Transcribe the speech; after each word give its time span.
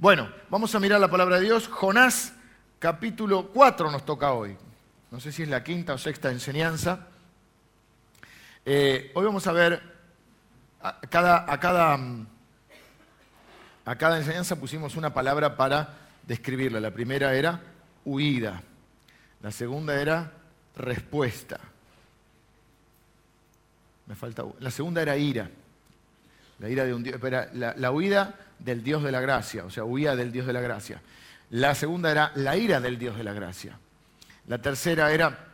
Bueno, 0.00 0.28
vamos 0.48 0.72
a 0.76 0.78
mirar 0.78 1.00
la 1.00 1.10
palabra 1.10 1.40
de 1.40 1.46
Dios. 1.46 1.66
Jonás, 1.66 2.32
capítulo 2.78 3.48
4 3.48 3.90
nos 3.90 4.04
toca 4.04 4.32
hoy. 4.32 4.56
No 5.10 5.18
sé 5.18 5.32
si 5.32 5.42
es 5.42 5.48
la 5.48 5.64
quinta 5.64 5.94
o 5.94 5.98
sexta 5.98 6.30
enseñanza. 6.30 7.08
Eh, 8.64 9.10
hoy 9.16 9.24
vamos 9.24 9.44
a 9.48 9.52
ver, 9.52 9.82
a 10.80 11.00
cada, 11.00 11.52
a, 11.52 11.58
cada, 11.58 11.98
a 13.84 13.96
cada 13.96 14.18
enseñanza 14.18 14.54
pusimos 14.54 14.94
una 14.94 15.12
palabra 15.12 15.56
para 15.56 15.96
describirla. 16.28 16.78
La 16.78 16.92
primera 16.92 17.34
era 17.34 17.60
huida. 18.04 18.62
La 19.42 19.50
segunda 19.50 20.00
era 20.00 20.30
respuesta. 20.76 21.58
Me 24.06 24.14
falta. 24.14 24.44
La 24.60 24.70
segunda 24.70 25.02
era 25.02 25.16
ira. 25.16 25.50
La 26.60 26.68
ira 26.68 26.84
de 26.84 26.94
un 26.94 27.02
Dios. 27.02 27.20
La, 27.52 27.74
la 27.76 27.90
huida 27.90 28.44
del 28.58 28.82
Dios 28.82 29.02
de 29.02 29.12
la 29.12 29.20
gracia, 29.20 29.64
o 29.64 29.70
sea, 29.70 29.84
huía 29.84 30.16
del 30.16 30.32
Dios 30.32 30.46
de 30.46 30.52
la 30.52 30.60
gracia. 30.60 31.00
La 31.50 31.74
segunda 31.74 32.10
era 32.10 32.32
la 32.34 32.56
ira 32.56 32.80
del 32.80 32.98
Dios 32.98 33.16
de 33.16 33.24
la 33.24 33.32
gracia. 33.32 33.78
La 34.46 34.60
tercera 34.60 35.12
era 35.12 35.46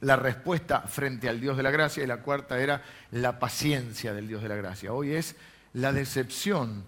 la 0.00 0.16
respuesta 0.16 0.82
frente 0.82 1.28
al 1.28 1.40
Dios 1.40 1.56
de 1.56 1.62
la 1.62 1.70
gracia 1.70 2.02
y 2.02 2.06
la 2.06 2.18
cuarta 2.18 2.58
era 2.58 2.82
la 3.12 3.38
paciencia 3.38 4.12
del 4.12 4.28
Dios 4.28 4.42
de 4.42 4.48
la 4.48 4.56
gracia. 4.56 4.92
Hoy 4.92 5.12
es 5.12 5.36
la 5.72 5.92
decepción 5.92 6.84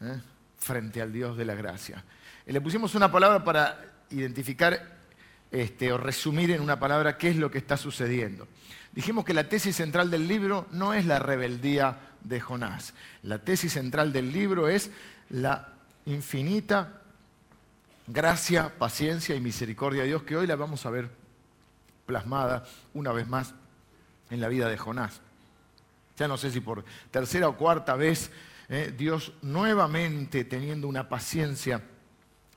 ¿eh? 0.00 0.18
frente 0.58 1.02
al 1.02 1.12
Dios 1.12 1.36
de 1.36 1.44
la 1.44 1.54
gracia. 1.54 2.02
Y 2.46 2.52
le 2.52 2.60
pusimos 2.60 2.94
una 2.94 3.10
palabra 3.10 3.44
para 3.44 3.80
identificar 4.10 4.95
este, 5.62 5.90
o 5.92 5.98
resumir 5.98 6.50
en 6.50 6.60
una 6.60 6.78
palabra 6.78 7.16
qué 7.16 7.30
es 7.30 7.36
lo 7.36 7.50
que 7.50 7.58
está 7.58 7.76
sucediendo. 7.76 8.46
Dijimos 8.92 9.24
que 9.24 9.34
la 9.34 9.48
tesis 9.48 9.76
central 9.76 10.10
del 10.10 10.28
libro 10.28 10.66
no 10.70 10.92
es 10.92 11.06
la 11.06 11.18
rebeldía 11.18 11.98
de 12.22 12.40
Jonás. 12.40 12.92
La 13.22 13.38
tesis 13.38 13.72
central 13.72 14.12
del 14.12 14.32
libro 14.32 14.68
es 14.68 14.90
la 15.30 15.68
infinita 16.04 17.00
gracia, 18.06 18.72
paciencia 18.78 19.34
y 19.34 19.40
misericordia 19.40 20.02
de 20.02 20.08
Dios, 20.08 20.22
que 20.24 20.36
hoy 20.36 20.46
la 20.46 20.56
vamos 20.56 20.84
a 20.84 20.90
ver 20.90 21.10
plasmada 22.04 22.66
una 22.94 23.12
vez 23.12 23.26
más 23.26 23.54
en 24.30 24.40
la 24.40 24.48
vida 24.48 24.68
de 24.68 24.76
Jonás. 24.76 25.20
Ya 26.18 26.28
no 26.28 26.36
sé 26.36 26.50
si 26.50 26.60
por 26.60 26.84
tercera 27.10 27.48
o 27.48 27.56
cuarta 27.56 27.96
vez 27.96 28.30
eh, 28.68 28.94
Dios 28.96 29.32
nuevamente 29.42 30.44
teniendo 30.44 30.86
una 30.86 31.08
paciencia 31.08 31.82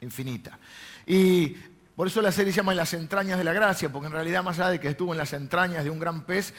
infinita. 0.01 0.59
Y 1.05 1.55
por 1.99 2.07
eso 2.07 2.21
la 2.21 2.31
serie 2.31 2.53
se 2.53 2.61
llama 2.61 2.71
En 2.71 2.77
las 2.77 2.93
entrañas 2.93 3.37
de 3.37 3.43
la 3.43 3.51
gracia, 3.51 3.91
porque 3.91 4.07
en 4.07 4.13
realidad 4.13 4.41
más 4.41 4.57
allá 4.57 4.69
de 4.69 4.79
que 4.79 4.87
estuvo 4.87 5.11
en 5.11 5.17
las 5.17 5.33
entrañas 5.33 5.83
de 5.83 5.89
un 5.89 5.99
gran 5.99 6.23
pez, 6.23 6.53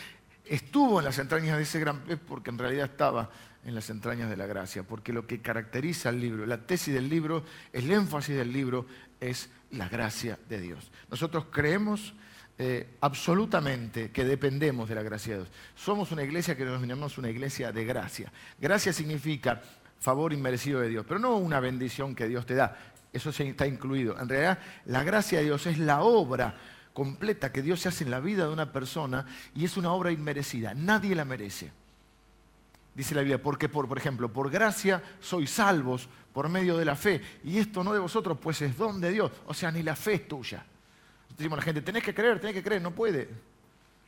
estuvo 0.45 0.99
en 0.99 1.07
las 1.07 1.19
entrañas 1.19 1.57
de 1.57 1.63
ese 1.63 1.81
gran 1.81 2.01
pez 2.01 2.19
porque 2.19 2.51
en 2.51 2.59
realidad 2.59 2.85
estaba 2.85 3.31
en 3.65 3.75
las 3.75 3.89
entrañas 3.89 4.29
de 4.29 4.37
la 4.37 4.45
gracia, 4.45 4.83
porque 4.83 5.15
lo 5.15 5.27
que 5.27 5.41
caracteriza 5.41 6.11
al 6.11 6.21
libro, 6.21 6.45
la 6.45 6.59
tesis 6.67 6.93
del 6.93 7.09
libro, 7.09 7.43
el 7.73 7.91
énfasis 7.91 8.37
del 8.37 8.53
libro 8.53 8.85
es 9.19 9.49
la 9.71 9.89
gracia 9.89 10.39
de 10.47 10.61
Dios. 10.61 10.93
Nosotros 11.11 11.47
creemos 11.51 12.13
eh, 12.59 12.99
absolutamente 13.01 14.11
que 14.11 14.27
dependemos 14.27 14.91
de 14.91 14.95
la 14.95 15.03
gracia 15.03 15.33
de 15.33 15.39
Dios. 15.45 15.53
Somos 15.75 16.13
una 16.13 16.23
iglesia 16.23 16.55
que 16.55 16.67
denominamos 16.67 17.17
una 17.17 17.31
iglesia 17.31 17.73
de 17.73 17.87
gracia. 17.87 18.31
Gracia 18.61 18.93
significa 18.93 19.63
favor 20.01 20.33
inmerecido 20.33 20.81
de 20.81 20.89
Dios, 20.89 21.05
pero 21.06 21.20
no 21.20 21.37
una 21.37 21.61
bendición 21.61 22.15
que 22.15 22.27
Dios 22.27 22.47
te 22.47 22.55
da. 22.55 22.77
Eso 23.12 23.31
está 23.31 23.67
incluido. 23.67 24.19
En 24.19 24.29
realidad, 24.29 24.59
la 24.87 25.05
gracia 25.05 25.39
de 25.39 25.45
Dios 25.45 25.67
es 25.67 25.79
la 25.79 26.03
obra 26.03 26.55
completa 26.93 27.53
que 27.53 27.62
Dios 27.62 27.84
hace 27.87 28.05
en 28.05 28.11
la 28.11 28.21
vida 28.21 28.47
de 28.47 28.53
una 28.53 28.73
persona 28.73 29.27
y 29.55 29.65
es 29.65 29.77
una 29.77 29.93
obra 29.93 30.11
inmerecida. 30.11 30.75
Nadie 30.75 31.15
la 31.15 31.25
merece. 31.25 31.71
Dice 32.95 33.15
la 33.15 33.21
Biblia, 33.21 33.43
porque 33.43 33.69
por, 33.69 33.89
por 33.89 33.98
ejemplo, 33.98 34.33
por 34.33 34.51
gracia 34.51 35.03
sois 35.21 35.51
salvos 35.51 36.09
por 36.33 36.48
medio 36.48 36.77
de 36.77 36.84
la 36.84 36.97
fe. 36.97 37.21
Y 37.45 37.59
esto 37.59 37.84
no 37.84 37.93
de 37.93 37.98
vosotros, 37.98 38.39
pues 38.41 38.62
es 38.62 38.77
don 38.77 39.01
de 39.01 39.11
Dios. 39.11 39.31
O 39.47 39.55
sea, 39.55 39.71
ni 39.71 39.83
la 39.83 39.97
fe 39.97 40.15
es 40.15 40.28
tuya. 40.28 40.65
Decimos 41.37 41.56
a 41.56 41.61
la 41.61 41.62
gente, 41.62 41.83
tenés 41.83 42.03
que 42.03 42.15
creer, 42.15 42.41
tenés 42.41 42.55
que 42.55 42.62
creer, 42.62 42.83
no 42.83 42.91
puede. 42.91 43.28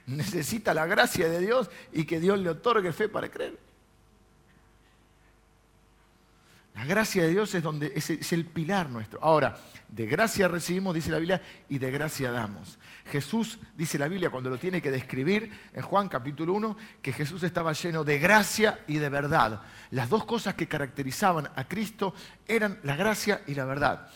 Necesita 0.07 0.75
la 0.75 0.87
gracia 0.87 1.29
de 1.29 1.39
Dios 1.41 1.71
y 1.93 2.05
que 2.05 2.19
Dios 2.19 2.39
le 2.39 2.51
otorgue 2.51 2.93
fe 2.93 3.09
para 3.09 3.31
creer. 3.31 3.59
La 6.75 6.87
gracia 6.87 7.23
de 7.23 7.31
Dios 7.31 7.55
es, 7.55 7.63
donde, 7.63 7.93
es, 7.95 8.33
el 8.33 8.47
pilar 8.47 8.89
nuestro. 8.89 9.23
Ahora, 9.23 9.59
de 9.89 10.07
gracia 10.07 10.49
recibimos, 10.49 10.95
dice 10.95 11.11
la 11.11 11.19
Biblia, 11.19 11.43
y 11.69 11.79
de 11.79 11.91
gracia 11.91 12.31
damos. 12.31 12.79
Jesús, 13.07 13.59
dice 13.77 13.99
la 13.99 14.09
Biblia, 14.09 14.31
cuando 14.31 14.49
lo 14.49 14.59
tiene 14.59 14.81
que 14.81 14.91
describir 14.91 15.53
en 15.75 15.83
Juan 15.83 16.09
capítulo 16.09 16.55
1, 16.55 16.77
que 17.03 17.13
Jesús 17.13 17.43
estaba 17.43 17.73
lleno 17.73 18.05
de 18.05 18.19
gracia 18.19 18.81
y 18.87 18.97
de 18.97 19.09
verdad. 19.11 19.61
Las 19.91 20.09
dos 20.09 20.25
cosas 20.25 20.55
que 20.55 20.67
caracterizaban 20.67 21.51
a 21.55 21.69
Cristo 21.69 22.15
eran 22.49 22.79
la 22.85 22.97
gracia 22.97 23.43
y 23.47 23.55
la 23.55 23.65
verdad 23.65 24.09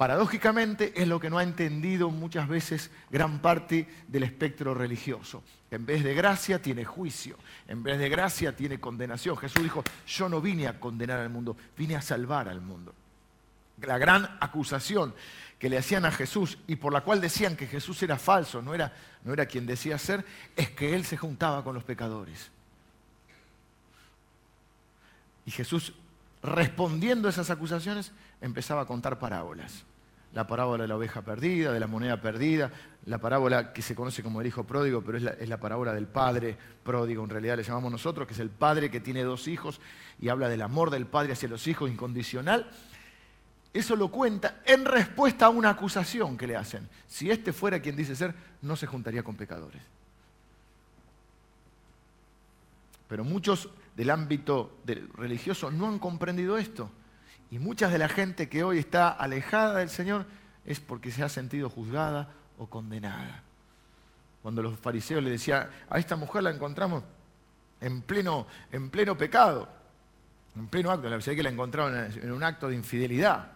paradójicamente 0.00 0.94
es 0.96 1.06
lo 1.06 1.20
que 1.20 1.28
no 1.28 1.36
ha 1.36 1.42
entendido 1.42 2.08
muchas 2.08 2.48
veces 2.48 2.90
gran 3.10 3.42
parte 3.42 3.86
del 4.08 4.22
espectro 4.22 4.72
religioso. 4.72 5.42
En 5.70 5.86
vez 5.86 6.02
de 6.02 6.14
gracia 6.14 6.60
tiene 6.60 6.84
juicio, 6.84 7.36
en 7.68 7.82
vez 7.82 7.98
de 7.98 8.08
gracia 8.08 8.56
tiene 8.56 8.80
condenación. 8.80 9.36
Jesús 9.36 9.62
dijo, 9.62 9.84
yo 10.06 10.28
no 10.28 10.40
vine 10.40 10.66
a 10.66 10.80
condenar 10.80 11.20
al 11.20 11.30
mundo, 11.30 11.56
vine 11.76 11.94
a 11.94 12.02
salvar 12.02 12.48
al 12.48 12.60
mundo. 12.60 12.92
La 13.82 13.96
gran 13.96 14.36
acusación 14.40 15.14
que 15.58 15.68
le 15.68 15.78
hacían 15.78 16.04
a 16.04 16.10
Jesús 16.10 16.58
y 16.66 16.76
por 16.76 16.92
la 16.92 17.02
cual 17.02 17.20
decían 17.20 17.56
que 17.56 17.68
Jesús 17.68 18.02
era 18.02 18.18
falso, 18.18 18.60
no 18.60 18.74
era, 18.74 18.92
no 19.22 19.32
era 19.32 19.46
quien 19.46 19.64
decía 19.64 19.96
ser, 19.96 20.24
es 20.56 20.70
que 20.70 20.94
él 20.94 21.04
se 21.04 21.16
juntaba 21.16 21.62
con 21.62 21.74
los 21.74 21.84
pecadores. 21.84 22.50
Y 25.46 25.52
Jesús, 25.52 25.94
respondiendo 26.42 27.28
a 27.28 27.30
esas 27.30 27.48
acusaciones, 27.50 28.12
empezaba 28.40 28.82
a 28.82 28.86
contar 28.86 29.18
parábolas 29.18 29.84
la 30.32 30.46
parábola 30.46 30.84
de 30.84 30.88
la 30.88 30.96
oveja 30.96 31.22
perdida, 31.22 31.72
de 31.72 31.80
la 31.80 31.86
moneda 31.86 32.20
perdida, 32.20 32.70
la 33.06 33.18
parábola 33.18 33.72
que 33.72 33.82
se 33.82 33.94
conoce 33.94 34.22
como 34.22 34.40
el 34.40 34.46
hijo 34.46 34.64
pródigo, 34.64 35.02
pero 35.02 35.18
es 35.18 35.48
la, 35.48 35.58
parábola 35.58 35.92
del 35.92 36.06
padre 36.06 36.56
pródigo, 36.84 37.24
en 37.24 37.30
realidad 37.30 37.56
le 37.56 37.64
llamamos 37.64 37.90
nosotros, 37.90 38.26
que 38.26 38.34
es 38.34 38.40
el 38.40 38.50
padre 38.50 38.90
que 38.90 39.00
tiene 39.00 39.24
dos 39.24 39.48
hijos 39.48 39.80
y 40.20 40.28
habla 40.28 40.48
del 40.48 40.62
amor 40.62 40.90
del 40.90 41.06
padre 41.06 41.32
hacia 41.32 41.48
los 41.48 41.66
hijos 41.66 41.90
incondicional. 41.90 42.70
Eso 43.72 43.96
lo 43.96 44.08
cuenta 44.08 44.60
en 44.64 44.84
respuesta 44.84 45.46
a 45.46 45.50
una 45.50 45.70
acusación 45.70 46.36
que 46.36 46.46
le 46.46 46.56
hacen. 46.56 46.88
Si 47.06 47.30
este 47.30 47.52
fuera 47.52 47.80
quien 47.80 47.96
dice 47.96 48.14
ser, 48.14 48.34
no 48.62 48.76
se 48.76 48.86
juntaría 48.86 49.22
con 49.22 49.36
pecadores. 49.36 49.82
Pero 53.08 53.24
muchos 53.24 53.68
del 53.96 54.10
ámbito 54.10 54.78
religioso 55.14 55.70
no 55.70 55.88
han 55.88 55.98
comprendido 55.98 56.56
esto. 56.58 56.90
Y 57.50 57.58
mucha 57.58 57.88
de 57.88 57.98
la 57.98 58.08
gente 58.08 58.48
que 58.48 58.62
hoy 58.62 58.78
está 58.78 59.08
alejada 59.08 59.78
del 59.78 59.90
Señor 59.90 60.26
es 60.64 60.78
porque 60.78 61.10
se 61.10 61.22
ha 61.22 61.28
sentido 61.28 61.68
juzgada 61.68 62.32
o 62.58 62.66
condenada. 62.66 63.42
Cuando 64.42 64.62
los 64.62 64.78
fariseos 64.78 65.22
le 65.22 65.30
decían, 65.30 65.68
a 65.88 65.98
esta 65.98 66.16
mujer 66.16 66.44
la 66.44 66.50
encontramos 66.50 67.02
en 67.80 68.02
pleno, 68.02 68.46
en 68.70 68.90
pleno 68.90 69.16
pecado, 69.16 69.68
en 70.56 70.68
pleno 70.68 70.90
acto, 70.90 71.08
la 71.08 71.16
verdad 71.16 71.34
que 71.34 71.42
la 71.42 71.50
encontraron 71.50 72.12
en 72.12 72.32
un 72.32 72.42
acto 72.42 72.68
de 72.68 72.74
infidelidad. 72.76 73.52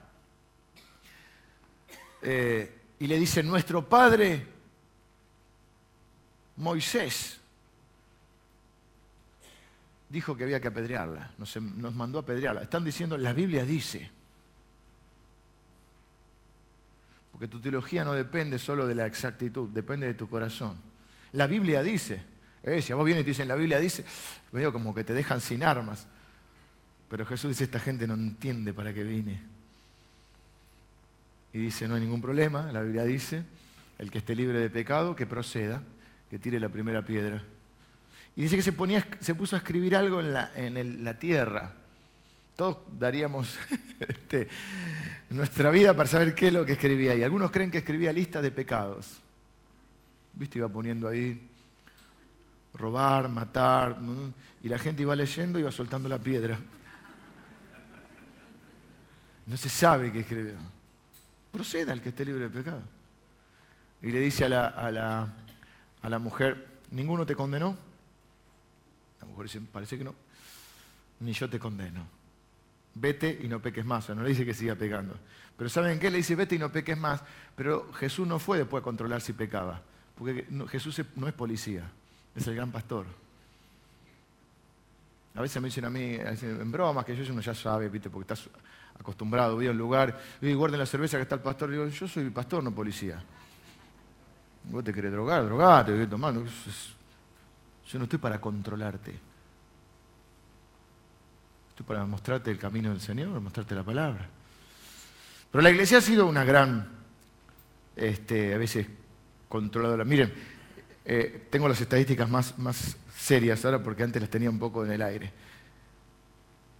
Eh, 2.23 2.81
y 2.99 3.07
le 3.07 3.19
dicen, 3.19 3.47
nuestro 3.47 3.89
padre 3.89 4.47
Moisés 6.57 7.41
dijo 10.15 10.37
que 10.37 10.45
había 10.45 10.61
que 10.61 10.69
apedrearla, 10.69 11.33
nos, 11.39 11.57
mandó 11.93 12.19
a 12.19 12.23
apedrearla. 12.23 12.63
Están 12.63 12.85
diciendo, 12.85 13.19
la 13.19 13.33
Biblia 13.33 13.65
dice. 13.65 14.09
Porque 17.33 17.49
tu 17.49 17.59
teología 17.59 18.05
no 18.05 18.13
depende 18.13 18.61
solo 18.61 18.87
de 18.87 18.95
la 18.95 19.07
exactitud, 19.07 19.69
depende 19.71 20.07
de 20.07 20.15
tu 20.15 20.29
corazón. 20.29 20.77
La 21.33 21.49
Biblia 21.49 21.83
dice. 21.83 22.23
Eh, 22.63 22.81
si 22.81 22.93
a 22.93 22.97
vos 22.97 23.05
vienes 23.05 23.23
y 23.23 23.25
te 23.25 23.31
dicen, 23.31 23.49
la 23.49 23.57
Biblia 23.57 23.81
dice, 23.81 24.05
veo 24.53 24.73
como 24.73 24.95
que 24.95 25.03
te 25.03 25.13
dejan 25.13 25.41
sin 25.41 25.65
armas. 25.65 26.07
Pero 27.11 27.27
Jesús 27.27 27.51
dice, 27.51 27.65
esta 27.65 27.81
gente 27.81 28.07
no 28.07 28.15
entiende 28.15 28.73
para 28.73 28.95
qué 28.95 29.03
vine. 29.03 29.43
Y 31.53 31.59
dice, 31.59 31.89
no 31.89 31.97
hay 31.97 32.03
ningún 32.03 32.23
problema, 32.23 32.71
la 32.71 32.83
Biblia 32.83 33.03
dice, 33.03 33.43
el 33.99 34.13
que 34.13 34.19
esté 34.19 34.37
libre 34.37 34.61
de 34.61 34.71
pecado, 34.71 35.17
que 35.17 35.27
proceda, 35.27 35.83
que 36.31 36.39
tire 36.39 36.61
la 36.61 36.69
primera 36.69 37.05
piedra. 37.05 37.43
Y 38.37 38.43
dice 38.43 38.57
que 38.57 38.63
se, 38.63 38.73
ponía, 38.73 39.07
se 39.21 39.35
puso 39.35 39.55
a 39.55 39.61
escribir 39.61 39.95
algo 39.95 40.21
en 40.21 40.33
la, 40.33 40.51
en 40.57 41.05
la 41.05 41.19
tierra. 41.19 41.73
Todos 42.57 42.79
daríamos 42.99 43.57
este, 44.01 44.49
nuestra 45.31 45.71
vida 45.71 45.95
para 45.95 46.09
saber 46.09 46.35
qué 46.35 46.49
es 46.49 46.53
lo 46.53 46.65
que 46.65 46.73
escribía. 46.73 47.15
Y 47.15 47.23
algunos 47.23 47.51
creen 47.51 47.71
que 47.71 47.79
escribía 47.79 48.13
listas 48.13 48.43
de 48.43 48.51
pecados. 48.51 49.21
¿Viste? 50.33 50.59
Iba 50.59 50.69
poniendo 50.69 51.09
ahí 51.09 51.49
robar, 52.75 53.29
matar. 53.29 53.99
Y 54.63 54.69
la 54.69 54.79
gente 54.79 55.03
iba 55.03 55.15
leyendo 55.15 55.59
y 55.59 55.63
iba 55.63 55.71
soltando 55.71 56.09
la 56.09 56.19
piedra. 56.19 56.59
No 59.47 59.57
se 59.57 59.69
sabe 59.69 60.11
qué 60.11 60.21
escribió. 60.21 60.55
Proceda 61.53 61.93
el 61.93 62.01
que 62.01 62.09
esté 62.09 62.25
libre 62.25 62.45
de 62.45 62.51
pecado. 62.51 62.83
Y 64.03 64.11
le 64.11 64.21
dice 64.21 64.45
a 64.45 64.49
la, 64.49 64.67
a 64.67 64.91
la, 64.91 65.33
a 66.03 66.09
la 66.09 66.19
mujer, 66.19 66.67
¿ninguno 66.91 67.25
te 67.25 67.35
condenó? 67.35 67.77
A 69.25 69.27
lo 69.27 69.31
mejor 69.31 69.47
dicen, 69.47 69.67
parece 69.67 69.99
que 69.99 70.05
no. 70.05 70.15
Ni 71.21 71.33
yo 71.33 71.49
te 71.49 71.59
condeno. 71.59 72.07
vete 72.95 73.41
y 73.43 73.49
no 73.49 73.61
peques 73.61 73.85
más. 73.85 74.05
O 74.05 74.07
sea, 74.07 74.15
no 74.15 74.23
le 74.23 74.29
dice 74.29 74.45
que 74.45 74.55
siga 74.55 74.75
pecando. 74.75 75.17
Pero 75.57 75.71
¿saben 75.71 75.99
qué? 75.99 76.11
Le 76.11 76.19
dice, 76.19 76.35
vete 76.35 76.57
y 76.57 76.59
no 76.59 76.71
peques 76.71 76.99
más. 76.99 77.23
Pero 77.57 77.93
Jesús 77.95 78.27
no 78.27 78.39
fue 78.39 78.59
después 78.59 78.81
a 78.81 78.85
controlar 78.85 79.21
si 79.21 79.33
pecaba. 79.33 79.83
Porque 80.17 80.47
Jesús 80.69 81.01
no 81.17 81.27
es 81.27 81.35
policía, 81.35 81.91
es 82.37 82.47
el 82.47 82.55
gran 82.55 82.71
pastor. 82.71 83.07
A 85.35 85.41
veces 85.41 85.61
me 85.61 85.67
dicen 85.67 85.85
a 85.85 85.91
mí, 85.91 86.15
en 86.15 86.71
bromas, 86.71 87.05
que 87.05 87.17
yo 87.17 87.33
uno 87.33 87.41
ya 87.41 87.55
sabe, 87.55 87.89
¿viste? 87.89 88.09
porque 88.09 88.33
estás 88.33 88.49
acostumbrado, 88.99 89.57
voy 89.57 89.67
al 89.67 89.77
lugar, 89.77 90.21
y 90.41 90.53
guarden 90.55 90.79
la 90.79 90.87
cerveza 90.87 91.17
que 91.17 91.23
está 91.23 91.35
el 91.35 91.41
pastor. 91.41 91.71
digo, 91.71 91.89
yo 91.89 92.07
soy 92.07 92.31
pastor, 92.31 92.63
no 92.63 92.73
policía. 92.73 93.21
Vos 94.65 94.85
te 94.85 94.93
querés 94.93 95.11
drogar, 95.11 95.45
drogate, 95.45 95.91
te 95.91 95.97
querés 95.97 96.11
tomar. 96.11 96.35
Yo 97.91 97.99
no 97.99 98.05
estoy 98.05 98.19
para 98.19 98.41
controlarte. 98.41 99.19
Estoy 101.71 101.87
para 101.87 102.05
mostrarte 102.07 102.51
el 102.51 102.59
camino 102.59 102.91
del 102.91 103.01
Señor, 103.01 103.41
mostrarte 103.41 103.75
la 103.75 103.83
palabra. 103.83 104.29
Pero 105.51 105.63
la 105.63 105.71
iglesia 105.71 105.99
ha 105.99 106.01
sido 106.01 106.27
una 106.27 106.45
gran, 106.45 106.89
este, 107.97 108.55
a 108.55 108.59
veces, 108.59 108.87
controladora. 109.49 110.05
Miren, 110.05 110.33
eh, 111.05 111.49
tengo 111.51 111.69
las 111.69 111.81
estadísticas 111.81 112.29
más, 112.29 112.59
más 112.59 112.97
serias 113.17 113.65
ahora 113.65 113.83
porque 113.83 114.03
antes 114.03 114.21
las 114.21 114.31
tenía 114.31 114.51
un 114.51 114.59
poco 114.59 114.85
en 114.85 114.93
el 114.93 115.03
aire. 115.03 115.33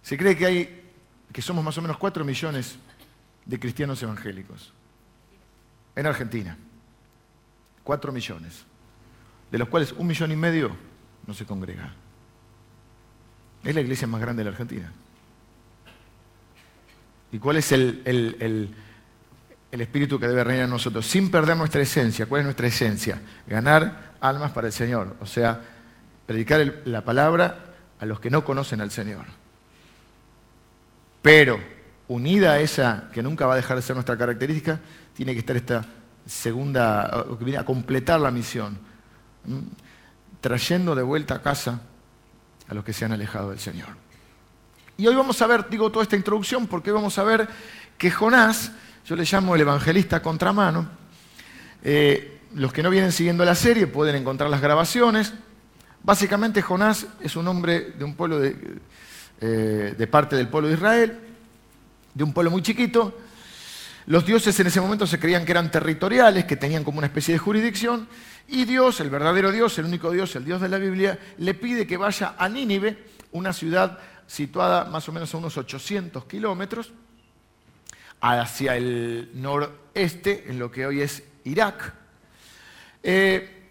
Se 0.01 0.17
cree 0.17 0.35
que 0.35 0.45
hay, 0.45 0.91
que 1.31 1.41
somos 1.41 1.63
más 1.63 1.77
o 1.77 1.81
menos 1.81 1.97
4 1.97 2.23
millones 2.23 2.77
de 3.45 3.59
cristianos 3.59 4.01
evangélicos 4.01 4.73
en 5.95 6.05
Argentina. 6.05 6.57
4 7.83 8.11
millones, 8.11 8.65
de 9.51 9.57
los 9.57 9.69
cuales 9.69 9.91
un 9.91 10.07
millón 10.07 10.31
y 10.31 10.35
medio 10.35 10.75
no 11.27 11.33
se 11.33 11.45
congrega. 11.45 11.93
Es 13.63 13.73
la 13.73 13.81
iglesia 13.81 14.07
más 14.07 14.21
grande 14.21 14.41
de 14.41 14.45
la 14.45 14.51
Argentina. 14.51 14.91
¿Y 17.31 17.39
cuál 17.39 17.57
es 17.57 17.71
el, 17.71 18.01
el, 18.05 19.81
espíritu 19.81 20.19
que 20.19 20.27
debe 20.27 20.43
reinar 20.43 20.65
en 20.65 20.69
nosotros? 20.69 21.05
Sin 21.05 21.31
perder 21.31 21.57
nuestra 21.57 21.81
esencia. 21.81 22.27
¿Cuál 22.27 22.41
es 22.41 22.45
nuestra 22.45 22.67
esencia? 22.67 23.19
Ganar 23.47 24.13
almas 24.21 24.51
para 24.51 24.67
el 24.67 24.73
Señor. 24.73 25.17
O 25.19 25.25
sea, 25.25 25.59
predicar 26.25 26.81
la 26.85 27.03
palabra 27.03 27.73
a 27.99 28.05
los 28.05 28.19
que 28.19 28.29
no 28.29 28.45
conocen 28.45 28.81
al 28.81 28.91
Señor. 28.91 29.25
Pero, 31.21 31.59
unida 32.07 32.53
a 32.53 32.59
esa 32.59 33.09
que 33.11 33.23
nunca 33.23 33.47
va 33.47 33.53
a 33.53 33.57
dejar 33.57 33.75
de 33.77 33.81
ser 33.81 33.95
nuestra 33.95 34.15
característica, 34.15 34.79
tiene 35.15 35.33
que 35.33 35.39
estar 35.39 35.55
esta 35.55 35.85
segunda, 36.25 37.25
que 37.37 37.43
viene 37.43 37.59
a 37.59 37.65
completar 37.65 38.19
la 38.19 38.31
misión, 38.31 38.77
trayendo 40.45 40.93
de 40.93 41.01
vuelta 41.01 41.35
a 41.35 41.41
casa 41.41 41.81
a 42.67 42.73
los 42.75 42.85
que 42.85 42.93
se 42.93 43.03
han 43.03 43.11
alejado 43.11 43.49
del 43.49 43.59
Señor. 43.59 43.89
Y 44.95 45.07
hoy 45.07 45.15
vamos 45.15 45.41
a 45.41 45.47
ver, 45.47 45.67
digo 45.69 45.91
toda 45.91 46.03
esta 46.03 46.15
introducción, 46.15 46.67
porque 46.67 46.91
hoy 46.91 46.95
vamos 46.95 47.17
a 47.17 47.23
ver 47.23 47.47
que 47.97 48.11
Jonás, 48.11 48.71
yo 49.05 49.15
le 49.15 49.23
llamo 49.23 49.55
el 49.55 49.61
evangelista 49.61 50.21
contramano, 50.21 50.87
eh, 51.83 52.41
los 52.53 52.71
que 52.71 52.83
no 52.83 52.91
vienen 52.91 53.11
siguiendo 53.11 53.43
la 53.43 53.55
serie 53.55 53.87
pueden 53.87 54.15
encontrar 54.15 54.49
las 54.51 54.61
grabaciones, 54.61 55.33
Básicamente 56.05 56.61
Jonás 56.61 57.07
es 57.19 57.35
un 57.35 57.47
hombre 57.47 57.93
de 57.97 58.03
un 58.03 58.13
pueblo 58.13 58.39
eh, 58.43 59.95
de 59.97 60.07
parte 60.07 60.35
del 60.35 60.49
pueblo 60.49 60.67
de 60.67 60.75
Israel, 60.75 61.19
de 62.13 62.23
un 62.23 62.31
pueblo 62.31 62.51
muy 62.51 62.61
chiquito. 62.61 63.17
Los 64.05 64.23
dioses 64.23 64.59
en 64.59 64.67
ese 64.67 64.79
momento 64.79 65.07
se 65.07 65.17
creían 65.17 65.45
que 65.45 65.51
eran 65.53 65.71
territoriales, 65.71 66.45
que 66.45 66.57
tenían 66.57 66.83
como 66.83 66.99
una 66.99 67.07
especie 67.07 67.33
de 67.33 67.39
jurisdicción, 67.39 68.07
y 68.47 68.65
Dios, 68.65 68.99
el 68.99 69.09
verdadero 69.09 69.51
Dios, 69.51 69.77
el 69.79 69.85
único 69.85 70.11
Dios, 70.11 70.35
el 70.35 70.45
Dios 70.45 70.61
de 70.61 70.69
la 70.69 70.77
Biblia, 70.77 71.17
le 71.37 71.53
pide 71.53 71.87
que 71.87 71.97
vaya 71.97 72.35
a 72.37 72.47
Nínive, 72.47 72.97
una 73.31 73.53
ciudad 73.53 73.99
situada 74.27 74.85
más 74.85 75.07
o 75.09 75.11
menos 75.11 75.33
a 75.33 75.37
unos 75.37 75.57
800 75.57 76.25
kilómetros, 76.25 76.91
hacia 78.21 78.75
el 78.75 79.31
noreste, 79.33 80.45
en 80.47 80.59
lo 80.59 80.71
que 80.71 80.85
hoy 80.85 81.01
es 81.01 81.23
Irak. 81.43 81.93
Eh, 83.03 83.69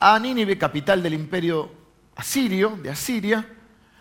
a 0.00 0.18
Nínive, 0.18 0.56
capital 0.56 1.02
del 1.02 1.14
imperio 1.14 1.70
asirio, 2.16 2.78
de 2.82 2.90
Asiria, 2.90 3.46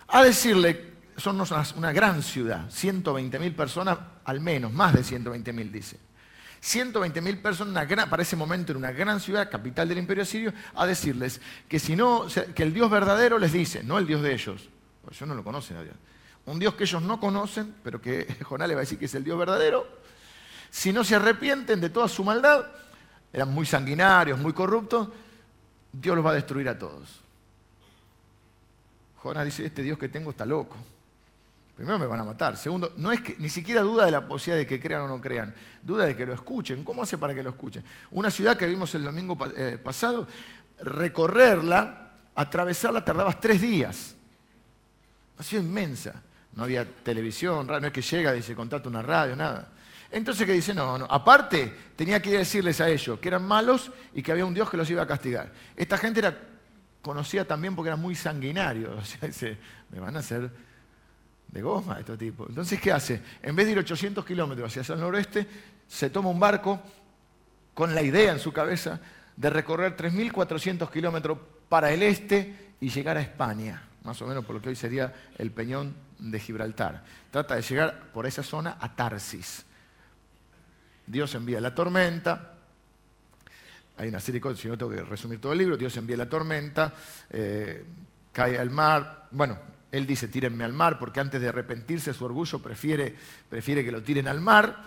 a 0.07 0.23
decirle, 0.23 0.93
son 1.17 1.41
una, 1.77 1.91
gran 1.91 2.23
ciudad, 2.23 2.69
120.000 2.69 3.55
personas 3.55 3.99
al 4.25 4.39
menos, 4.39 4.71
más 4.71 4.93
de 4.93 5.01
120.000 5.01 5.71
dice. 5.71 6.08
120.000 6.61 7.41
personas, 7.41 7.87
para 8.09 8.23
ese 8.23 8.35
momento 8.35 8.71
en 8.71 8.77
una 8.77 8.91
gran 8.91 9.19
ciudad, 9.19 9.49
capital 9.49 9.87
del 9.87 9.97
imperio 9.97 10.23
asirio, 10.23 10.53
a 10.75 10.85
decirles 10.85 11.39
que 11.67 11.79
si 11.79 11.95
no, 11.95 12.27
que 12.55 12.63
el 12.63 12.73
Dios 12.73 12.89
verdadero 12.89 13.39
les 13.39 13.53
dice, 13.53 13.83
no 13.83 13.97
el 13.97 14.05
Dios 14.05 14.21
de 14.21 14.33
ellos, 14.33 14.69
porque 15.01 15.15
ellos 15.15 15.27
no 15.27 15.35
lo 15.35 15.43
conocen 15.43 15.77
a 15.77 15.83
Dios, 15.83 15.95
un 16.45 16.59
Dios 16.59 16.75
que 16.75 16.83
ellos 16.83 17.01
no 17.01 17.19
conocen, 17.19 17.75
pero 17.83 18.01
que 18.01 18.27
Jonás 18.43 18.67
le 18.67 18.75
va 18.75 18.81
a 18.81 18.83
decir 18.83 18.99
que 18.99 19.05
es 19.05 19.15
el 19.15 19.23
Dios 19.23 19.37
verdadero, 19.37 19.87
si 20.69 20.91
no 20.91 21.03
se 21.03 21.15
arrepienten 21.15 21.79
de 21.79 21.89
toda 21.89 22.07
su 22.07 22.23
maldad, 22.23 22.65
eran 23.31 23.49
muy 23.49 23.65
sanguinarios, 23.65 24.37
muy 24.37 24.53
corruptos, 24.53 25.09
Dios 25.91 26.15
los 26.15 26.25
va 26.25 26.31
a 26.31 26.35
destruir 26.35 26.67
a 26.69 26.77
todos. 26.77 27.21
Jonás 29.17 29.45
dice, 29.45 29.65
este 29.65 29.81
Dios 29.81 29.97
que 29.97 30.09
tengo 30.09 30.31
está 30.31 30.45
loco. 30.45 30.77
Primero 31.79 31.97
me 31.97 32.07
van 32.07 32.19
a 32.19 32.25
matar. 32.25 32.57
Segundo, 32.57 32.91
no 32.97 33.09
es 33.09 33.21
que 33.21 33.37
ni 33.39 33.47
siquiera 33.47 33.79
duda 33.79 34.03
de 34.03 34.11
la 34.11 34.27
posibilidad 34.27 34.57
de 34.57 34.67
que 34.67 34.81
crean 34.81 35.03
o 35.03 35.07
no 35.07 35.21
crean. 35.21 35.55
Duda 35.81 36.05
de 36.07 36.13
que 36.13 36.25
lo 36.25 36.33
escuchen. 36.33 36.83
¿Cómo 36.83 37.03
hace 37.03 37.17
para 37.17 37.33
que 37.33 37.41
lo 37.41 37.51
escuchen? 37.51 37.85
Una 38.11 38.29
ciudad 38.29 38.57
que 38.57 38.67
vimos 38.67 38.93
el 38.95 39.05
domingo 39.05 39.37
eh, 39.55 39.79
pasado, 39.81 40.27
recorrerla, 40.81 42.11
atravesarla, 42.35 43.05
tardabas 43.05 43.39
tres 43.39 43.61
días. 43.61 44.13
Una 45.37 45.45
ciudad 45.45 45.63
inmensa. 45.63 46.21
No 46.53 46.63
había 46.63 46.83
televisión, 46.83 47.65
no 47.65 47.77
es 47.77 47.93
que 47.93 48.01
llega 48.01 48.35
y 48.35 48.41
se 48.41 48.55
contacta 48.55 48.89
una 48.89 49.01
radio, 49.01 49.37
nada. 49.37 49.69
Entonces 50.11 50.45
que 50.45 50.51
dice, 50.51 50.73
no, 50.73 50.97
no, 50.97 51.05
aparte 51.05 51.73
tenía 51.95 52.21
que 52.21 52.31
decirles 52.31 52.81
a 52.81 52.89
ellos 52.89 53.19
que 53.21 53.29
eran 53.29 53.45
malos 53.45 53.89
y 54.13 54.21
que 54.21 54.33
había 54.33 54.45
un 54.45 54.53
Dios 54.53 54.69
que 54.69 54.75
los 54.75 54.89
iba 54.89 55.03
a 55.03 55.07
castigar. 55.07 55.49
Esta 55.77 55.97
gente 55.97 56.19
era 56.19 56.37
conocida 57.01 57.45
también 57.45 57.73
porque 57.73 57.87
eran 57.87 58.01
muy 58.01 58.15
sanguinarios, 58.15 58.97
o 59.01 59.05
sea, 59.05 59.29
dice, 59.29 59.57
me 59.91 60.01
van 60.01 60.17
a 60.17 60.19
hacer 60.19 60.51
de 61.51 61.61
goma 61.61 61.99
estos 61.99 62.17
tipos. 62.17 62.49
Entonces, 62.49 62.79
¿qué 62.79 62.91
hace? 62.91 63.21
En 63.41 63.55
vez 63.55 63.65
de 63.65 63.73
ir 63.73 63.79
800 63.79 64.25
kilómetros 64.25 64.77
hacia 64.77 64.93
el 64.93 64.99
noroeste, 64.99 65.47
se 65.87 66.09
toma 66.09 66.29
un 66.29 66.39
barco 66.39 66.79
con 67.73 67.95
la 67.95 68.01
idea 68.01 68.31
en 68.31 68.39
su 68.39 68.51
cabeza 68.51 68.99
de 69.35 69.49
recorrer 69.49 69.95
3.400 69.95 70.89
kilómetros 70.91 71.37
para 71.67 71.91
el 71.91 72.03
este 72.03 72.73
y 72.81 72.89
llegar 72.89 73.17
a 73.17 73.21
España, 73.21 73.81
más 74.03 74.21
o 74.21 74.27
menos 74.27 74.45
por 74.45 74.55
lo 74.55 74.61
que 74.61 74.69
hoy 74.69 74.75
sería 74.75 75.13
el 75.37 75.51
peñón 75.51 75.95
de 76.19 76.39
Gibraltar. 76.39 77.03
Trata 77.31 77.55
de 77.55 77.61
llegar 77.61 78.11
por 78.13 78.25
esa 78.25 78.43
zona 78.43 78.77
a 78.79 78.95
Tarsis. 78.95 79.65
Dios 81.07 81.33
envía 81.35 81.59
la 81.59 81.73
tormenta. 81.73 82.53
Hay 83.97 84.09
una 84.09 84.19
serie 84.19 84.39
de 84.39 84.41
cosas, 84.41 84.59
si 84.59 84.67
no 84.67 84.77
tengo 84.77 84.91
que 84.91 85.01
resumir 85.01 85.41
todo 85.41 85.53
el 85.53 85.59
libro. 85.59 85.75
Dios 85.75 85.95
envía 85.97 86.17
la 86.17 86.29
tormenta, 86.29 86.93
eh, 87.29 87.83
cae 88.31 88.57
al 88.57 88.69
mar. 88.69 89.27
Bueno, 89.31 89.57
él 89.91 90.05
dice, 90.05 90.27
tírenme 90.27 90.63
al 90.63 90.73
mar, 90.73 90.99
porque 90.99 91.19
antes 91.19 91.41
de 91.41 91.49
arrepentirse 91.49 92.13
su 92.13 92.25
orgullo 92.25 92.59
prefiere, 92.59 93.15
que 93.49 93.91
lo 93.91 94.03
tiren 94.03 94.27
al 94.27 94.39
mar. 94.39 94.83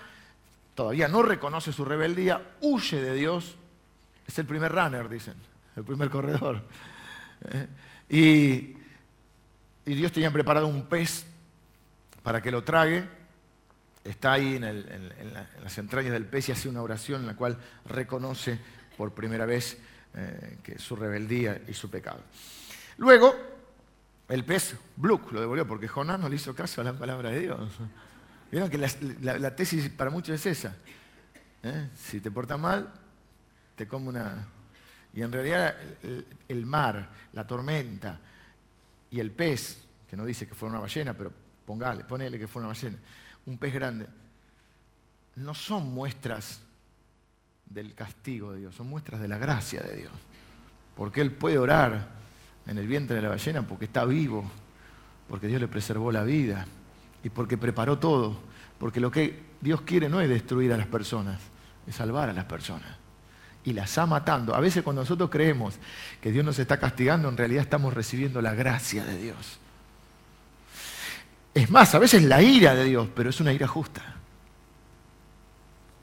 Todavía 0.75 1.09
no 1.09 1.23
reconoce 1.23 1.73
su 1.73 1.85
rebeldía, 1.85 2.55
huye 2.61 3.01
de 3.01 3.15
Dios. 3.15 3.57
Es 4.27 4.39
el 4.39 4.47
primer 4.47 4.73
runner, 4.73 5.09
dicen, 5.09 5.35
el 5.77 5.85
primer 5.85 6.09
corredor. 6.09 6.63
Eh, 7.51 7.67
y, 8.09 9.91
y 9.91 9.95
Dios 9.95 10.13
tenía 10.13 10.31
preparado 10.31 10.67
un 10.67 10.87
pez 10.87 11.27
para 12.23 12.41
que 12.41 12.51
lo 12.51 12.63
trague 12.63 13.23
está 14.05 14.33
ahí 14.33 14.57
en, 14.57 15.43
las 15.63 15.79
entrañas 15.79 16.13
del 16.13 16.27
pez 16.27 16.49
y 16.49 16.53
hace 16.53 16.69
una 16.69 16.83
oración 16.83 17.23
en 17.23 17.27
la 17.29 17.37
cual 17.37 17.57
reconoce 17.87 18.59
por 18.97 19.13
primera 19.13 19.47
vez 19.47 19.79
eh, 20.15 20.59
que 20.63 20.79
su 20.79 20.97
rebeldía 20.97 21.63
y 21.69 21.75
su 21.75 21.91
pecado. 21.91 22.21
Luego, 22.99 23.35
el 24.33 24.47
pez, 24.47 24.75
Bluck, 24.97 25.31
lo 25.33 25.41
devolvió 25.41 25.67
porque 25.67 25.87
Jonás 25.87 26.19
no 26.19 26.27
le 26.27 26.37
hizo 26.37 26.55
caso 26.55 26.81
a 26.81 26.85
la 26.85 26.95
palabra 26.95 27.29
de 27.29 27.41
Dios. 27.41 27.71
Vieron 28.51 28.71
que 28.71 28.79
la, 28.79 29.55
tesis 29.55 29.91
para 29.91 30.09
muchos 30.09 30.35
es 30.35 30.47
esa. 30.47 30.75
¿eh? 31.63 31.91
Si 31.95 32.19
te 32.19 32.31
portas 32.31 32.59
mal, 32.59 32.91
te 33.77 33.87
come 33.87 34.09
una... 34.09 34.49
Y 35.13 35.21
en 35.21 35.31
realidad 35.31 35.77
el, 36.49 36.65
mar, 36.65 37.11
la 37.35 37.47
tormenta 37.47 38.19
y 39.11 39.21
el 39.21 39.33
pez, 39.33 39.85
que 40.09 40.17
no 40.17 40.25
dice 40.25 40.49
que 40.49 40.55
fue 40.55 40.71
una 40.71 40.81
ballena, 40.81 41.13
pero 41.13 41.31
póngale, 41.67 42.05
ponele 42.05 42.39
que 42.39 42.49
fue 42.49 42.61
una 42.63 42.69
ballena, 42.69 42.97
un 43.45 43.59
pez 43.59 43.75
grande, 43.75 44.07
no 45.37 45.53
son 45.53 45.93
muestras 45.93 46.63
del 47.67 47.95
castigo 47.95 48.55
de 48.55 48.61
Dios, 48.61 48.75
son 48.75 48.87
muestras 48.87 49.21
de 49.21 49.29
la 49.29 49.37
gracia 49.37 49.83
de 49.83 49.95
Dios. 49.95 50.13
Porque 50.97 51.21
Él 51.21 51.33
puede 51.33 51.59
orar 51.59 52.22
en 52.67 52.79
el 52.79 52.87
vientre 52.87 53.17
de 53.17 53.23
la 53.23 53.29
ballena 53.29 53.63
porque 53.63 53.87
está 53.87 54.05
vivo, 54.05 54.45
porque 55.29 55.47
Dios 55.47 55.61
le 55.61 55.69
preservó 55.69 56.13
la 56.13 56.23
vida 56.23 56.67
y 57.25 57.31
porque 57.31 57.57
preparó 57.57 57.99
todo. 57.99 58.37
Porque 58.79 59.01
lo 59.01 59.11
que 59.11 59.41
Dios 59.61 59.83
quiere 59.83 60.09
no 60.09 60.21
es 60.21 60.29
destruir 60.29 60.73
a 60.73 60.77
las 60.77 60.87
personas, 60.87 61.41
es 61.87 61.95
salvar 61.95 62.29
a 62.29 62.33
las 62.33 62.45
personas. 62.45 62.97
Y 63.65 63.73
las 63.73 63.91
está 63.91 64.07
matando. 64.07 64.55
A 64.55 64.61
veces 64.61 64.83
cuando 64.83 65.03
nosotros 65.03 65.31
creemos 65.31 65.75
que 66.21 66.33
Dios 66.33 66.45
nos 66.45 66.59
está 66.59 66.79
castigando, 66.79 67.29
en 67.29 67.37
realidad 67.37 67.63
estamos 67.63 67.95
recibiendo 67.95 68.43
la 68.43 68.55
gracia 68.55 69.05
de 69.05 69.19
Dios. 69.19 69.59
Es 71.55 71.71
más, 71.71 71.95
a 71.95 71.99
veces 71.99 72.25
la 72.25 72.43
ira 72.43 72.75
de 72.75 72.85
Dios, 72.85 73.09
pero 73.15 73.31
es 73.31 73.41
una 73.41 73.53
ira 73.53 73.69
justa. 73.69 74.03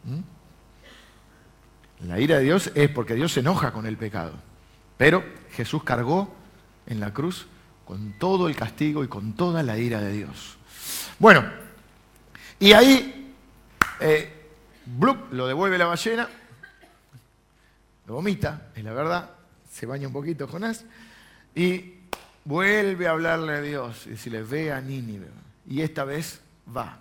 ¿Mm? 0.05 2.07
La 2.07 2.19
ira 2.19 2.37
de 2.37 2.43
Dios 2.43 2.71
es 2.75 2.89
porque 2.89 3.15
Dios 3.15 3.33
se 3.33 3.41
enoja 3.41 3.73
con 3.73 3.85
el 3.85 3.97
pecado. 3.97 4.33
Pero 4.97 5.23
Jesús 5.51 5.83
cargó 5.83 6.33
en 6.89 7.00
la 7.00 7.13
cruz 7.13 7.48
con 7.86 8.13
todo 8.19 8.48
el 8.48 8.55
castigo 8.55 9.03
y 9.03 9.08
con 9.08 9.34
toda 9.34 9.63
la 9.63 9.77
ira 9.77 10.01
de 10.01 10.12
Dios. 10.12 10.58
Bueno, 11.17 11.43
y 12.60 12.74
ahí 12.74 13.34
eh, 14.00 14.51
lo 15.31 15.48
devuelve 15.48 15.77
la 15.77 15.86
ballena, 15.86 16.29
lo 18.05 18.15
vomita, 18.15 18.69
es 18.75 18.84
la 18.84 18.93
verdad, 18.93 19.29
se 19.72 19.86
baña 19.86 20.08
un 20.08 20.13
poquito 20.13 20.48
Jonás, 20.48 20.86
y 21.55 21.93
vuelve 22.46 23.08
a 23.08 23.12
hablarle 23.12 23.53
a 23.53 23.62
Dios 23.62 24.08
y 24.08 24.12
decirle, 24.12 24.43
ve 24.43 24.72
a 24.72 24.81
Nínive. 24.81 25.27
Y 25.67 25.81
esta 25.81 26.03
vez 26.03 26.41
va. 26.75 26.98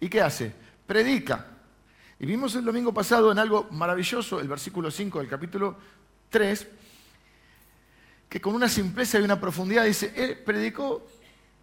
¿Y 0.00 0.08
qué 0.08 0.22
hace? 0.22 0.52
Predica. 0.86 1.46
Y 2.20 2.26
vimos 2.26 2.54
el 2.54 2.64
domingo 2.64 2.92
pasado 2.92 3.30
en 3.30 3.38
algo 3.38 3.68
maravilloso, 3.70 4.40
el 4.40 4.48
versículo 4.48 4.90
5 4.90 5.18
del 5.18 5.28
capítulo 5.28 5.76
3, 6.30 6.66
que 8.28 8.40
con 8.40 8.54
una 8.54 8.68
simpleza 8.68 9.18
y 9.18 9.22
una 9.22 9.40
profundidad 9.40 9.84
dice, 9.84 10.12
él 10.14 10.38
predicó 10.38 11.06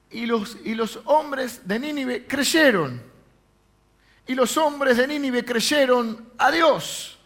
y 0.09 0.25
los, 0.25 0.57
y 0.63 0.75
los 0.75 0.99
hombres 1.05 1.67
de 1.67 1.79
Nínive 1.79 2.25
creyeron. 2.25 3.01
Y 4.27 4.33
los 4.33 4.57
hombres 4.57 4.97
de 4.97 5.07
Nínive 5.07 5.45
creyeron 5.45 6.31
a 6.37 6.49
Dios. 6.51 7.19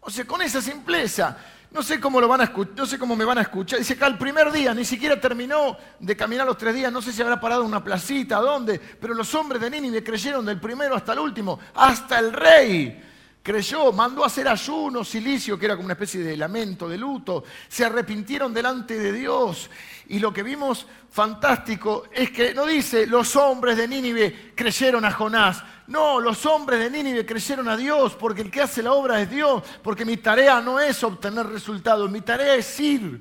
O 0.00 0.10
sea, 0.10 0.24
con 0.24 0.40
esa 0.42 0.62
simpleza. 0.62 1.36
No 1.70 1.82
sé 1.82 2.00
cómo 2.00 2.20
lo 2.20 2.28
van 2.28 2.40
a 2.40 2.44
escuchar, 2.44 2.74
no 2.76 2.86
sé 2.86 2.98
cómo 2.98 3.14
me 3.14 3.24
van 3.24 3.38
a 3.38 3.42
escuchar. 3.42 3.78
Dice 3.78 3.96
que 3.96 4.04
al 4.04 4.16
primer 4.16 4.50
día, 4.52 4.72
ni 4.72 4.84
siquiera 4.84 5.20
terminó 5.20 5.76
de 5.98 6.16
caminar 6.16 6.46
los 6.46 6.56
tres 6.56 6.74
días, 6.74 6.90
no 6.90 7.02
sé 7.02 7.12
si 7.12 7.20
habrá 7.20 7.38
parado 7.38 7.62
en 7.62 7.68
una 7.68 7.84
placita, 7.84 8.36
dónde, 8.36 8.78
pero 8.78 9.12
los 9.12 9.34
hombres 9.34 9.60
de 9.60 9.68
Nínive 9.68 10.02
creyeron 10.02 10.46
del 10.46 10.58
primero 10.58 10.94
hasta 10.94 11.12
el 11.12 11.18
último, 11.18 11.58
hasta 11.74 12.20
el 12.20 12.32
rey 12.32 13.02
creyó, 13.48 13.92
mandó 13.92 14.24
a 14.24 14.26
hacer 14.26 14.46
ayuno, 14.46 15.02
silicio, 15.02 15.58
que 15.58 15.64
era 15.64 15.74
como 15.74 15.86
una 15.86 15.94
especie 15.94 16.20
de 16.20 16.36
lamento, 16.36 16.86
de 16.86 16.98
luto, 16.98 17.44
se 17.66 17.82
arrepintieron 17.82 18.52
delante 18.52 18.98
de 18.98 19.10
Dios. 19.10 19.70
Y 20.08 20.18
lo 20.18 20.34
que 20.34 20.42
vimos 20.42 20.86
fantástico 21.10 22.04
es 22.12 22.30
que 22.30 22.52
no 22.52 22.66
dice 22.66 23.06
los 23.06 23.34
hombres 23.36 23.78
de 23.78 23.88
Nínive 23.88 24.52
creyeron 24.54 25.02
a 25.06 25.12
Jonás, 25.12 25.64
no, 25.86 26.20
los 26.20 26.44
hombres 26.44 26.78
de 26.78 26.90
Nínive 26.90 27.24
creyeron 27.24 27.70
a 27.70 27.76
Dios, 27.78 28.14
porque 28.16 28.42
el 28.42 28.50
que 28.50 28.60
hace 28.60 28.82
la 28.82 28.92
obra 28.92 29.18
es 29.18 29.30
Dios, 29.30 29.62
porque 29.82 30.04
mi 30.04 30.18
tarea 30.18 30.60
no 30.60 30.78
es 30.78 31.02
obtener 31.02 31.46
resultados, 31.46 32.10
mi 32.10 32.20
tarea 32.20 32.54
es 32.54 32.78
ir. 32.78 33.18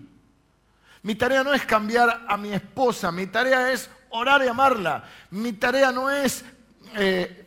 Mi 1.04 1.16
tarea 1.16 1.42
no 1.42 1.54
es 1.54 1.64
cambiar 1.64 2.26
a 2.28 2.36
mi 2.36 2.52
esposa, 2.52 3.14
mi 3.14 3.28
tarea 3.28 3.72
es 3.72 3.90
orar 4.10 4.44
y 4.44 4.50
amarla. 4.50 5.06
Mi 5.32 5.54
tarea 5.54 5.94
no 5.94 6.10
es 6.10 6.44
eh, 6.98 7.47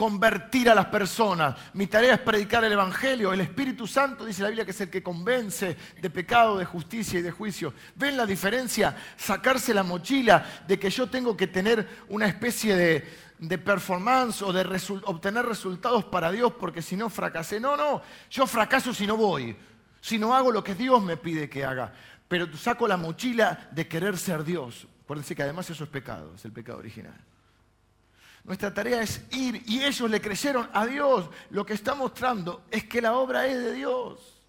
convertir 0.00 0.70
a 0.70 0.74
las 0.74 0.86
personas. 0.86 1.54
Mi 1.74 1.86
tarea 1.86 2.14
es 2.14 2.20
predicar 2.20 2.64
el 2.64 2.72
Evangelio. 2.72 3.34
El 3.34 3.42
Espíritu 3.42 3.86
Santo, 3.86 4.24
dice 4.24 4.40
la 4.40 4.48
Biblia, 4.48 4.64
que 4.64 4.70
es 4.70 4.80
el 4.80 4.88
que 4.88 5.02
convence 5.02 5.76
de 6.00 6.08
pecado, 6.08 6.56
de 6.56 6.64
justicia 6.64 7.18
y 7.18 7.22
de 7.22 7.30
juicio. 7.30 7.74
¿Ven 7.96 8.16
la 8.16 8.24
diferencia? 8.24 8.96
Sacarse 9.18 9.74
la 9.74 9.82
mochila 9.82 10.62
de 10.66 10.78
que 10.78 10.88
yo 10.88 11.10
tengo 11.10 11.36
que 11.36 11.48
tener 11.48 11.86
una 12.08 12.26
especie 12.26 12.74
de, 12.74 13.58
performance 13.58 14.40
o 14.40 14.54
de 14.54 14.62
obtener 15.04 15.44
resultados 15.44 16.06
para 16.06 16.32
Dios 16.32 16.54
porque 16.58 16.80
si 16.80 16.96
no 16.96 17.10
fracasé. 17.10 17.60
No, 17.60 17.76
no, 17.76 18.00
yo 18.30 18.46
fracaso 18.46 18.94
si 18.94 19.06
no 19.06 19.18
voy, 19.18 19.54
si 20.00 20.18
no 20.18 20.34
hago 20.34 20.50
lo 20.50 20.64
que 20.64 20.74
Dios 20.74 21.02
me 21.02 21.18
pide 21.18 21.50
que 21.50 21.62
haga. 21.62 21.92
Pero 22.26 22.50
saco 22.56 22.88
la 22.88 22.96
mochila 22.96 23.68
de 23.70 23.86
querer 23.86 24.16
ser 24.16 24.44
Dios. 24.44 24.86
Decir 25.06 25.36
que 25.36 25.42
además 25.42 25.68
eso 25.68 25.84
es 25.84 25.90
pecado, 25.90 26.32
es 26.36 26.44
el 26.46 26.52
pecado 26.52 26.78
original. 26.78 27.20
Nuestra 28.44 28.72
tarea 28.72 29.02
es 29.02 29.22
ir 29.30 29.62
y 29.66 29.82
ellos 29.84 30.10
le 30.10 30.20
creyeron 30.20 30.68
a 30.72 30.86
Dios. 30.86 31.28
Lo 31.50 31.64
que 31.64 31.74
está 31.74 31.94
mostrando 31.94 32.64
es 32.70 32.84
que 32.84 33.00
la 33.00 33.14
obra 33.14 33.46
es 33.46 33.56
de 33.56 33.72
Dios. 33.72 34.42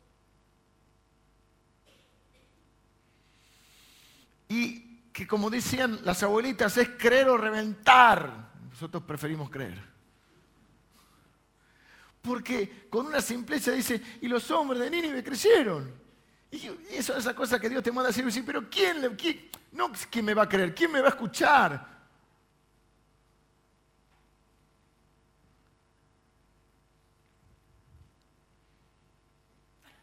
Y 4.50 4.92
que 5.12 5.28
como 5.28 5.50
decían 5.50 6.00
las 6.04 6.24
abuelitas, 6.24 6.78
es 6.78 6.90
creer 6.98 7.30
o 7.30 7.38
reventar. 7.38 8.52
Nosotros 8.70 9.04
preferimos 9.04 9.50
creer. 9.50 9.92
Porque 12.22 12.88
con 12.90 13.08
una 13.08 13.22
simpleza 13.22 13.72
dice, 13.72 14.02
y 14.22 14.28
los 14.28 14.50
hombres 14.52 14.82
de 14.82 14.90
Nínive 14.90 15.24
creyeron. 15.24 16.02
Y 16.52 16.68
eso 16.92 17.14
es 17.14 17.20
esa 17.20 17.34
cosa 17.34 17.60
que 17.60 17.70
Dios 17.70 17.82
te 17.82 17.92
manda 17.92 18.10
a 18.10 18.14
decir, 18.14 18.44
pero 18.46 18.70
¿quién, 18.70 19.02
me 20.24 20.34
va 20.34 20.44
a 20.44 20.50
creer? 20.50 20.76
¿Quién 20.76 20.92
me 20.92 21.00
va 21.00 21.08
a 21.08 21.12
escuchar? 21.12 21.91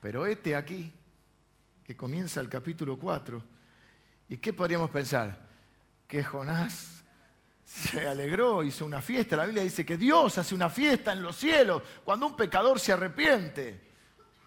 Pero 0.00 0.26
este 0.26 0.54
aquí, 0.54 0.92
que 1.84 1.96
comienza 1.96 2.40
el 2.40 2.48
capítulo 2.48 2.98
4, 2.98 3.42
¿y 4.28 4.36
qué 4.36 4.52
podríamos 4.52 4.90
pensar? 4.90 5.46
Que 6.06 6.22
Jonás 6.22 7.04
se 7.64 8.06
alegró, 8.06 8.62
hizo 8.62 8.86
una 8.86 9.02
fiesta. 9.02 9.36
La 9.36 9.44
Biblia 9.44 9.62
dice 9.62 9.84
que 9.84 9.96
Dios 9.96 10.38
hace 10.38 10.54
una 10.54 10.70
fiesta 10.70 11.12
en 11.12 11.22
los 11.22 11.36
cielos 11.36 11.82
cuando 12.04 12.26
un 12.26 12.36
pecador 12.36 12.80
se 12.80 12.92
arrepiente. 12.92 13.88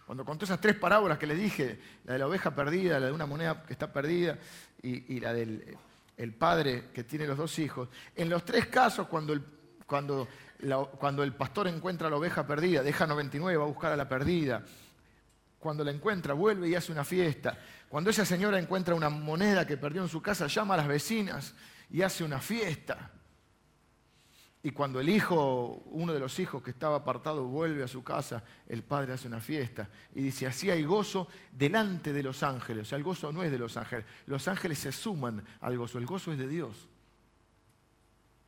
Cuando 0.05 0.25
contó 0.25 0.45
esas 0.45 0.59
tres 0.59 0.75
parábolas 0.75 1.17
que 1.17 1.27
le 1.27 1.35
dije, 1.35 1.79
la 2.05 2.13
de 2.13 2.19
la 2.19 2.27
oveja 2.27 2.53
perdida, 2.53 2.99
la 2.99 3.05
de 3.05 3.11
una 3.11 3.25
moneda 3.25 3.63
que 3.63 3.73
está 3.73 3.93
perdida 3.93 4.37
y, 4.81 5.19
la 5.19 5.33
del 5.33 5.77
el 6.17 6.33
padre 6.33 6.89
que 6.93 7.03
tiene 7.03 7.25
los 7.25 7.37
dos 7.37 7.57
hijos, 7.59 7.89
en 8.15 8.29
los 8.29 8.43
tres 8.43 8.67
casos 8.67 9.07
cuando 9.07 9.33
el, 9.33 9.43
cuando, 9.85 10.27
cuando 10.99 11.23
el 11.23 11.33
pastor 11.33 11.67
encuentra 11.67 12.09
la 12.09 12.17
oveja 12.17 12.45
perdida, 12.45 12.83
deja 12.83 13.07
99, 13.07 13.57
va 13.57 13.63
a 13.63 13.67
buscar 13.67 13.91
a 13.91 13.97
la 13.97 14.07
perdida, 14.07 14.63
cuando 15.61 15.83
la 15.83 15.91
encuentra, 15.91 16.33
vuelve 16.33 16.67
y 16.67 16.75
hace 16.75 16.91
una 16.91 17.05
fiesta. 17.05 17.57
Cuando 17.87 18.09
esa 18.09 18.25
señora 18.25 18.57
encuentra 18.57 18.95
una 18.95 19.09
moneda 19.09 19.65
que 19.65 19.77
perdió 19.77 20.01
en 20.01 20.09
su 20.09 20.21
casa, 20.21 20.47
llama 20.47 20.73
a 20.73 20.77
las 20.77 20.87
vecinas 20.87 21.53
y 21.91 22.01
hace 22.01 22.23
una 22.23 22.39
fiesta. 22.39 23.11
Y 24.63 24.71
cuando 24.71 24.99
el 24.99 25.09
hijo, 25.09 25.83
uno 25.91 26.13
de 26.13 26.19
los 26.19 26.39
hijos 26.39 26.63
que 26.63 26.71
estaba 26.71 26.97
apartado, 26.97 27.45
vuelve 27.45 27.83
a 27.83 27.87
su 27.87 28.03
casa, 28.03 28.43
el 28.67 28.83
padre 28.83 29.13
hace 29.13 29.27
una 29.27 29.39
fiesta. 29.39 29.87
Y 30.15 30.23
dice, 30.23 30.47
así 30.47 30.71
hay 30.71 30.83
gozo 30.83 31.27
delante 31.51 32.11
de 32.11 32.23
los 32.23 32.41
ángeles. 32.41 32.87
O 32.87 32.89
sea, 32.89 32.97
el 32.97 33.03
gozo 33.03 33.31
no 33.31 33.43
es 33.43 33.51
de 33.51 33.59
los 33.59 33.77
ángeles. 33.77 34.05
Los 34.25 34.47
ángeles 34.47 34.79
se 34.79 34.91
suman 34.91 35.43
al 35.61 35.77
gozo. 35.77 35.99
El 35.99 36.07
gozo 36.07 36.31
es 36.31 36.39
de 36.39 36.47
Dios. 36.47 36.87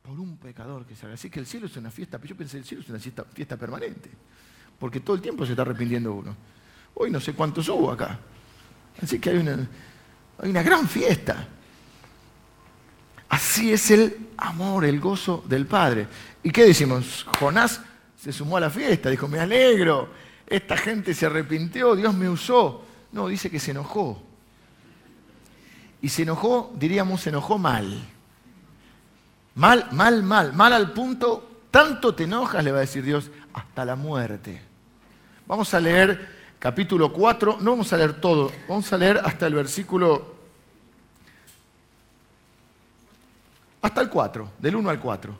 Por 0.02 0.18
un 0.18 0.36
pecador 0.36 0.84
que 0.84 0.96
sale. 0.96 1.14
Así 1.14 1.30
que 1.30 1.38
el 1.38 1.46
cielo 1.46 1.66
es 1.66 1.76
una 1.76 1.90
fiesta. 1.90 2.20
Yo 2.22 2.36
pensé, 2.36 2.58
el 2.58 2.64
cielo 2.64 2.82
es 2.82 2.88
una 2.88 2.98
fiesta, 2.98 3.24
fiesta 3.24 3.56
permanente. 3.56 4.10
Porque 4.78 5.00
todo 5.00 5.14
el 5.16 5.22
tiempo 5.22 5.46
se 5.46 5.52
está 5.52 5.62
arrepintiendo 5.62 6.12
uno. 6.12 6.36
Hoy 6.94 7.10
no 7.10 7.20
sé 7.20 7.32
cuántos 7.32 7.68
hubo 7.68 7.90
acá. 7.90 8.18
Así 9.02 9.18
que 9.18 9.30
hay 9.30 9.38
una, 9.38 9.68
hay 10.38 10.50
una 10.50 10.62
gran 10.62 10.88
fiesta. 10.88 11.48
Así 13.28 13.72
es 13.72 13.90
el 13.90 14.28
amor, 14.36 14.84
el 14.84 15.00
gozo 15.00 15.44
del 15.48 15.66
Padre. 15.66 16.06
¿Y 16.42 16.50
qué 16.50 16.64
decimos? 16.64 17.26
Jonás 17.38 17.80
se 18.16 18.32
sumó 18.32 18.56
a 18.56 18.60
la 18.60 18.70
fiesta, 18.70 19.10
dijo, 19.10 19.26
me 19.26 19.40
alegro, 19.40 20.08
esta 20.46 20.76
gente 20.76 21.14
se 21.14 21.26
arrepintió, 21.26 21.96
Dios 21.96 22.14
me 22.14 22.28
usó. 22.28 22.84
No, 23.12 23.28
dice 23.28 23.50
que 23.50 23.58
se 23.58 23.72
enojó. 23.72 24.22
Y 26.00 26.08
se 26.08 26.22
enojó, 26.22 26.72
diríamos, 26.76 27.22
se 27.22 27.30
enojó 27.30 27.58
mal. 27.58 28.06
Mal, 29.56 29.88
mal, 29.92 30.22
mal, 30.22 30.52
mal 30.52 30.72
al 30.72 30.92
punto, 30.92 31.62
tanto 31.70 32.14
te 32.14 32.24
enojas, 32.24 32.62
le 32.62 32.72
va 32.72 32.78
a 32.78 32.82
decir 32.82 33.04
Dios, 33.04 33.30
hasta 33.52 33.84
la 33.84 33.96
muerte. 33.96 34.60
Vamos 35.46 35.72
a 35.74 35.80
leer 35.80 36.33
capítulo 36.64 37.12
4, 37.12 37.58
no 37.60 37.72
vamos 37.72 37.92
a 37.92 37.98
leer 37.98 38.18
todo, 38.22 38.50
vamos 38.66 38.90
a 38.90 38.96
leer 38.96 39.20
hasta 39.22 39.46
el 39.46 39.52
versículo, 39.52 40.34
hasta 43.82 44.00
el 44.00 44.08
4, 44.08 44.50
del 44.60 44.76
1 44.76 44.88
al 44.88 44.98
4. 44.98 45.38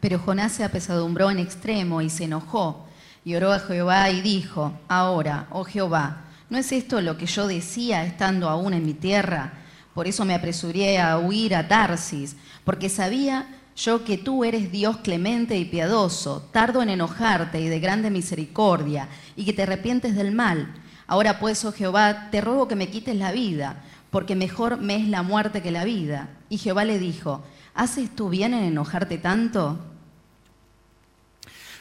Pero 0.00 0.18
Jonás 0.18 0.50
se 0.50 0.64
apesadumbró 0.64 1.30
en 1.30 1.38
extremo 1.38 2.02
y 2.02 2.10
se 2.10 2.24
enojó, 2.24 2.88
y 3.24 3.36
oró 3.36 3.52
a 3.52 3.60
Jehová 3.60 4.10
y 4.10 4.20
dijo, 4.20 4.72
ahora, 4.88 5.46
oh 5.52 5.62
Jehová, 5.62 6.24
¿no 6.50 6.58
es 6.58 6.72
esto 6.72 7.00
lo 7.02 7.16
que 7.16 7.26
yo 7.26 7.46
decía 7.46 8.04
estando 8.04 8.48
aún 8.48 8.74
en 8.74 8.84
mi 8.84 8.94
tierra? 8.94 9.52
Por 9.94 10.08
eso 10.08 10.24
me 10.24 10.34
apresuré 10.34 10.98
a 10.98 11.18
huir 11.18 11.54
a 11.54 11.68
Tarsis, 11.68 12.34
porque 12.64 12.88
sabía 12.88 13.46
yo 13.78 14.04
que 14.04 14.18
tú 14.18 14.44
eres 14.44 14.72
Dios 14.72 14.98
clemente 14.98 15.56
y 15.56 15.64
piadoso, 15.64 16.48
tardo 16.52 16.82
en 16.82 16.90
enojarte 16.90 17.60
y 17.60 17.68
de 17.68 17.78
grande 17.78 18.10
misericordia, 18.10 19.08
y 19.36 19.44
que 19.44 19.52
te 19.52 19.62
arrepientes 19.62 20.16
del 20.16 20.32
mal. 20.32 20.74
Ahora 21.06 21.38
pues, 21.38 21.64
oh 21.64 21.72
Jehová, 21.72 22.28
te 22.30 22.40
ruego 22.40 22.66
que 22.66 22.74
me 22.74 22.90
quites 22.90 23.14
la 23.14 23.30
vida, 23.30 23.84
porque 24.10 24.34
mejor 24.34 24.78
me 24.78 24.96
es 24.96 25.06
la 25.08 25.22
muerte 25.22 25.62
que 25.62 25.70
la 25.70 25.84
vida. 25.84 26.28
Y 26.48 26.58
Jehová 26.58 26.84
le 26.84 26.98
dijo, 26.98 27.44
¿haces 27.74 28.14
tú 28.16 28.28
bien 28.28 28.52
en 28.52 28.64
enojarte 28.64 29.16
tanto? 29.18 29.78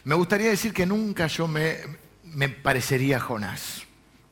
Me 0.03 0.13
gustaría 0.13 0.49
decir 0.49 0.73
que 0.73 0.85
nunca 0.85 1.25
yo 1.25 1.47
me, 1.47 1.77
me 2.23 2.47
parecería 2.47 3.19
Jonás. 3.19 3.83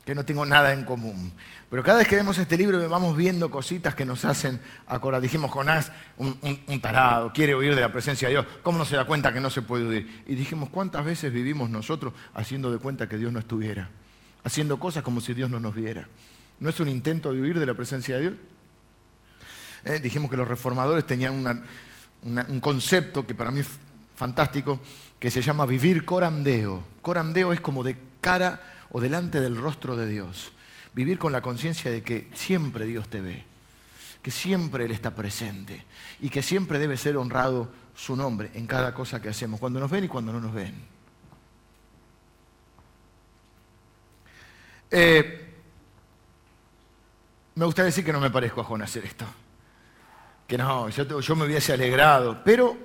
que 0.06 0.14
no 0.14 0.24
tengo 0.24 0.46
nada 0.46 0.72
en 0.72 0.86
común. 0.86 1.34
Pero 1.70 1.84
cada 1.84 2.00
vez 2.00 2.08
que 2.08 2.16
vemos 2.16 2.38
este 2.38 2.58
libro 2.58 2.88
vamos 2.88 3.18
viendo 3.18 3.50
cositas 3.50 3.96
que 3.96 4.06
nos 4.06 4.24
hacen 4.24 4.60
acordar. 4.88 5.22
Dijimos, 5.22 5.52
Jonás, 5.52 5.92
un, 6.18 6.38
un, 6.68 6.82
tarado, 6.82 7.34
quiere 7.34 7.56
huir 7.56 7.74
de 7.74 7.82
la 7.82 7.92
presencia 7.92 8.28
de 8.28 8.36
Dios. 8.36 8.46
¿Cómo 8.62 8.78
no 8.78 8.86
se 8.86 8.96
da 8.96 9.06
cuenta 9.06 9.34
que 9.34 9.40
no 9.40 9.50
se 9.50 9.62
puede 9.62 9.88
huir? 9.88 10.24
Y 10.28 10.36
dijimos, 10.36 10.70
¿cuántas 10.70 11.04
veces 11.04 11.34
vivimos 11.34 11.70
nosotros 11.70 12.14
haciendo 12.34 12.72
de 12.72 12.78
cuenta 12.78 13.10
que 13.10 13.18
Dios 13.18 13.34
no 13.34 13.40
estuviera? 13.40 13.90
Haciendo 14.44 14.80
cosas 14.80 15.04
como 15.04 15.22
si 15.22 15.34
Dios 15.34 15.50
no 15.50 15.60
nos 15.60 15.74
viera. 15.74 16.08
¿No 16.60 16.70
es 16.70 16.80
un 16.80 16.88
intento 16.88 17.34
de 17.34 17.42
huir 17.42 17.60
de 17.60 17.66
la 17.66 17.74
presencia 17.74 18.16
de 18.16 18.22
Dios? 18.22 18.34
Eh, 19.86 20.00
dijimos 20.00 20.30
que 20.30 20.38
los 20.38 20.48
reformadores 20.48 21.06
tenían 21.06 21.64
un 22.24 22.60
concepto 22.60 23.26
que 23.26 23.36
para 23.36 23.52
mí 23.52 23.60
es 23.60 23.68
fantástico, 24.16 24.80
que 25.20 25.30
se 25.30 25.42
llama 25.42 25.66
vivir 25.66 26.06
corandeo. 26.06 26.84
Corandeo 27.02 27.54
es 27.54 27.60
como 27.60 27.84
de 27.84 27.98
cara 28.22 28.62
o 28.92 29.02
delante 29.02 29.42
del 29.42 29.58
rostro 29.58 29.96
de 29.96 30.08
Dios. 30.08 30.52
Vivir 30.96 31.20
con 31.20 31.32
la 31.32 31.42
conciencia 31.42 31.92
de 31.92 32.02
que 32.02 32.30
siempre 32.34 32.86
Dios 32.86 33.10
te 33.10 33.22
ve, 33.22 33.44
que 34.22 34.32
siempre 34.32 34.86
Él 34.86 34.92
está 34.92 35.14
presente 35.14 35.84
y 36.22 36.30
que 36.30 36.42
siempre 36.42 36.80
debe 36.80 36.98
ser 36.98 37.18
honrado 37.18 37.70
su 37.96 38.16
nombre 38.16 38.50
en 38.54 38.66
cada 38.66 38.94
cosa 38.94 39.22
que 39.22 39.30
hacemos, 39.30 39.60
cuando 39.60 39.80
nos 39.80 39.92
ven 39.92 40.06
y 40.06 40.08
cuando 40.08 40.32
no 40.32 40.40
nos 40.40 40.54
ven. 40.54 40.74
Eh, 44.90 45.54
me 47.56 47.66
gustaría 47.66 47.88
decir 47.88 48.06
que 48.06 48.14
no 48.14 48.22
me 48.22 48.32
parezco 48.32 48.62
a 48.62 48.64
Juan 48.64 48.82
hacer 48.82 49.04
esto, 49.06 49.26
que 50.48 50.58
no, 50.58 50.90
yo 50.90 51.36
me 51.36 51.46
hubiese 51.46 51.74
alegrado, 51.74 52.42
pero 52.44 52.78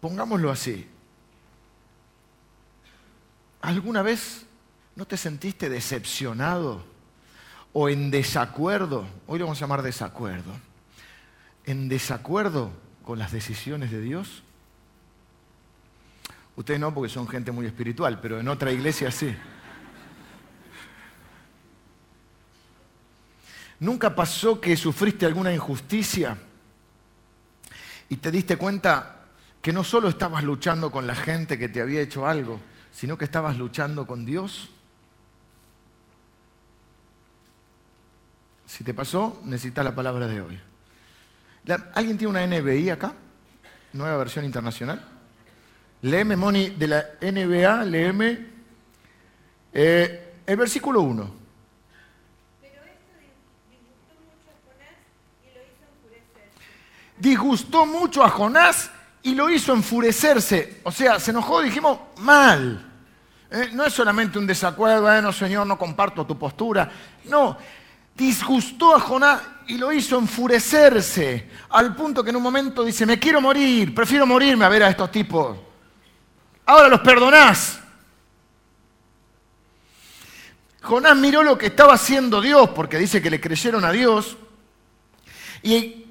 pongámoslo 0.00 0.50
así, 0.50 0.88
¿Alguna 3.62 4.02
vez 4.02 4.46
no 5.00 5.06
te 5.06 5.16
sentiste 5.16 5.70
decepcionado 5.70 6.84
o 7.72 7.88
en 7.88 8.10
desacuerdo? 8.10 9.06
Hoy 9.26 9.38
lo 9.38 9.46
vamos 9.46 9.56
a 9.56 9.62
llamar 9.62 9.80
desacuerdo. 9.80 10.52
¿En 11.64 11.88
desacuerdo 11.88 12.70
con 13.02 13.18
las 13.18 13.32
decisiones 13.32 13.90
de 13.90 14.02
Dios? 14.02 14.42
Ustedes 16.54 16.78
no, 16.78 16.92
porque 16.92 17.08
son 17.08 17.26
gente 17.26 17.50
muy 17.50 17.64
espiritual, 17.64 18.20
pero 18.20 18.40
en 18.40 18.48
otra 18.48 18.72
iglesia 18.72 19.10
sí. 19.10 19.34
¿Nunca 23.78 24.14
pasó 24.14 24.60
que 24.60 24.76
sufriste 24.76 25.24
alguna 25.24 25.50
injusticia 25.50 26.36
y 28.10 28.16
te 28.16 28.30
diste 28.30 28.58
cuenta 28.58 29.28
que 29.62 29.72
no 29.72 29.82
solo 29.82 30.10
estabas 30.10 30.44
luchando 30.44 30.90
con 30.90 31.06
la 31.06 31.14
gente 31.14 31.58
que 31.58 31.70
te 31.70 31.80
había 31.80 32.02
hecho 32.02 32.26
algo, 32.26 32.60
sino 32.92 33.16
que 33.16 33.24
estabas 33.24 33.56
luchando 33.56 34.06
con 34.06 34.26
Dios? 34.26 34.68
Si 38.70 38.84
te 38.84 38.94
pasó, 38.94 39.40
necesitas 39.44 39.84
la 39.84 39.92
palabra 39.92 40.28
de 40.28 40.40
hoy. 40.40 40.60
¿Alguien 41.92 42.16
tiene 42.16 42.30
una 42.30 42.46
NBI 42.46 42.90
acá? 42.90 43.12
Nueva 43.92 44.16
versión 44.18 44.44
internacional. 44.44 45.04
Léeme, 46.02 46.36
Moni, 46.36 46.70
de 46.70 46.86
la 46.86 47.04
NBA, 47.20 47.84
léeme 47.86 48.46
eh, 49.72 50.34
el 50.46 50.56
versículo 50.56 51.00
1. 51.00 51.34
Disgustó 57.18 57.84
mucho 57.86 58.22
a 58.22 58.30
Jonás 58.30 58.92
y 59.24 59.34
lo 59.34 59.50
hizo 59.50 59.74
enfurecerse. 59.74 60.80
O 60.84 60.92
sea, 60.92 61.18
se 61.18 61.32
enojó, 61.32 61.60
dijimos, 61.60 61.98
mal. 62.18 62.86
Eh, 63.50 63.70
no 63.72 63.84
es 63.84 63.92
solamente 63.92 64.38
un 64.38 64.46
desacuerdo, 64.46 65.02
bueno, 65.02 65.32
Señor, 65.32 65.66
no 65.66 65.76
comparto 65.76 66.24
tu 66.24 66.38
postura. 66.38 66.88
No, 67.24 67.58
disgustó 68.20 68.94
a 68.94 69.00
Jonás 69.00 69.40
y 69.66 69.78
lo 69.78 69.90
hizo 69.90 70.18
enfurecerse, 70.18 71.48
al 71.70 71.96
punto 71.96 72.22
que 72.22 72.28
en 72.30 72.36
un 72.36 72.42
momento 72.42 72.84
dice, 72.84 73.06
me 73.06 73.18
quiero 73.18 73.40
morir, 73.40 73.94
prefiero 73.94 74.26
morirme 74.26 74.66
a 74.66 74.68
ver 74.68 74.82
a 74.82 74.90
estos 74.90 75.10
tipos. 75.10 75.56
Ahora 76.66 76.88
los 76.88 77.00
perdonás. 77.00 77.80
Jonás 80.82 81.16
miró 81.16 81.42
lo 81.42 81.56
que 81.56 81.66
estaba 81.66 81.94
haciendo 81.94 82.42
Dios, 82.42 82.68
porque 82.70 82.98
dice 82.98 83.22
que 83.22 83.30
le 83.30 83.40
creyeron 83.40 83.84
a 83.84 83.92
Dios, 83.92 84.36
y 85.62 86.04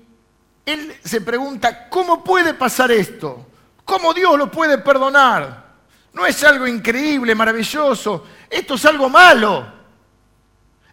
él 0.65 0.95
se 1.03 1.21
pregunta, 1.21 1.89
¿cómo 1.89 2.23
puede 2.23 2.55
pasar 2.55 2.91
esto? 2.91 3.45
¿Cómo 3.85 4.15
Dios 4.15 4.35
lo 4.37 4.49
puede 4.49 4.79
perdonar? 4.79 5.69
No 6.13 6.25
es 6.25 6.43
algo 6.43 6.65
increíble, 6.65 7.35
maravilloso. 7.35 8.25
Esto 8.49 8.75
es 8.75 8.85
algo 8.85 9.09
malo. 9.09 9.78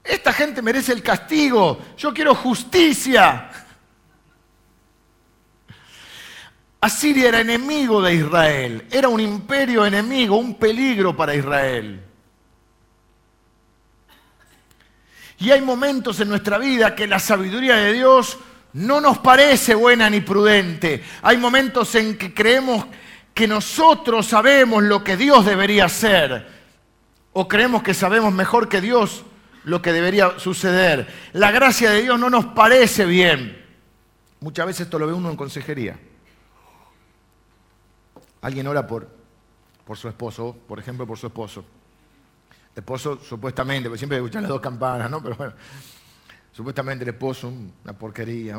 Esta 0.06 0.32
gente 0.32 0.62
merece 0.62 0.92
el 0.92 1.02
castigo. 1.02 1.78
Yo 1.96 2.14
quiero 2.14 2.34
justicia. 2.34 3.50
Asiria 6.80 7.28
era 7.28 7.40
enemigo 7.40 8.00
de 8.00 8.14
Israel. 8.14 8.86
Era 8.90 9.08
un 9.08 9.20
imperio 9.20 9.84
enemigo, 9.84 10.36
un 10.36 10.54
peligro 10.54 11.16
para 11.16 11.34
Israel. 11.34 12.00
Y 15.38 15.50
hay 15.50 15.60
momentos 15.60 16.20
en 16.20 16.28
nuestra 16.28 16.58
vida 16.58 16.94
que 16.94 17.06
la 17.06 17.18
sabiduría 17.18 17.76
de 17.76 17.92
Dios 17.92 18.38
no 18.74 19.00
nos 19.00 19.18
parece 19.18 19.74
buena 19.74 20.08
ni 20.08 20.20
prudente. 20.20 21.02
Hay 21.22 21.36
momentos 21.36 21.94
en 21.94 22.16
que 22.16 22.32
creemos 22.32 22.86
que 23.34 23.46
nosotros 23.46 24.26
sabemos 24.26 24.82
lo 24.82 25.02
que 25.02 25.16
Dios 25.16 25.44
debería 25.44 25.86
hacer 25.86 26.46
o 27.32 27.46
creemos 27.46 27.82
que 27.82 27.92
sabemos 27.92 28.32
mejor 28.32 28.66
que 28.66 28.80
Dios 28.80 29.24
lo 29.66 29.82
que 29.82 29.92
debería 29.92 30.38
suceder. 30.38 31.06
La 31.32 31.50
gracia 31.50 31.90
de 31.90 32.02
Dios 32.02 32.18
no 32.18 32.30
nos 32.30 32.46
parece 32.46 33.04
bien. 33.04 33.64
Muchas 34.40 34.64
veces 34.64 34.82
esto 34.82 34.96
lo 34.96 35.08
ve 35.08 35.12
uno 35.12 35.28
en 35.28 35.36
consejería. 35.36 35.98
Alguien 38.42 38.68
ora 38.68 38.86
por, 38.86 39.08
por 39.84 39.96
su 39.96 40.08
esposo, 40.08 40.56
por 40.68 40.78
ejemplo, 40.78 41.04
por 41.04 41.18
su 41.18 41.26
esposo. 41.26 41.64
esposo 42.76 43.18
supuestamente, 43.18 43.88
porque 43.88 43.98
siempre 43.98 44.18
escuchan 44.18 44.42
las 44.42 44.50
dos 44.50 44.60
campanas, 44.60 45.10
¿no? 45.10 45.20
Pero 45.20 45.34
bueno, 45.34 45.54
Supuestamente 46.52 47.02
el 47.02 47.10
esposo, 47.10 47.52
una 47.84 47.92
porquería. 47.92 48.56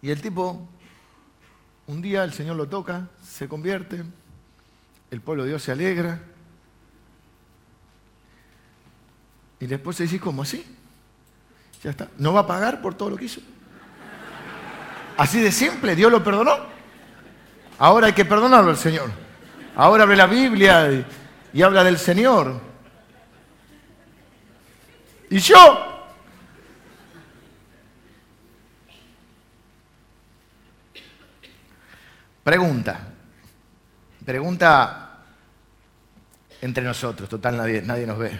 Y 0.00 0.10
el 0.10 0.20
tipo, 0.22 0.66
un 1.86 2.00
día 2.00 2.24
el 2.24 2.32
Señor 2.32 2.56
lo 2.56 2.66
toca, 2.68 3.10
se 3.22 3.46
convierte, 3.46 4.02
el 5.10 5.20
pueblo 5.20 5.44
de 5.44 5.50
Dios 5.50 5.62
se 5.62 5.72
alegra. 5.72 6.20
Y 9.60 9.66
la 9.66 9.76
esposa 9.76 10.02
dice, 10.02 10.20
¿cómo 10.20 10.42
así? 10.42 10.64
Ya 11.82 11.90
está. 11.90 12.08
¿No 12.18 12.32
va 12.32 12.40
a 12.40 12.46
pagar 12.46 12.80
por 12.80 12.94
todo 12.94 13.10
lo 13.10 13.16
que 13.16 13.26
hizo? 13.26 13.40
Así 15.16 15.40
de 15.40 15.50
simple, 15.50 15.96
Dios 15.96 16.10
lo 16.10 16.22
perdonó. 16.22 16.56
Ahora 17.78 18.08
hay 18.08 18.12
que 18.12 18.24
perdonarlo 18.24 18.70
al 18.70 18.76
Señor. 18.76 19.10
Ahora 19.74 20.04
abre 20.04 20.16
la 20.16 20.26
Biblia 20.26 20.90
y, 20.90 21.06
y 21.54 21.62
habla 21.62 21.84
del 21.84 21.98
Señor. 21.98 22.60
Y 25.30 25.38
yo 25.38 25.96
Pregunta. 32.46 33.00
Pregunta 34.24 35.18
entre 36.60 36.84
nosotros, 36.84 37.28
total 37.28 37.56
nadie, 37.56 37.82
nadie 37.82 38.06
nos 38.06 38.18
ve. 38.18 38.38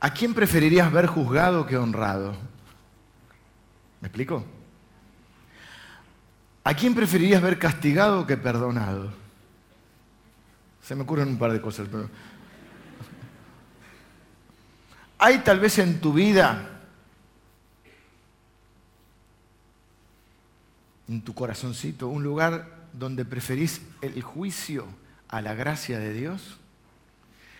¿A 0.00 0.12
quién 0.12 0.32
preferirías 0.32 0.90
ver 0.90 1.06
juzgado 1.06 1.66
que 1.66 1.76
honrado? 1.76 2.34
¿Me 4.00 4.08
explico? 4.08 4.44
¿A 6.64 6.74
quién 6.74 6.94
preferirías 6.94 7.42
ver 7.42 7.58
castigado 7.58 8.26
que 8.26 8.36
perdonado? 8.36 9.12
Se 10.82 10.94
me 10.94 11.02
ocurren 11.02 11.28
un 11.28 11.38
par 11.38 11.52
de 11.52 11.60
cosas, 11.60 11.86
pero... 11.90 12.08
¿Hay 15.18 15.38
tal 15.40 15.60
vez 15.60 15.78
en 15.78 16.00
tu 16.00 16.14
vida 16.14 16.80
en 21.10 21.22
tu 21.22 21.34
corazoncito, 21.34 22.06
un 22.06 22.22
lugar 22.22 22.86
donde 22.92 23.24
preferís 23.24 23.82
el 24.00 24.22
juicio 24.22 24.86
a 25.26 25.42
la 25.42 25.54
gracia 25.54 25.98
de 25.98 26.12
Dios? 26.12 26.59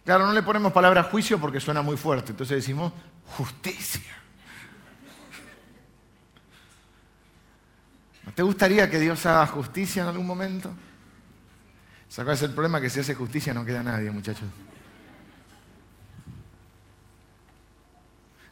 Claro, 0.04 0.26
no 0.26 0.32
le 0.32 0.42
ponemos 0.42 0.72
palabra 0.72 1.02
juicio 1.04 1.38
porque 1.38 1.60
suena 1.60 1.82
muy 1.82 1.96
fuerte, 1.96 2.32
entonces 2.32 2.56
decimos 2.56 2.92
justicia. 3.36 4.16
¿No 8.24 8.32
te 8.32 8.42
gustaría 8.42 8.88
que 8.88 8.98
Dios 8.98 9.24
haga 9.26 9.46
justicia 9.46 10.02
en 10.02 10.08
algún 10.08 10.26
momento? 10.26 10.70
¿Sabes 12.08 12.38
es 12.38 12.48
el 12.48 12.54
problema? 12.54 12.80
Que 12.80 12.90
si 12.90 13.00
hace 13.00 13.14
justicia 13.14 13.54
no 13.54 13.64
queda 13.64 13.82
nadie, 13.82 14.10
muchachos. 14.10 14.48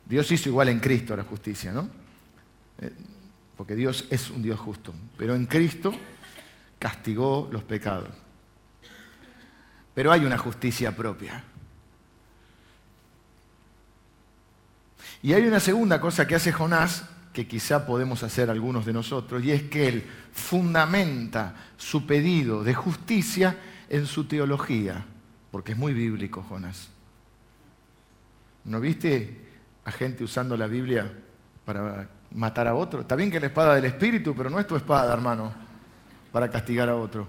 Dios 0.04 0.30
hizo 0.32 0.48
igual 0.48 0.68
en 0.68 0.80
Cristo 0.80 1.14
la 1.16 1.24
justicia, 1.24 1.72
¿no? 1.72 1.88
Eh, 2.80 2.92
porque 3.56 3.74
Dios 3.74 4.06
es 4.10 4.30
un 4.30 4.42
Dios 4.42 4.58
justo, 4.58 4.94
pero 5.16 5.34
en 5.34 5.46
Cristo 5.46 5.92
castigó 6.78 7.48
los 7.52 7.64
pecados. 7.64 8.08
Pero 9.98 10.12
hay 10.12 10.24
una 10.24 10.38
justicia 10.38 10.94
propia. 10.94 11.42
Y 15.24 15.32
hay 15.32 15.44
una 15.44 15.58
segunda 15.58 16.00
cosa 16.00 16.24
que 16.24 16.36
hace 16.36 16.52
Jonás, 16.52 17.04
que 17.32 17.48
quizá 17.48 17.84
podemos 17.84 18.22
hacer 18.22 18.48
algunos 18.48 18.86
de 18.86 18.92
nosotros, 18.92 19.42
y 19.42 19.50
es 19.50 19.64
que 19.64 19.88
él 19.88 20.06
fundamenta 20.32 21.72
su 21.76 22.06
pedido 22.06 22.62
de 22.62 22.74
justicia 22.74 23.58
en 23.88 24.06
su 24.06 24.26
teología, 24.26 25.04
porque 25.50 25.72
es 25.72 25.78
muy 25.78 25.94
bíblico 25.94 26.46
Jonás. 26.48 26.90
¿No 28.66 28.78
viste 28.78 29.48
a 29.84 29.90
gente 29.90 30.22
usando 30.22 30.56
la 30.56 30.68
Biblia 30.68 31.12
para 31.64 32.08
matar 32.30 32.68
a 32.68 32.76
otro? 32.76 33.00
Está 33.00 33.16
bien 33.16 33.32
que 33.32 33.40
la 33.40 33.46
espada 33.46 33.74
del 33.74 33.86
Espíritu, 33.86 34.32
pero 34.36 34.48
no 34.48 34.60
es 34.60 34.66
tu 34.68 34.76
espada, 34.76 35.12
hermano, 35.12 35.52
para 36.30 36.48
castigar 36.48 36.88
a 36.88 36.94
otro. 36.94 37.26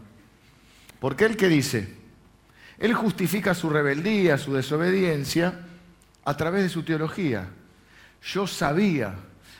Porque 0.99 1.25
él 1.25 1.35
qué 1.35 1.47
dice? 1.47 1.98
Él 2.79 2.93
justifica 2.93 3.53
su 3.53 3.69
rebeldía, 3.69 4.37
su 4.37 4.53
desobediencia, 4.53 5.53
a 6.23 6.37
través 6.37 6.63
de 6.63 6.69
su 6.69 6.83
teología. 6.83 7.47
Yo 8.23 8.47
sabía 8.47 9.15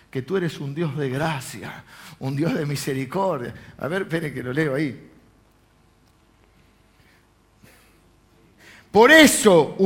que 0.10 0.22
tú 0.22 0.38
eres 0.38 0.60
un 0.60 0.74
Dios 0.74 0.98
de 0.98 1.10
gracia, 1.10 1.84
un 2.20 2.36
Dios 2.36 2.54
de 2.54 2.66
misericordia. 2.66 3.54
A 3.78 3.88
ver, 3.88 4.04
espere 4.04 4.34
que 4.34 4.42
lo 4.42 4.54
leo 4.54 4.76
ahí. 4.76 5.10
Por 8.92 9.12
eso 9.12 9.78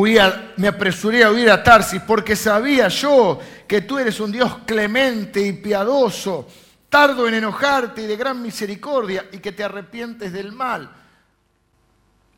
me 0.57 0.67
apresuré 0.67 1.23
a 1.23 1.31
huir 1.31 1.49
a 1.49 1.61
Tarsis, 1.61 2.01
porque 2.03 2.35
sabía 2.35 2.87
yo 2.87 3.39
que 3.67 3.81
tú 3.81 3.97
eres 3.97 4.19
un 4.19 4.31
Dios 4.31 4.59
clemente 4.65 5.41
y 5.41 5.53
piadoso, 5.53 6.47
tardo 6.87 7.27
en 7.27 7.33
enojarte 7.33 8.03
y 8.03 8.07
de 8.07 8.15
gran 8.15 8.41
misericordia, 8.41 9.25
y 9.31 9.39
que 9.39 9.51
te 9.51 9.63
arrepientes 9.63 10.31
del 10.31 10.53
mal. 10.53 10.89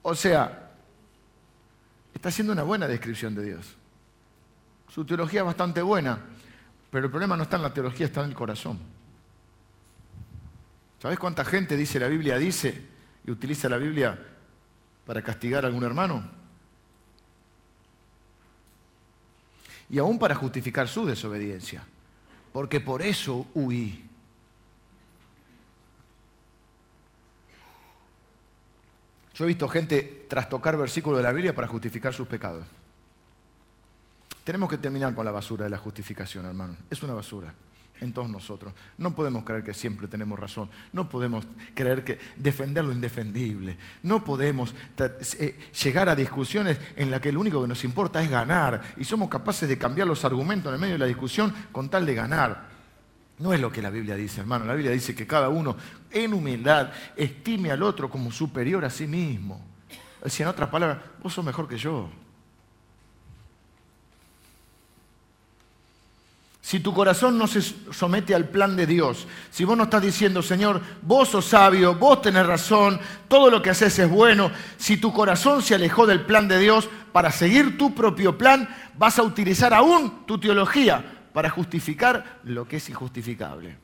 O 0.02 0.16
sea, 0.16 0.65
está 2.16 2.30
haciendo 2.30 2.54
una 2.54 2.64
buena 2.64 2.88
descripción 2.88 3.36
de 3.36 3.46
Dios. 3.46 3.76
Su 4.90 5.06
teología 5.06 5.42
es 5.42 5.46
bastante 5.46 5.84
buena, 5.84 6.20
pero 6.90 7.06
el 7.06 7.12
problema 7.12 7.38
no 7.38 7.44
está 7.44 7.58
en 7.58 7.62
la 7.62 7.74
teología, 7.74 8.08
está 8.08 8.24
en 8.24 8.30
el 8.30 8.36
corazón. 8.36 8.80
¿Sabes 11.00 11.20
cuánta 11.20 11.46
gente 11.46 11.78
dice 11.78 12.00
la 12.00 12.08
Biblia 12.08 12.38
dice 12.38 12.82
y 13.28 13.30
utiliza 13.30 13.70
la 13.70 13.78
Biblia 13.78 14.18
para 15.06 15.22
castigar 15.22 15.64
a 15.64 15.68
algún 15.68 15.84
hermano? 15.84 16.36
y 19.90 20.00
aún 20.00 20.18
para 20.18 20.36
justificar 20.36 20.88
su 20.88 21.06
desobediencia, 21.06 21.84
porque 22.52 22.80
por 22.80 23.02
eso 23.02 23.48
huí. 23.54 24.05
Yo 29.36 29.44
he 29.44 29.48
visto 29.48 29.68
gente 29.68 30.26
trastocar 30.30 30.78
versículos 30.78 31.20
de 31.20 31.24
la 31.24 31.34
Biblia 31.34 31.54
para 31.54 31.68
justificar 31.68 32.14
sus 32.14 32.28
pecados. 32.28 32.66
Tenemos 34.44 34.70
que 34.70 34.78
terminar 34.78 35.14
con 35.14 35.26
la 35.26 35.32
basura 35.32 35.66
de 35.66 35.70
la 35.70 35.78
justificación, 35.78 36.46
hermano. 36.46 36.78
Es 36.90 37.04
una 37.04 37.14
basura 37.14 37.54
en 38.00 38.14
todos 38.14 38.30
nosotros. 38.30 38.74
No 38.98 39.14
podemos 39.14 39.44
creer 39.44 39.64
que 39.64 39.74
siempre 39.74 40.08
tenemos 40.08 40.40
razón. 40.40 40.70
No 40.94 41.10
podemos 41.10 41.46
creer 41.74 42.04
que 42.04 42.20
defender 42.38 42.86
lo 42.86 42.94
indefendible. 42.94 43.78
No 44.04 44.24
podemos 44.24 44.74
eh, 45.40 45.60
llegar 45.84 46.08
a 46.08 46.16
discusiones 46.16 46.80
en 46.96 47.12
las 47.12 47.20
que 47.20 47.32
lo 47.32 47.42
único 47.42 47.62
que 47.62 47.68
nos 47.68 47.84
importa 47.84 48.24
es 48.24 48.30
ganar 48.30 48.82
y 48.96 49.04
somos 49.04 49.28
capaces 49.28 49.68
de 49.68 49.78
cambiar 49.78 50.08
los 50.08 50.24
argumentos 50.24 50.70
en 50.70 50.76
el 50.76 50.80
medio 50.80 50.94
de 50.94 51.00
la 51.00 51.06
discusión 51.08 51.54
con 51.72 51.90
tal 51.90 52.06
de 52.06 52.16
ganar. 52.16 52.75
No 53.40 53.54
es 53.54 53.60
lo 53.60 53.72
que 53.72 53.82
la 53.82 53.90
Biblia 53.90 54.16
dice, 54.16 54.42
hermano. 54.42 54.66
La 54.66 54.74
Biblia 54.74 54.92
dice 54.92 55.14
que 55.14 55.28
cada 55.28 55.50
uno 55.50 55.76
en 56.12 56.34
humildad 56.34 56.92
estime 57.16 57.72
al 57.72 57.84
otro 57.84 58.10
como 58.10 58.32
superior 58.32 58.86
a 58.86 58.90
sí 58.90 59.08
mismo. 59.08 59.62
Es 60.24 60.40
en 60.40 60.48
otras 60.48 60.70
palabras, 60.70 61.00
vos 61.22 61.34
sos 61.34 61.44
mejor 61.44 61.68
que 61.68 61.78
yo. 61.78 62.10
Si 66.62 66.80
tu 66.80 66.96
corazón 66.96 67.38
no 67.38 67.46
se 67.46 67.62
somete 67.62 68.34
al 68.34 68.50
plan 68.50 68.76
de 68.76 68.88
Dios, 68.88 69.28
si 69.52 69.64
vos 69.66 69.78
no 69.78 69.84
estás 69.84 70.02
diciendo, 70.02 70.42
Señor, 70.42 70.82
vos 71.04 71.30
sos 71.30 71.46
sabio, 71.46 71.94
vos 71.94 72.24
tenés 72.24 72.48
razón, 72.48 73.00
todo 73.28 73.52
lo 73.52 73.62
que 73.62 73.70
haces 73.70 74.00
es 74.00 74.10
bueno, 74.10 74.50
si 74.78 74.98
tu 74.98 75.14
corazón 75.14 75.62
se 75.62 75.76
alejó 75.76 76.08
del 76.08 76.26
plan 76.26 76.48
de 76.48 76.58
Dios 76.58 76.90
para 77.12 77.32
seguir 77.32 77.78
tu 77.78 77.94
propio 77.94 78.36
plan, 78.36 78.68
vas 78.98 79.20
a 79.20 79.24
utilizar 79.24 79.76
aún 79.76 80.26
tu 80.26 80.40
teología 80.40 81.15
para 81.36 81.50
justificar 81.50 82.40
lo 82.46 82.66
que 82.66 82.78
es 82.78 82.90
injustificable. 82.90 83.76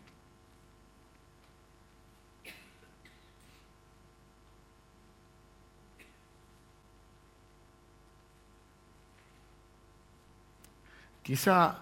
Quizá 11.22 11.78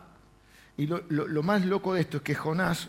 y 0.75 0.88
lo, 0.88 1.43
más 1.43 1.63
loco 1.63 1.93
de 1.93 2.01
esto 2.01 2.17
es 2.17 2.23
que 2.23 2.34
Jonás 2.34 2.88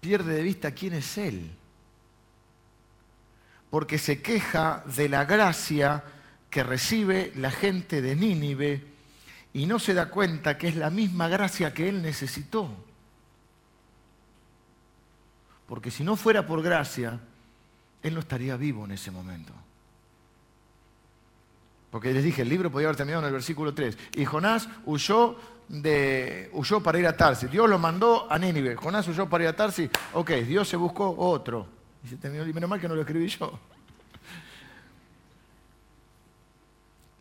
pierde 0.00 0.34
de 0.34 0.42
vista 0.44 0.70
quién 0.70 0.92
es 0.92 1.18
él. 1.18 1.50
Porque 3.70 3.98
se 3.98 4.22
queja 4.22 4.84
de 4.86 5.08
la 5.08 5.24
gracia 5.24 6.04
que 6.48 6.62
recibe 6.62 7.32
la 7.34 7.50
gente 7.50 8.00
de 8.00 8.14
Nínive 8.14 8.93
y 9.54 9.66
no 9.66 9.78
se 9.78 9.94
da 9.94 10.10
cuenta 10.10 10.58
que 10.58 10.68
es 10.68 10.76
la 10.76 10.90
misma 10.90 11.28
gracia 11.28 11.72
que 11.72 11.88
él 11.88 12.02
necesitó. 12.02 12.68
Porque 15.66 15.90
si 15.90 16.04
no 16.04 16.16
fuera 16.16 16.44
por 16.44 16.60
gracia, 16.60 17.20
él 18.02 18.14
no 18.14 18.20
estaría 18.20 18.56
vivo 18.56 18.84
en 18.84 18.90
ese 18.90 19.12
momento. 19.12 19.52
Porque 21.90 22.12
les 22.12 22.24
dije, 22.24 22.42
el 22.42 22.48
libro 22.48 22.70
podía 22.70 22.88
haber 22.88 22.96
terminado 22.96 23.22
en 23.22 23.28
el 23.28 23.32
versículo 23.32 23.72
3. 23.72 23.96
Y 24.16 24.24
Jonás 24.24 24.68
huyó 24.84 25.36
de, 25.68 26.50
huyó 26.52 26.82
para 26.82 26.98
ir 26.98 27.06
a 27.06 27.16
Tarsis. 27.16 27.48
Dios 27.48 27.70
lo 27.70 27.78
mandó 27.78 28.30
a 28.30 28.36
Nínive. 28.36 28.74
Jonás 28.74 29.06
huyó 29.06 29.28
para 29.28 29.44
ir 29.44 29.50
a 29.50 29.56
Tarsis. 29.56 29.88
Ok, 30.14 30.32
Dios 30.32 30.68
se 30.68 30.76
buscó 30.76 31.14
otro. 31.16 31.68
Y 32.04 32.08
se 32.08 32.16
terminó, 32.16 32.44
y 32.44 32.52
menos 32.52 32.68
mal 32.68 32.80
que 32.80 32.88
no 32.88 32.96
lo 32.96 33.02
escribí 33.02 33.28
yo. 33.28 33.56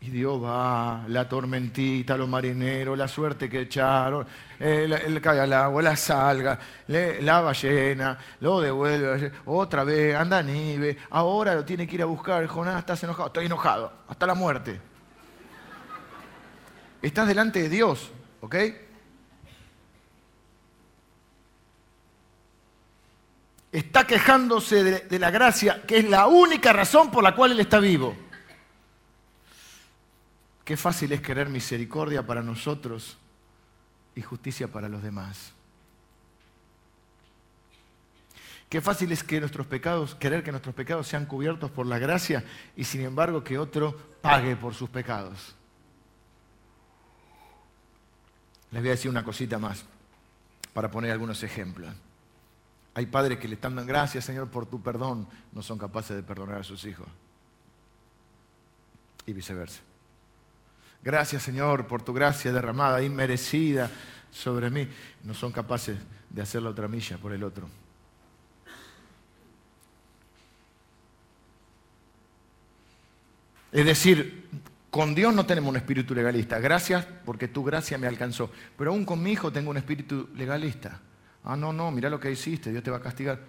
Y 0.06 0.10
Dios 0.10 0.44
va, 0.44 1.06
la 1.08 1.30
tormentita, 1.30 2.18
los 2.18 2.28
marineros, 2.28 2.98
la 2.98 3.08
suerte 3.08 3.50
que 3.50 3.62
echaron, 3.62 4.28
el, 4.60 4.92
el 4.92 5.22
cae 5.22 5.40
al 5.40 5.54
agua, 5.54 5.82
la 5.82 5.96
salga, 5.96 6.60
la 6.88 7.40
ballena, 7.40 8.18
lo 8.42 8.60
devuelve, 8.60 9.32
otra 9.46 9.86
vez, 9.86 10.14
anda 10.14 10.40
a 10.40 10.44
Nive, 10.44 10.98
ahora 11.12 11.56
lo 11.56 11.64
tiene 11.64 11.88
que 11.88 11.96
ir 11.96 12.02
a 12.02 12.06
buscar. 12.06 12.46
Jonás, 12.48 12.80
estás 12.80 13.02
enojado, 13.04 13.28
estoy 13.28 13.46
enojado, 13.46 13.94
hasta 14.10 14.28
la 14.28 14.36
muerte. 14.36 14.82
Estás 17.02 17.28
delante 17.28 17.62
de 17.62 17.70
Dios, 17.70 18.12
¿Ok? 18.42 18.56
Está 23.72 24.06
quejándose 24.06 24.84
de, 24.84 25.20
la 25.20 25.32
gracia, 25.32 25.82
que 25.88 26.00
es 26.00 26.10
la 26.10 26.28
única 26.28 26.74
razón 26.74 27.10
por 27.10 27.24
la 27.24 27.34
cual 27.34 27.54
Él 27.54 27.62
está 27.62 27.80
vivo. 27.80 28.16
Qué 30.64 30.78
fácil 30.78 31.12
es 31.12 31.22
querer 31.22 31.50
misericordia 31.50 32.26
para 32.26 32.42
nosotros 32.42 33.18
y 34.16 34.22
justicia 34.22 34.68
para 34.68 34.88
los 34.88 35.04
demás. 35.04 35.54
Qué 38.70 38.82
fácil 38.82 39.12
es 39.12 39.24
que 39.24 39.40
nuestros 39.40 39.68
pecados, 39.68 40.16
querer 40.16 40.42
que 40.42 40.52
nuestros 40.52 40.74
pecados 40.74 41.08
sean 41.08 41.26
cubiertos 41.26 41.70
por 41.70 41.86
la 41.86 42.00
gracia 42.00 42.44
y 42.76 42.86
sin 42.86 43.02
embargo 43.02 43.44
que 43.44 43.60
otro 43.60 43.96
pague 44.22 44.56
por 44.56 44.74
sus 44.74 44.90
pecados. 44.90 45.56
Les 48.72 48.82
voy 48.82 48.90
a 48.90 48.94
decir 48.94 49.12
una 49.12 49.24
cosita 49.24 49.60
más 49.60 49.86
para 50.74 50.90
poner 50.90 51.12
algunos 51.12 51.44
ejemplos. 51.44 51.94
Hay 52.96 53.06
padres 53.06 53.38
que 53.38 53.48
le 53.48 53.56
están 53.56 53.76
dando 53.76 53.92
gracias, 53.92 54.26
Señor, 54.26 54.50
por 54.50 54.66
tu 54.66 54.82
perdón, 54.82 55.28
no 55.52 55.62
son 55.62 55.78
capaces 55.78 56.16
de 56.16 56.24
perdonar 56.24 56.62
a 56.62 56.64
sus 56.64 56.86
hijos. 56.86 57.08
Y 59.26 59.34
viceversa. 59.34 59.82
Gracias, 61.04 61.44
Señor, 61.44 61.86
por 61.86 62.02
tu 62.02 62.14
gracia 62.14 62.54
derramada, 62.54 63.04
inmerecida 63.04 63.92
sobre 64.32 64.70
mí. 64.70 64.88
No 65.24 65.34
son 65.34 65.52
capaces 65.52 65.98
de 66.30 66.42
hacer 66.42 66.62
la 66.62 66.70
otra 66.70 66.88
milla 66.88 67.18
por 67.18 67.34
el 67.34 67.44
otro. 67.44 67.68
Es 73.74 73.86
decir, 73.86 74.48
con 74.90 75.14
Dios 75.14 75.34
no 75.34 75.46
tenemos 75.46 75.72
un 75.72 75.78
espíritu 75.78 76.14
legalista. 76.14 76.60
Gracias 76.60 77.06
porque 77.26 77.48
tu 77.48 77.64
gracia 77.64 77.98
me 77.98 78.08
alcanzó. 78.08 78.50
Pero 78.78 78.92
aún 78.92 79.04
con 79.04 79.22
mi 79.22 79.32
hijo 79.32 79.52
tengo 79.52 79.72
un 79.72 79.78
espíritu 79.78 80.30
legalista. 80.36 81.02
Ah, 81.44 81.58
no, 81.58 81.74
no, 81.74 81.92
mira 81.92 82.10
lo 82.10 82.20
que 82.20 82.32
hiciste, 82.32 82.72
Dios 82.72 82.84
te 82.84 82.92
va 82.92 82.98
a 82.98 83.02
castigar. 83.02 83.40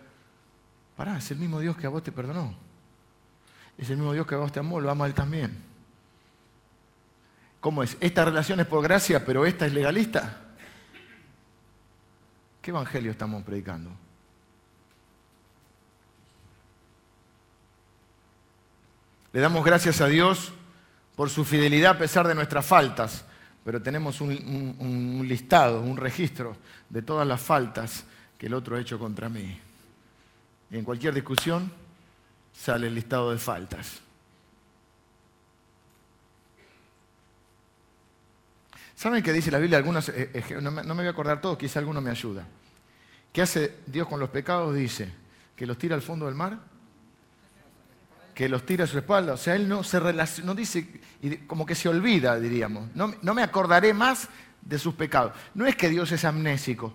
Pará, 0.97 1.19
es 1.19 1.31
el 1.31 1.39
mismo 1.39 1.61
Dios 1.61 1.77
que 1.77 1.87
a 1.87 1.91
vos 1.91 2.03
te 2.03 2.11
perdonó. 2.11 2.57
Es 3.79 3.91
el 3.91 3.97
mismo 3.97 4.13
Dios 4.13 4.27
que 4.27 4.35
a 4.35 4.39
vos 4.39 4.51
te 4.51 4.59
amó, 4.61 4.81
lo 4.81 4.91
ama 4.91 5.07
Él 5.07 5.15
también. 5.15 5.74
¿Cómo 7.65 7.83
es? 7.83 7.97
Esta 7.99 8.27
relación 8.27 8.61
es 8.61 8.67
por 8.67 8.83
gracia, 8.83 9.25
pero 9.25 9.47
esta 9.47 9.65
es 9.65 9.73
legalista. 9.73 10.39
¿Qué 12.61 12.71
evangelio 12.71 13.11
estamos 13.11 13.43
predicando? 13.43 13.91
Le 19.33 19.41
damos 19.41 19.65
gracias 19.65 20.03
a 20.03 20.09
Dios 20.09 20.53
por 21.17 21.31
su 21.31 21.43
fidelidad 21.43 21.93
a 21.93 21.99
pesar 21.99 22.29
de 22.29 22.35
nuestras 22.35 22.67
faltas, 22.67 23.25
pero 23.65 23.81
tenemos 23.81 24.21
un, 24.21 25.25
listado, 25.27 25.81
un 25.81 25.97
registro 25.97 26.59
de 26.91 27.01
todas 27.01 27.27
las 27.27 27.41
faltas 27.41 28.05
que 28.37 28.45
el 28.45 28.53
otro 28.53 28.77
ha 28.77 28.81
hecho 28.81 28.99
contra 28.99 29.31
mí. 29.31 29.59
Y 30.71 30.77
en 30.77 30.85
cualquier 30.85 31.15
discusión 31.15 31.73
sale 32.53 32.89
el 32.89 32.95
listado 32.95 33.31
de 33.31 33.39
faltas. 33.39 34.03
¿Saben 39.05 39.23
qué 39.23 39.35
dice 39.35 39.51
la 39.51 39.59
Biblia? 39.59 39.81
Eh, 39.81 40.31
eh, 40.33 40.59
no 40.63 40.71
me 40.71 40.83
voy 40.83 41.07
a 41.07 41.11
acordar 41.11 41.39
todo, 41.39 41.59
quizá 41.59 41.79
alguno 41.79 42.01
me 42.01 42.09
ayuda. 42.09 42.47
¿Qué 43.31 43.43
hace 43.43 43.81
Dios 43.85 44.09
con 44.09 44.19
los 44.19 44.31
pecados? 44.31 44.75
Dice 44.75 45.13
que 45.55 45.67
los 45.67 45.77
tira 45.77 45.95
al 45.95 46.01
fondo 46.01 46.25
del 46.25 46.35
mar, 46.35 46.59
que 48.35 48.49
los 48.49 48.65
tira 48.65 48.85
a 48.85 48.87
su 48.87 48.97
espalda. 48.97 49.35
O 49.35 49.37
sea, 49.37 49.57
Él 49.57 49.69
no, 49.69 49.85
se 49.85 50.01
no 50.43 50.55
dice, 50.55 51.03
como 51.47 51.67
que 51.67 51.75
se 51.75 51.91
olvida, 51.91 52.41
diríamos. 52.41 52.89
No, 52.95 53.15
no 53.21 53.35
me 53.35 53.43
acordaré 53.43 53.93
más 53.93 54.31
de 54.63 54.79
sus 54.79 54.95
pecados. 54.95 55.35
No 55.53 55.67
es 55.67 55.77
que 55.77 55.91
Dios 55.91 56.11
es 56.11 56.25
amnésico. 56.25 56.95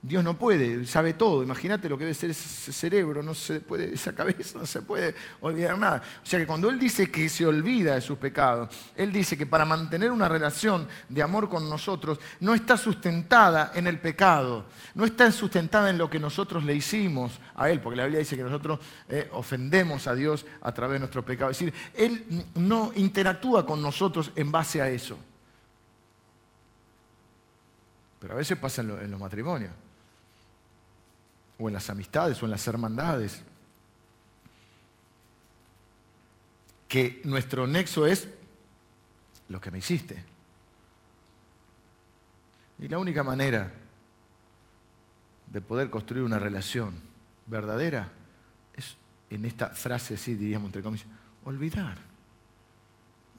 Dios 0.00 0.22
no 0.22 0.38
puede, 0.38 0.86
sabe 0.86 1.14
todo. 1.14 1.42
Imagínate 1.42 1.88
lo 1.88 1.98
que 1.98 2.04
debe 2.04 2.14
ser 2.14 2.30
ese 2.30 2.72
cerebro, 2.72 3.20
no 3.20 3.34
se 3.34 3.60
puede, 3.60 3.94
esa 3.94 4.14
cabeza 4.14 4.58
no 4.58 4.66
se 4.66 4.82
puede 4.82 5.14
olvidar 5.40 5.76
nada. 5.76 6.02
O 6.22 6.26
sea 6.26 6.38
que 6.38 6.46
cuando 6.46 6.70
Él 6.70 6.78
dice 6.78 7.10
que 7.10 7.28
se 7.28 7.44
olvida 7.44 7.96
de 7.96 8.00
sus 8.00 8.16
pecados, 8.16 8.68
Él 8.94 9.12
dice 9.12 9.36
que 9.36 9.44
para 9.44 9.64
mantener 9.64 10.12
una 10.12 10.28
relación 10.28 10.86
de 11.08 11.22
amor 11.22 11.48
con 11.48 11.68
nosotros 11.68 12.20
no 12.38 12.54
está 12.54 12.76
sustentada 12.76 13.72
en 13.74 13.88
el 13.88 13.98
pecado, 13.98 14.66
no 14.94 15.04
está 15.04 15.32
sustentada 15.32 15.90
en 15.90 15.98
lo 15.98 16.08
que 16.08 16.20
nosotros 16.20 16.62
le 16.62 16.76
hicimos 16.76 17.40
a 17.56 17.68
Él, 17.68 17.80
porque 17.80 17.96
la 17.96 18.04
Biblia 18.04 18.20
dice 18.20 18.36
que 18.36 18.44
nosotros 18.44 18.78
eh, 19.08 19.28
ofendemos 19.32 20.06
a 20.06 20.14
Dios 20.14 20.46
a 20.60 20.72
través 20.72 20.94
de 20.94 20.98
nuestro 21.00 21.24
pecado. 21.24 21.50
Es 21.50 21.58
decir, 21.58 21.74
Él 21.94 22.46
no 22.54 22.92
interactúa 22.94 23.66
con 23.66 23.82
nosotros 23.82 24.30
en 24.36 24.52
base 24.52 24.80
a 24.80 24.88
eso. 24.88 25.18
Pero 28.20 28.34
a 28.34 28.36
veces 28.36 28.56
pasa 28.58 28.82
en 28.82 29.10
los 29.10 29.20
matrimonios 29.20 29.72
o 31.58 31.68
en 31.68 31.74
las 31.74 31.90
amistades 31.90 32.42
o 32.42 32.46
en 32.46 32.50
las 32.52 32.66
hermandades. 32.66 33.42
Que 36.86 37.20
nuestro 37.24 37.66
nexo 37.66 38.06
es 38.06 38.28
lo 39.48 39.60
que 39.60 39.70
me 39.70 39.78
hiciste. 39.78 40.24
Y 42.78 42.88
la 42.88 42.98
única 42.98 43.22
manera 43.22 43.72
de 45.46 45.60
poder 45.60 45.90
construir 45.90 46.22
una 46.22 46.38
relación 46.38 46.94
verdadera 47.46 48.10
es 48.74 48.96
en 49.30 49.44
esta 49.44 49.70
frase 49.70 50.14
así, 50.14 50.34
diríamos 50.34 50.68
entre 50.68 50.82
comillas, 50.82 51.06
olvidar. 51.44 51.98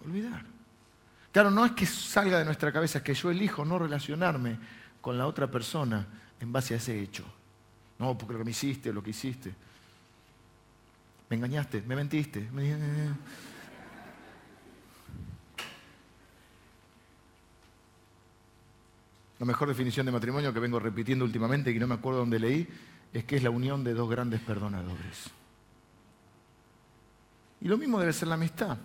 Olvidar. 0.06 0.44
Claro, 1.32 1.52
no 1.52 1.66
es 1.66 1.74
que 1.74 1.86
salga 1.86 2.40
de 2.40 2.46
nuestra 2.46 2.72
cabeza, 2.72 3.04
que 3.04 3.14
yo 3.14 3.30
elijo 3.30 3.64
no 3.64 3.78
relacionarme 3.80 4.58
con 5.00 5.18
la 5.18 5.28
otra 5.28 5.50
persona 5.50 6.08
en 6.40 6.52
base 6.52 6.74
a 6.74 6.78
ese 6.78 7.00
hecho. 7.00 7.24
No, 8.00 8.18
porque 8.18 8.34
lo 8.34 8.40
que 8.40 8.46
me 8.46 8.52
hiciste, 8.52 8.94
lo 8.94 9.04
que 9.04 9.10
hiciste. 9.10 9.54
Me 11.30 11.36
engañaste, 11.36 11.82
me 11.82 11.96
mentiste. 11.96 12.50
La 19.38 19.46
mejor 19.46 19.68
definición 19.68 20.06
de 20.06 20.12
matrimonio 20.12 20.54
que 20.54 20.60
vengo 20.60 20.80
repitiendo 20.80 21.24
últimamente 21.24 21.70
y 21.70 21.74
que 21.74 21.80
no 21.80 21.88
me 21.88 21.96
acuerdo 21.96 22.20
dónde 22.20 22.40
leí 22.40 22.68
es 23.14 23.26
que 23.26 23.36
es 23.36 23.44
la 23.44 23.50
unión 23.50 23.84
de 23.84 23.94
dos 23.94 24.10
grandes 24.10 24.42
perdonadores. 24.42 25.30
Y 27.62 27.68
lo 27.68 27.78
mismo 27.78 28.00
debe 28.00 28.14
ser 28.14 28.30
la 28.30 28.36
amistad. 28.36 28.78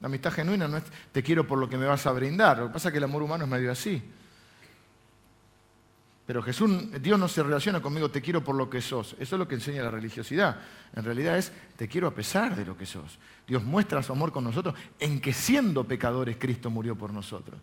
La 0.00 0.06
amistad 0.06 0.32
genuina 0.32 0.68
no 0.68 0.76
es 0.76 0.84
te 1.12 1.22
quiero 1.22 1.46
por 1.46 1.58
lo 1.58 1.68
que 1.68 1.78
me 1.78 1.86
vas 1.86 2.04
a 2.06 2.12
brindar. 2.12 2.58
Lo 2.58 2.66
que 2.66 2.72
pasa 2.74 2.88
es 2.88 2.92
que 2.92 2.98
el 2.98 3.04
amor 3.04 3.22
humano 3.22 3.44
es 3.44 3.50
medio 3.50 3.70
así. 3.70 4.02
Pero 6.26 6.42
Jesús, 6.42 6.70
Dios 7.02 7.18
no 7.18 7.28
se 7.28 7.42
relaciona 7.42 7.82
conmigo, 7.82 8.10
te 8.10 8.22
quiero 8.22 8.42
por 8.42 8.54
lo 8.54 8.70
que 8.70 8.80
sos. 8.80 9.14
Eso 9.18 9.36
es 9.36 9.38
lo 9.38 9.46
que 9.46 9.56
enseña 9.56 9.82
la 9.82 9.90
religiosidad. 9.90 10.56
En 10.94 11.04
realidad 11.04 11.36
es, 11.36 11.52
te 11.76 11.86
quiero 11.86 12.06
a 12.06 12.14
pesar 12.14 12.56
de 12.56 12.64
lo 12.64 12.76
que 12.76 12.86
sos. 12.86 13.18
Dios 13.46 13.62
muestra 13.62 14.02
su 14.02 14.12
amor 14.12 14.32
con 14.32 14.42
nosotros 14.42 14.74
en 14.98 15.20
que 15.20 15.34
siendo 15.34 15.84
pecadores 15.84 16.36
Cristo 16.38 16.70
murió 16.70 16.96
por 16.96 17.12
nosotros. 17.12 17.60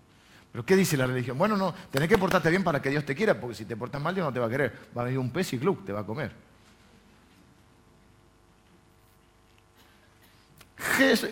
Pero 0.52 0.64
¿qué 0.64 0.76
dice 0.76 0.96
la 0.96 1.08
religión? 1.08 1.38
Bueno, 1.38 1.58
no, 1.58 1.74
tenés 1.90 2.08
que 2.08 2.20
portarte 2.20 2.50
bien 2.52 2.64
para 2.64 2.82
que 2.82 2.90
Dios 2.92 3.04
te 3.04 3.16
quiera, 3.16 3.40
porque 3.40 3.56
si 3.56 3.66
te 3.66 3.76
portas 3.76 4.02
mal 4.02 4.14
Dios 4.14 4.26
no 4.26 4.34
te 4.34 4.40
va 4.40 4.46
a 4.46 4.50
querer. 4.50 4.90
Va 4.96 5.02
a 5.02 5.06
venir 5.06 5.18
un 5.18 5.32
pez 5.32 5.54
y 5.54 5.58
club, 5.58 5.84
te 5.84 5.92
va 5.92 6.02
a 6.02 6.06
comer. 6.06 6.32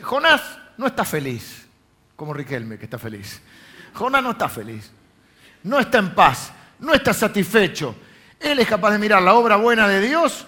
Jonás 0.02 0.58
no 0.78 0.88
está 0.88 1.06
feliz, 1.06 1.68
como 2.16 2.34
Riquelme, 2.34 2.80
que 2.80 2.86
está 2.86 2.98
feliz. 2.98 3.42
Jonás 3.94 4.24
no 4.24 4.32
está 4.32 4.50
feliz. 4.50 4.92
No 5.64 5.80
está 5.80 6.00
en 6.00 6.16
paz 6.16 6.54
no 6.80 6.94
está 6.94 7.14
satisfecho. 7.14 7.96
Él 8.40 8.60
es 8.60 8.68
capaz 8.68 8.92
de 8.92 9.00
mirar 9.00 9.22
la 9.22 9.34
obra 9.34 9.58
buena 9.58 9.88
de 9.88 10.02
Dios 10.02 10.48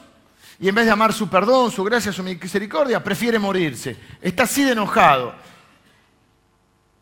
y 0.60 0.70
en 0.70 0.76
vez 0.76 0.86
de 0.86 0.92
amar 0.92 1.12
su 1.12 1.28
perdón, 1.28 1.72
su 1.72 1.84
gracia, 1.84 2.12
su 2.12 2.24
misericordia, 2.24 3.04
prefiere 3.04 3.40
morirse. 3.40 3.98
Está 4.22 4.44
así 4.44 4.64
de 4.64 4.74
enojado. 4.74 5.34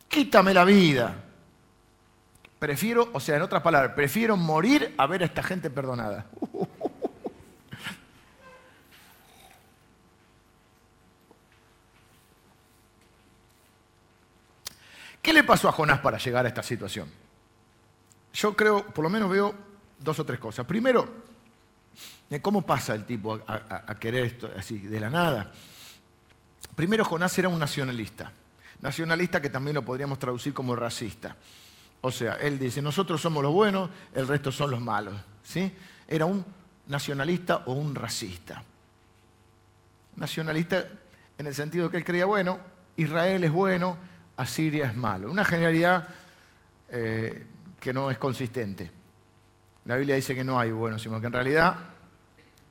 Quítame 0.07 0.53
la 0.53 0.63
vida. 0.63 1.13
Prefiero, 2.57 3.09
o 3.11 3.19
sea, 3.19 3.35
en 3.35 3.41
otras 3.41 3.61
palabras, 3.61 3.91
prefiero 3.93 4.37
morir 4.37 4.93
a 4.97 5.05
ver 5.07 5.23
a 5.23 5.25
esta 5.25 5.43
gente 5.43 5.69
perdonada. 5.69 6.27
¿Qué 15.21 15.33
le 15.33 15.43
pasó 15.43 15.67
a 15.67 15.73
Jonás 15.73 15.99
para 15.99 16.17
llegar 16.17 16.45
a 16.45 16.47
esta 16.47 16.63
situación? 16.63 17.18
Yo 18.33 18.55
creo, 18.55 18.85
por 18.85 19.03
lo 19.03 19.09
menos 19.09 19.29
veo 19.29 19.55
dos 19.99 20.19
o 20.19 20.25
tres 20.25 20.39
cosas. 20.39 20.65
Primero, 20.65 21.07
¿cómo 22.41 22.61
pasa 22.61 22.93
el 22.93 23.05
tipo 23.05 23.39
a, 23.47 23.95
querer 23.99 24.25
esto 24.25 24.49
así 24.55 24.77
de 24.79 24.99
la 24.99 25.09
nada? 25.09 25.51
Primero, 26.75 27.03
Jonás 27.03 27.37
era 27.37 27.49
un 27.49 27.59
nacionalista. 27.59 28.31
Nacionalista 28.81 29.41
que 29.41 29.49
también 29.49 29.75
lo 29.75 29.83
podríamos 29.83 30.19
traducir 30.19 30.53
como 30.53 30.75
racista. 30.75 31.35
O 32.01 32.11
sea, 32.11 32.35
él 32.35 32.57
dice, 32.57 32.81
nosotros 32.81 33.19
somos 33.19 33.43
los 33.43 33.51
buenos, 33.51 33.89
el 34.13 34.27
resto 34.27 34.51
son 34.51 34.71
los 34.71 34.79
malos. 34.79 35.15
¿Sí? 35.43 35.71
Era 36.07 36.25
un 36.25 36.45
nacionalista 36.87 37.63
o 37.65 37.73
un 37.73 37.95
racista. 37.95 38.63
Nacionalista 40.15 40.85
en 41.37 41.47
el 41.47 41.55
sentido 41.55 41.89
que 41.89 41.97
él 41.97 42.05
creía, 42.05 42.25
bueno, 42.25 42.59
Israel 42.95 43.43
es 43.43 43.51
bueno, 43.51 43.97
Asiria 44.37 44.87
es 44.87 44.95
malo. 44.95 45.31
Una 45.31 45.43
generalidad 45.43 46.07
eh, 46.89 47.45
que 47.79 47.93
no 47.93 48.11
es 48.11 48.17
consistente. 48.17 48.91
La 49.85 49.95
Biblia 49.95 50.15
dice 50.15 50.35
que 50.35 50.43
no 50.43 50.59
hay 50.59 50.71
bueno, 50.71 50.99
sino 50.99 51.19
que 51.19 51.27
en 51.27 51.33
realidad 51.33 51.75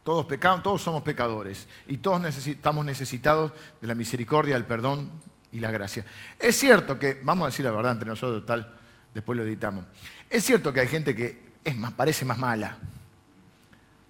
todos 0.04 0.26
pecamos, 0.26 0.62
todos 0.62 0.80
somos 0.80 1.02
pecadores 1.02 1.66
y 1.86 1.98
todos 1.98 2.24
estamos 2.46 2.84
necesitados 2.84 3.52
de 3.80 3.86
la 3.86 3.94
misericordia, 3.94 4.56
el 4.56 4.64
perdón 4.64 5.10
y 5.52 5.60
la 5.60 5.70
gracia. 5.70 6.04
Es 6.38 6.56
cierto 6.56 6.98
que, 6.98 7.20
vamos 7.22 7.44
a 7.44 7.50
decir 7.50 7.64
la 7.64 7.72
verdad 7.72 7.92
entre 7.92 8.08
nosotros, 8.08 8.46
tal, 8.46 8.74
después 9.12 9.36
lo 9.36 9.44
editamos. 9.44 9.84
Es 10.30 10.44
cierto 10.44 10.72
que 10.72 10.80
hay 10.80 10.88
gente 10.88 11.14
que 11.14 11.48
es 11.64 11.76
más, 11.76 11.92
parece 11.92 12.24
más 12.24 12.38
mala. 12.38 12.78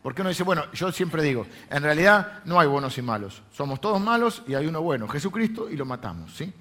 Porque 0.03 0.21
uno 0.21 0.29
dice, 0.29 0.45
bueno, 0.45 0.71
yo 0.73 0.93
siempre 0.93 1.23
digo, 1.23 1.47
en 1.71 1.83
realidad 1.83 2.45
no 2.45 2.61
hay 2.61 2.69
buenos 2.69 2.97
y 2.99 3.03
malos. 3.03 3.43
Somos 3.51 3.81
todos 3.81 4.01
malos 4.01 4.43
y 4.47 4.55
hay 4.55 4.67
uno 4.67 4.81
bueno, 4.81 5.09
Jesucristo, 5.09 5.69
y 5.69 5.77
lo 5.77 5.85
matamos, 5.85 6.37
¿sí? 6.37 6.53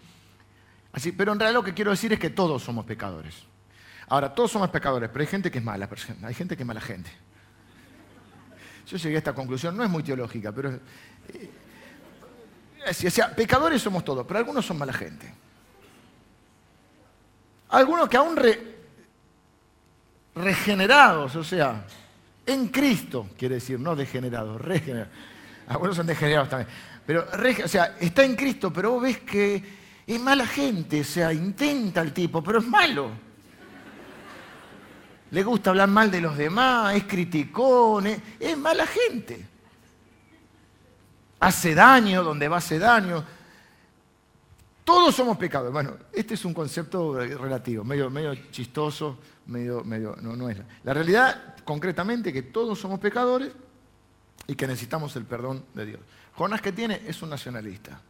Así, 0.91 1.12
pero 1.12 1.34
en 1.34 1.39
realidad 1.39 1.60
lo 1.60 1.63
que 1.63 1.73
quiero 1.73 1.91
decir 1.91 2.13
es 2.13 2.19
que 2.19 2.32
todos 2.32 2.63
somos 2.63 2.86
pecadores. 2.86 3.45
Ahora, 4.10 4.34
todos 4.34 4.52
somos 4.52 4.70
pecadores, 4.70 5.10
pero 5.10 5.22
hay 5.22 5.28
gente 5.28 5.52
que 5.52 5.58
es 5.58 5.63
mala 5.63 5.89
hay 6.24 6.34
gente 6.34 6.56
que 6.56 6.63
es 6.63 6.67
mala 6.67 6.80
gente. 6.80 7.12
Yo 8.88 8.98
llegué 8.98 9.15
a 9.15 9.17
esta 9.17 9.36
conclusión, 9.36 9.76
no 9.76 9.84
es 9.84 9.89
muy 9.89 10.02
teológica, 10.02 10.52
pero... 10.54 10.72
Eh, 10.72 11.50
o 12.89 13.10
sea, 13.10 13.36
pecadores 13.36 13.82
somos 13.82 14.06
todos, 14.06 14.26
pero 14.26 14.39
algunos 14.39 14.65
son 14.65 14.78
mala 14.78 14.93
gente. 14.93 15.30
Algunos 17.67 18.08
que 18.08 18.15
aún 18.15 18.39
regenerados, 20.34 21.36
o 21.36 21.43
sea, 21.43 21.86
en 22.46 22.70
Cristo, 22.70 23.28
quiere 23.38 23.56
decir, 23.56 23.78
no 23.78 23.93
degenerados, 23.93 24.62
regenerados. 24.62 25.12
Algunos 25.67 25.98
son 25.98 26.08
degenerados 26.08 26.48
también. 26.48 26.70
Pero, 27.06 27.28
o 27.65 27.67
sea, 27.67 27.98
está 28.00 28.24
en 28.24 28.38
Cristo, 28.38 28.72
pero 28.72 28.91
vos 28.91 29.04
ves 29.04 29.17
que 29.17 29.62
es 30.08 30.20
mala 30.22 30.48
gente, 30.48 31.02
o 31.02 31.04
sea, 31.04 31.34
intenta 31.34 32.02
el 32.02 32.13
tipo, 32.13 32.41
pero 32.41 32.60
es 32.60 32.65
malo 32.65 33.27
le 35.32 35.44
gusta 35.44 35.72
hablar 35.72 35.90
mal 35.90 36.10
de 36.10 36.22
los 36.22 36.38
demás, 36.38 36.96
es 36.96 37.04
criticón, 37.04 38.08
es, 38.08 38.58
mala 38.58 38.86
gente. 38.88 39.46
Hace 41.40 41.76
daño 41.76 42.24
donde 42.24 42.48
va 42.48 42.56
a 42.56 42.60
hacer 42.60 42.80
daño. 42.82 43.24
Todos 44.84 45.16
somos 45.16 45.38
pecadores. 45.38 45.74
Bueno, 45.74 45.98
este 46.13 46.34
es 46.34 46.46
un 46.46 46.54
concepto 46.54 47.16
relativo, 47.16 47.84
medio, 47.84 48.10
medio 48.10 48.34
chistoso, 48.52 49.20
medio, 49.48 49.84
medio, 49.84 50.16
no, 50.22 50.36
no 50.36 50.50
es. 50.50 50.58
La 50.84 50.94
realidad, 50.94 51.56
concretamente, 51.63 52.32
que 52.32 52.44
todos 52.44 52.80
somos 52.80 53.00
pecadores, 53.00 53.52
y 54.48 54.56
que 54.56 54.66
necesitamos 54.66 55.16
el 55.18 55.26
perdón 55.26 55.66
de 55.74 55.86
Dios. 55.86 56.00
Jonás 56.36 56.62
que 56.62 56.72
tiene 56.72 57.02
es 57.06 57.22
un 57.22 57.30
nacionalista. 57.30 58.02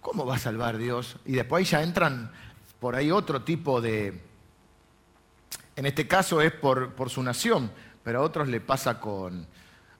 ¿Cómo 0.00 0.26
va 0.26 0.34
a 0.34 0.38
salvar 0.38 0.76
Dios? 0.76 1.16
Y 1.24 1.32
después 1.32 1.70
ya 1.70 1.82
entran 1.82 2.32
por 2.80 2.96
ahí 2.96 3.10
otro 3.12 3.42
tipo 3.42 3.80
de... 3.80 4.31
En 5.76 5.86
este 5.86 6.06
caso 6.06 6.40
es 6.40 6.52
por, 6.52 6.92
su 7.08 7.22
nación, 7.22 7.70
pero 8.02 8.20
a 8.20 8.22
otros 8.22 8.48
le 8.48 8.60
pasa 8.60 9.00
con... 9.00 9.46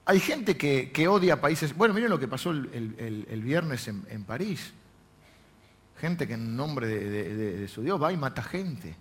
Hay 0.05 0.21
gente 0.21 0.57
que, 0.57 1.09
odia 1.09 1.41
países... 1.41 1.77
Bueno, 1.77 1.95
miren 1.95 2.11
lo 2.11 2.19
que 2.19 2.29
pasó 2.29 2.51
el, 2.51 3.43
viernes 3.43 3.89
en, 3.89 4.25
París. 4.25 4.73
Gente 6.01 6.27
que 6.27 6.35
en 6.35 6.57
nombre 6.57 6.87
de, 6.87 7.69
su 7.69 7.83
Dios 7.83 8.03
va 8.03 8.13
y 8.13 8.17
mata 8.17 8.43
gente. 8.43 8.97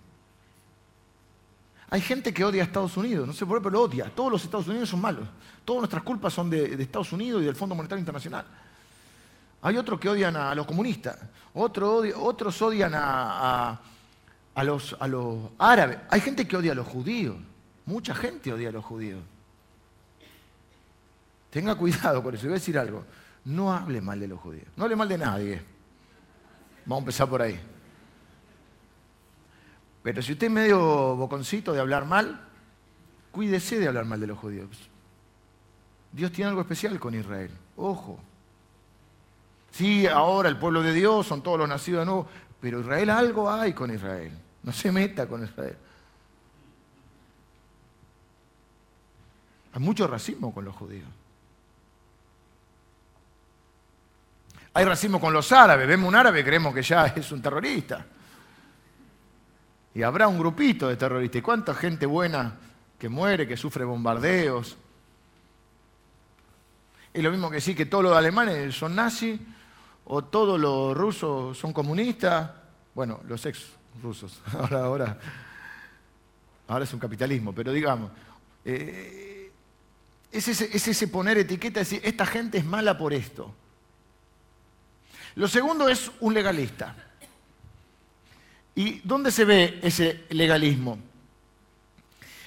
Hay 1.90 2.00
gente 2.00 2.32
que 2.32 2.42
odia 2.42 2.62
a 2.62 2.64
Estados 2.64 2.96
Unidos, 2.96 3.26
no 3.26 3.34
sé 3.34 3.44
por 3.44 3.58
qué, 3.58 3.64
pero 3.64 3.72
lo 3.74 3.82
odia. 3.82 4.10
Todos 4.14 4.32
los 4.32 4.44
Estados 4.44 4.66
Unidos 4.66 4.88
son 4.88 5.00
malos. 5.02 5.28
Todas 5.64 5.80
nuestras 5.80 6.02
culpas 6.02 6.32
son 6.32 6.48
de, 6.48 6.82
Estados 6.82 7.12
Unidos 7.12 7.42
y 7.42 7.44
del 7.44 7.54
Fondo 7.54 7.74
Monetario 7.74 8.00
Internacional. 8.00 8.46
Hay 9.60 9.76
otros 9.76 10.00
que 10.00 10.08
odian 10.08 10.34
a, 10.36 10.54
los 10.54 10.66
comunistas, 10.66 11.18
otros 11.52 12.62
odian 12.62 12.92
a, 12.94 13.78
los, 14.56 14.96
a 15.00 15.08
los 15.08 15.50
árabes. 15.58 15.98
Hay 16.10 16.20
gente 16.20 16.46
que 16.46 16.56
odia 16.56 16.72
a 16.72 16.74
los 16.74 16.86
judíos. 16.86 17.36
Mucha 17.86 18.14
gente 18.14 18.52
odia 18.52 18.68
a 18.68 18.72
los 18.72 18.84
judíos. 18.84 19.22
Tenga 21.50 21.74
cuidado 21.74 22.22
con 22.22 22.34
eso. 22.34 22.44
Voy 22.44 22.52
a 22.52 22.54
decir 22.54 22.78
algo. 22.78 23.04
No 23.44 23.72
hable 23.72 24.00
mal 24.00 24.20
de 24.20 24.28
los 24.28 24.40
judíos. 24.40 24.66
No 24.76 24.84
hable 24.84 24.96
mal 24.96 25.08
de 25.08 25.18
nadie. 25.18 25.62
Vamos 26.84 27.00
a 27.00 27.02
empezar 27.02 27.28
por 27.28 27.42
ahí. 27.42 27.58
Pero 30.02 30.20
si 30.20 30.32
usted 30.32 30.48
es 30.48 30.52
medio 30.52 31.16
boconcito 31.16 31.72
de 31.72 31.80
hablar 31.80 32.06
mal, 32.06 32.40
cuídese 33.30 33.78
de 33.78 33.88
hablar 33.88 34.04
mal 34.04 34.20
de 34.20 34.26
los 34.26 34.38
judíos. 34.38 34.68
Dios 36.12 36.32
tiene 36.32 36.50
algo 36.50 36.60
especial 36.60 36.98
con 36.98 37.14
Israel. 37.14 37.50
Ojo. 37.76 38.18
Sí, 39.70 40.06
ahora 40.06 40.48
el 40.48 40.58
pueblo 40.58 40.82
de 40.82 40.92
Dios 40.92 41.26
son 41.26 41.42
todos 41.42 41.58
los 41.58 41.68
nacidos 41.68 42.00
de 42.00 42.06
nuevo, 42.06 42.28
pero 42.62 42.78
Israel 42.78 43.10
algo 43.10 43.50
hay 43.50 43.72
con 43.72 43.92
Israel. 43.92 44.30
No 44.62 44.72
se 44.72 44.92
meta 44.92 45.26
con 45.26 45.42
Israel. 45.42 45.76
Hay 49.72 49.80
mucho 49.80 50.06
racismo 50.06 50.54
con 50.54 50.64
los 50.64 50.76
judíos. 50.76 51.08
Hay 54.74 54.84
racismo 54.84 55.20
con 55.20 55.32
los 55.32 55.50
árabes. 55.50 55.88
Vemos 55.88 56.06
un 56.06 56.14
árabe, 56.14 56.44
creemos 56.44 56.72
que 56.72 56.82
ya 56.82 57.06
es 57.16 57.32
un 57.32 57.42
terrorista. 57.42 58.06
Y 59.94 60.04
habrá 60.04 60.28
un 60.28 60.38
grupito 60.38 60.86
de 60.86 60.94
terroristas. 60.94 61.40
¿Y 61.40 61.42
cuánta 61.42 61.74
gente 61.74 62.06
buena 62.06 62.54
que 62.96 63.08
muere, 63.08 63.48
que 63.48 63.56
sufre 63.56 63.82
bombardeos? 63.82 64.76
Es 67.12 67.22
lo 67.24 67.30
mismo 67.32 67.50
que 67.50 67.56
decir 67.56 67.76
que 67.76 67.86
todos 67.86 68.04
los 68.04 68.16
alemanes 68.16 68.72
son 68.76 68.94
nazis 68.94 69.40
o 70.04 70.22
todos 70.22 70.58
los 70.58 70.96
rusos 70.96 71.56
son 71.56 71.72
comunistas. 71.72 72.50
Bueno, 72.94 73.20
los 73.26 73.44
ex 73.46 73.68
rusos. 74.02 74.40
Ahora, 74.52 75.18
ahora, 76.66 76.84
es 76.84 76.92
un 76.92 77.00
capitalismo, 77.00 77.54
pero 77.54 77.72
digamos. 77.72 78.10
Eh, 78.64 79.50
es 80.32 80.48
ese, 80.48 81.08
poner 81.08 81.36
etiqueta 81.36 81.80
y 81.80 81.84
decir, 81.84 82.00
esta 82.02 82.24
gente 82.24 82.56
es 82.58 82.64
mala 82.64 82.96
por 82.96 83.12
esto. 83.12 83.54
Lo 85.34 85.46
segundo 85.46 85.88
es 85.88 86.10
un 86.20 86.32
legalista. 86.32 86.96
¿Y 88.74 89.00
dónde 89.00 89.30
se 89.30 89.44
ve 89.44 89.78
ese 89.82 90.24
legalismo? 90.30 90.98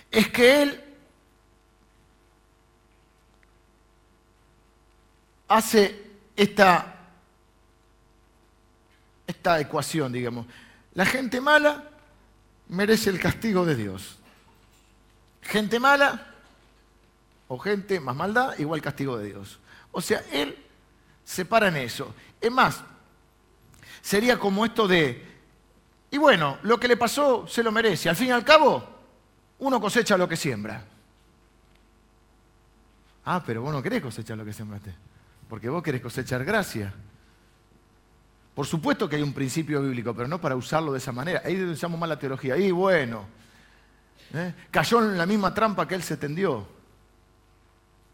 Es 0.10 0.30
que 0.30 0.63
él 0.63 0.84
hace 5.48 6.04
esta, 6.36 6.95
esta 9.46 9.60
ecuación, 9.60 10.12
digamos. 10.12 10.48
La 10.96 11.06
gente 11.06 11.40
mala 11.40 11.84
merece 12.70 13.12
el 13.12 13.20
castigo 13.20 13.64
de 13.64 13.76
Dios. 13.76 14.18
Gente 15.44 15.80
mala 15.80 16.34
o 17.48 17.60
gente 17.60 18.00
más 18.00 18.16
maldad, 18.16 18.58
igual 18.58 18.82
castigo 18.82 19.18
de 19.20 19.28
Dios. 19.28 19.60
O 19.92 20.02
sea, 20.02 20.24
él 20.32 20.58
se 21.24 21.46
para 21.46 21.68
en 21.68 21.76
eso. 21.76 22.16
Es 22.42 22.52
más, 22.52 22.82
sería 24.02 24.40
como 24.40 24.66
esto 24.66 24.88
de, 24.88 25.24
y 26.10 26.18
bueno, 26.18 26.58
lo 26.64 26.80
que 26.80 26.88
le 26.88 26.98
pasó 26.98 27.48
se 27.48 27.62
lo 27.62 27.72
merece. 27.72 28.10
Al 28.10 28.16
fin 28.16 28.30
y 28.30 28.32
al 28.32 28.44
cabo, 28.44 28.84
uno 29.60 29.80
cosecha 29.80 30.18
lo 30.18 30.28
que 30.28 30.38
siembra. 30.38 30.84
Ah, 33.26 33.44
pero 33.46 33.62
vos 33.62 33.72
no 33.72 33.84
querés 33.84 34.02
cosechar 34.02 34.38
lo 34.38 34.46
que 34.46 34.54
sembraste, 34.54 34.96
porque 35.48 35.70
vos 35.70 35.84
querés 35.84 36.02
cosechar 36.02 36.44
gracia. 36.44 36.92
Por 38.56 38.65
supuesto 38.65 39.10
que 39.10 39.18
hay 39.18 39.22
un 39.22 39.34
principio 39.34 39.82
bíblico, 39.82 40.15
pero 40.15 40.30
no 40.30 40.39
para 40.39 40.56
usarlo 40.56 40.94
de 40.94 41.00
esa 41.00 41.12
manera. 41.12 41.41
Ahí 41.44 41.62
usamos 41.62 42.00
mal 42.00 42.08
la 42.08 42.18
teología. 42.18 42.56
Y 42.56 42.72
bueno, 42.72 43.26
¿eh? 44.34 44.54
cayó 44.72 45.04
en 45.04 45.18
la 45.18 45.26
misma 45.26 45.54
trampa 45.54 45.86
que 45.86 45.96
él 45.96 46.02
se 46.02 46.15
tendió. 46.15 46.65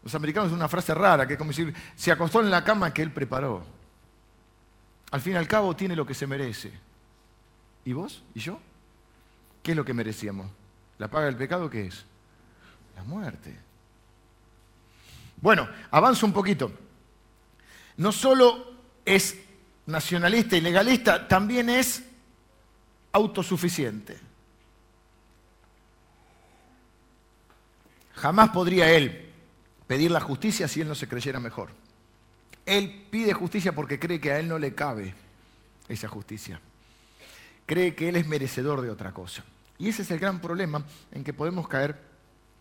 Los 0.02 0.14
americanos 0.16 0.50
es 0.50 0.54
una 0.54 0.68
frase 0.68 0.92
rara, 0.94 1.28
que 1.28 1.34
es 1.34 1.38
como 1.38 1.50
decir, 1.50 1.72
se 1.94 2.10
acostó 2.10 2.40
en 2.40 2.50
la 2.50 2.64
cama 2.64 2.92
que 2.92 3.02
él 3.02 3.12
preparó. 3.12 3.64
Al 5.12 5.20
fin 5.20 5.34
y 5.34 5.36
al 5.36 5.46
cabo 5.46 5.76
tiene 5.76 5.94
lo 5.94 6.04
que 6.04 6.14
se 6.14 6.26
merece. 6.26 6.72
¿Y 7.84 7.92
vos? 7.92 8.24
¿Y 8.34 8.40
yo? 8.40 8.58
¿Qué 9.62 9.72
es 9.72 9.76
lo 9.76 9.84
que 9.84 9.94
merecíamos? 9.94 10.50
¿La 10.98 11.08
paga 11.08 11.26
del 11.26 11.36
pecado 11.36 11.70
qué 11.70 11.86
es? 11.86 12.04
La 12.96 13.04
muerte. 13.04 13.56
Bueno, 15.40 15.68
avanzo 15.92 16.26
un 16.26 16.32
poquito. 16.32 16.72
No 17.96 18.10
solo 18.10 18.72
es 19.04 19.36
nacionalista 19.86 20.56
y 20.56 20.60
legalista, 20.60 21.26
también 21.26 21.68
es 21.70 22.02
autosuficiente. 23.12 24.18
Jamás 28.14 28.50
podría 28.50 28.90
él 28.90 29.30
pedir 29.86 30.10
la 30.10 30.20
justicia 30.20 30.68
si 30.68 30.80
él 30.80 30.88
no 30.88 30.94
se 30.94 31.08
creyera 31.08 31.40
mejor. 31.40 31.70
Él 32.64 33.06
pide 33.10 33.32
justicia 33.32 33.74
porque 33.74 33.98
cree 33.98 34.20
que 34.20 34.32
a 34.32 34.38
él 34.38 34.48
no 34.48 34.58
le 34.58 34.74
cabe 34.74 35.14
esa 35.88 36.08
justicia. 36.08 36.60
Cree 37.66 37.94
que 37.94 38.08
él 38.08 38.16
es 38.16 38.26
merecedor 38.26 38.80
de 38.80 38.90
otra 38.90 39.12
cosa. 39.12 39.44
Y 39.78 39.88
ese 39.88 40.02
es 40.02 40.10
el 40.10 40.20
gran 40.20 40.40
problema 40.40 40.84
en 41.10 41.24
que 41.24 41.32
podemos 41.32 41.66
caer 41.66 42.11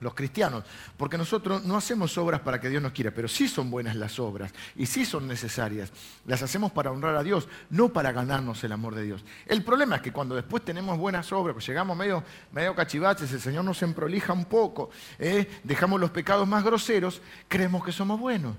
los 0.02 0.16
cristianos, 0.16 0.64
porque 0.98 1.18
nosotros 1.18 1.64
no 1.64 1.78
hacemos 1.78 2.18
obras 2.18 2.42
para 2.42 2.60
que 2.60 2.70
Dios 2.70 2.82
nos 2.82 2.92
quiera, 2.92 3.12
pero 3.12 3.28
sí 3.28 3.48
son 3.48 3.70
buenas 3.72 3.96
las 3.96 4.20
obras 4.20 4.52
y 4.76 4.88
sí 4.88 5.06
son 5.06 5.28
necesarias. 5.28 5.92
Las 6.26 6.42
hacemos 6.42 6.72
para 6.72 6.92
honrar 6.92 7.16
a 7.16 7.24
Dios, 7.24 7.48
no 7.70 7.90
para 7.90 8.12
ganarnos 8.12 8.64
el 8.64 8.72
amor 8.72 8.96
de 8.96 9.04
Dios. 9.04 9.24
El 9.46 9.64
problema 9.64 9.98
es 9.98 10.02
que 10.02 10.12
cuando 10.12 10.36
después 10.36 10.66
tenemos 10.66 10.98
buenas 10.98 11.32
obras, 11.32 11.54
pues 11.54 11.68
llegamos 11.68 11.96
medio, 11.96 12.24
medio 12.52 12.76
cachivaches, 12.76 13.32
el 13.32 13.42
Señor 13.42 13.64
nos 13.64 13.82
emprolija 13.84 14.34
un 14.34 14.46
poco, 14.46 14.90
¿eh? 15.20 15.48
dejamos 15.64 16.00
los 16.00 16.10
pecados 16.10 16.48
más 16.48 16.64
groseros, 16.64 17.22
creemos 17.48 17.86
que 17.86 17.92
somos 17.92 18.20
buenos. 18.20 18.56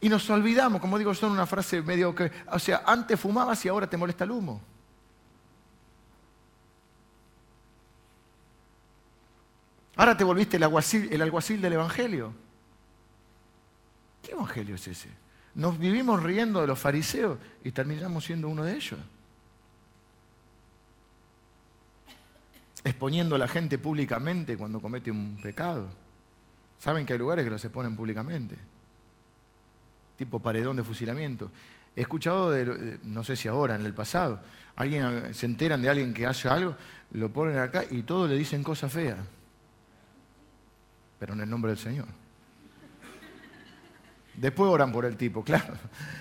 Y 0.00 0.08
nos 0.08 0.28
olvidamos, 0.28 0.80
como 0.80 0.98
digo, 0.98 1.14
son 1.14 1.32
una 1.32 1.46
frase 1.46 1.80
medio 1.80 2.14
que, 2.14 2.30
o 2.52 2.58
sea, 2.58 2.82
antes 2.84 3.18
fumabas 3.18 3.64
y 3.64 3.68
ahora 3.68 3.88
te 3.88 3.96
molesta 3.96 4.24
el 4.24 4.32
humo. 4.32 4.60
Ahora 9.96 10.14
te 10.14 10.24
volviste 10.24 10.58
el 10.58 10.62
alguacil, 10.62 11.08
el 11.10 11.60
del 11.60 11.72
Evangelio. 11.72 12.32
¿Qué 14.22 14.32
Evangelio 14.32 14.74
es 14.74 14.86
ese? 14.88 15.08
Nos 15.54 15.78
vivimos 15.78 16.22
riendo 16.22 16.60
de 16.60 16.66
los 16.66 16.78
fariseos 16.78 17.38
y 17.64 17.72
terminamos 17.72 18.24
siendo 18.24 18.48
uno 18.48 18.62
de 18.62 18.76
ellos. 18.76 19.00
Exponiendo 22.84 23.36
a 23.36 23.38
la 23.38 23.48
gente 23.48 23.78
públicamente 23.78 24.56
cuando 24.58 24.80
comete 24.80 25.10
un 25.10 25.38
pecado. 25.42 25.88
Saben 26.78 27.06
que 27.06 27.14
hay 27.14 27.18
lugares 27.18 27.44
que 27.44 27.50
los 27.50 27.64
exponen 27.64 27.96
públicamente. 27.96 28.54
Tipo 30.18 30.40
paredón 30.40 30.76
de 30.76 30.84
fusilamiento. 30.84 31.50
He 31.96 32.02
escuchado, 32.02 32.50
de, 32.50 32.98
no 33.04 33.24
sé 33.24 33.34
si 33.34 33.48
ahora, 33.48 33.76
en 33.76 33.86
el 33.86 33.94
pasado, 33.94 34.40
alguien 34.76 35.32
se 35.32 35.46
enteran 35.46 35.80
de 35.80 35.88
alguien 35.88 36.12
que 36.12 36.26
hace 36.26 36.48
algo, 36.48 36.76
lo 37.12 37.30
ponen 37.30 37.58
acá 37.58 37.84
y 37.90 38.02
todos 38.02 38.28
le 38.28 38.36
dicen 38.36 38.62
cosas 38.62 38.92
feas 38.92 39.18
pero 41.18 41.34
en 41.34 41.40
el 41.40 41.50
nombre 41.50 41.70
del 41.72 41.78
Señor. 41.78 42.06
Después 44.34 44.70
oran 44.70 44.92
por 44.92 45.04
el 45.04 45.16
tipo, 45.16 45.42
claro. 45.42 45.74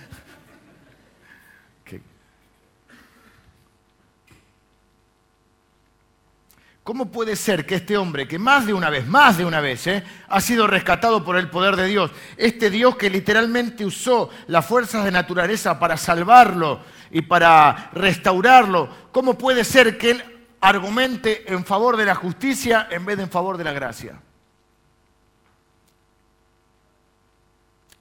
¿Cómo 6.86 7.08
puede 7.08 7.36
ser 7.36 7.66
que 7.66 7.74
este 7.74 7.98
hombre, 7.98 8.28
que 8.28 8.38
más 8.38 8.68
de 8.68 8.74
una 8.76 8.92
vez, 8.92 9.08
más 9.08 9.40
de 9.40 9.44
una 9.44 9.60
vez, 9.60 9.88
eh, 9.88 10.04
ha 10.28 10.40
sido 10.40 10.68
rescatado 10.68 11.26
por 11.26 11.36
el 11.36 11.50
poder 11.50 11.76
de 11.76 11.88
Dios, 11.88 12.12
este 12.38 12.70
Dios 12.70 12.96
que 12.96 13.10
literalmente 13.10 13.84
usó 13.84 14.30
las 14.46 14.68
fuerzas 14.68 15.04
de 15.04 15.10
naturaleza 15.10 15.80
para 15.80 15.98
salvarlo 15.98 16.82
y 17.10 17.24
para 17.24 17.90
restaurarlo, 17.92 18.88
¿cómo 19.12 19.36
puede 19.36 19.64
ser 19.64 19.98
que 19.98 20.12
él 20.12 20.24
argumente 20.62 21.52
en 21.52 21.66
favor 21.66 21.98
de 21.98 22.06
la 22.06 22.14
justicia 22.14 22.88
en 22.92 23.04
vez 23.04 23.18
de 23.18 23.24
en 23.24 23.32
favor 23.32 23.58
de 23.58 23.64
la 23.64 23.74
gracia? 23.74 24.22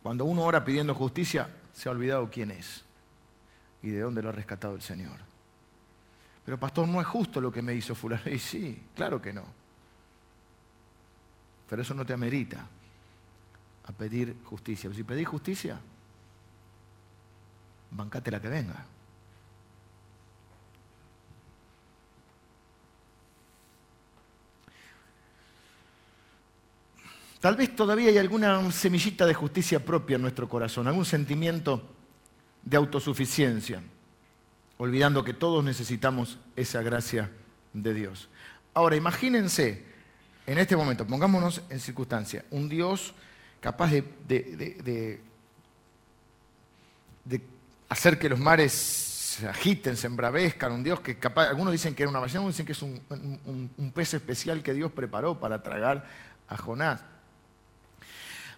Cuando 0.04 0.26
uno 0.26 0.42
ora 0.42 0.62
pidiendo 0.62 0.94
justicia, 0.94 1.48
se 1.72 1.88
ha 1.88 1.92
olvidado 1.92 2.28
quién 2.30 2.50
es 2.50 2.84
y 3.82 3.88
de 3.88 4.00
dónde 4.00 4.20
lo 4.20 4.28
ha 4.28 4.32
rescatado 4.32 4.74
el 4.74 4.82
Señor. 4.82 5.16
Pero 6.44 6.60
pastor, 6.60 6.86
no 6.86 7.00
es 7.00 7.06
justo 7.06 7.40
lo 7.40 7.50
que 7.50 7.62
me 7.62 7.74
hizo 7.74 7.94
fulano. 7.94 8.30
Y 8.30 8.38
sí, 8.38 8.82
claro 8.94 9.22
que 9.22 9.32
no. 9.32 9.46
Pero 11.70 11.80
eso 11.80 11.94
no 11.94 12.04
te 12.04 12.12
amerita 12.12 12.66
a 13.86 13.92
pedir 13.92 14.36
justicia. 14.44 14.92
si 14.92 15.04
pedís 15.04 15.26
justicia, 15.26 15.80
bancate 17.92 18.30
la 18.30 18.42
que 18.42 18.48
venga. 18.48 18.84
Tal 27.44 27.56
vez 27.56 27.76
todavía 27.76 28.08
hay 28.08 28.16
alguna 28.16 28.72
semillita 28.72 29.26
de 29.26 29.34
justicia 29.34 29.84
propia 29.84 30.16
en 30.16 30.22
nuestro 30.22 30.48
corazón, 30.48 30.88
algún 30.88 31.04
sentimiento 31.04 31.86
de 32.62 32.78
autosuficiencia, 32.78 33.82
olvidando 34.78 35.22
que 35.22 35.34
todos 35.34 35.62
necesitamos 35.62 36.38
esa 36.56 36.80
gracia 36.80 37.30
de 37.74 37.92
Dios. 37.92 38.30
Ahora, 38.72 38.96
imagínense, 38.96 39.84
en 40.46 40.56
este 40.56 40.74
momento, 40.74 41.06
pongámonos 41.06 41.60
en 41.68 41.80
circunstancia, 41.80 42.46
un 42.50 42.66
Dios 42.66 43.12
capaz 43.60 43.90
de, 43.90 45.20
hacer 47.90 48.18
que 48.18 48.30
los 48.30 48.40
mares 48.40 48.72
se 48.72 49.46
agiten, 49.46 49.98
se 49.98 50.06
embravezcan, 50.06 50.72
un 50.72 50.82
Dios 50.82 51.00
que 51.00 51.18
capaz, 51.18 51.50
algunos 51.50 51.72
dicen 51.72 51.94
que 51.94 52.04
era 52.04 52.10
una 52.10 52.20
ballena, 52.20 52.40
otros 52.40 52.54
dicen 52.54 52.64
que 52.64 52.72
es 52.72 52.80
un 52.80 53.92
pez 53.94 54.14
especial 54.14 54.62
que 54.62 54.72
Dios 54.72 54.90
preparó 54.92 55.38
para 55.38 55.62
tragar 55.62 56.06
a 56.48 56.56
Jonás. 56.56 57.00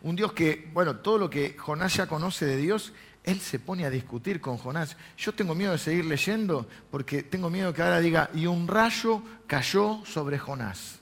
Un 0.07 0.15
Dios 0.15 0.33
que, 0.35 0.71
bueno, 0.73 0.99
todo 0.99 1.19
lo 1.19 1.29
que 1.29 1.57
Jonás 1.59 1.97
ya 1.97 2.07
conoce 2.07 2.47
de 2.47 2.57
Dios, 2.57 2.93
él 3.25 3.41
se 3.41 3.59
pone 3.59 3.85
a 3.85 3.91
discutir 3.91 4.41
con 4.41 4.57
Jonás. 4.57 4.97
Yo 5.19 5.35
tengo 5.35 5.53
miedo 5.53 5.73
de 5.73 5.79
seguir 5.79 6.05
leyendo 6.05 6.69
porque 6.93 7.25
tengo 7.25 7.51
miedo 7.51 7.75
que 7.75 7.83
ahora 7.83 7.99
diga, 7.99 8.31
y 8.33 8.47
un 8.47 8.69
rayo 8.69 9.21
cayó 9.49 10.05
sobre 10.07 10.39
Jonás. 10.39 11.01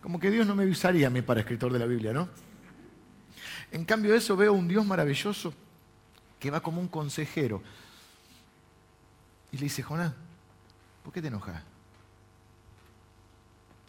Como 0.00 0.18
que 0.18 0.30
Dios 0.30 0.46
no 0.46 0.54
me 0.54 0.64
usaría 0.64 1.08
a 1.08 1.10
mí 1.10 1.20
para 1.20 1.40
escritor 1.40 1.70
de 1.70 1.78
la 1.80 1.84
Biblia, 1.84 2.14
¿no? 2.14 2.30
En 3.72 3.84
cambio 3.84 4.14
eso 4.14 4.38
veo 4.38 4.54
un 4.54 4.66
Dios 4.66 4.86
maravilloso 4.86 5.52
que 6.40 6.50
va 6.50 6.62
como 6.62 6.80
un 6.80 6.88
consejero 6.88 7.62
y 9.52 9.58
le 9.58 9.64
dice, 9.64 9.82
Jonás, 9.82 10.14
¿por 11.02 11.12
qué 11.12 11.20
te 11.20 11.28
enojas? 11.28 11.62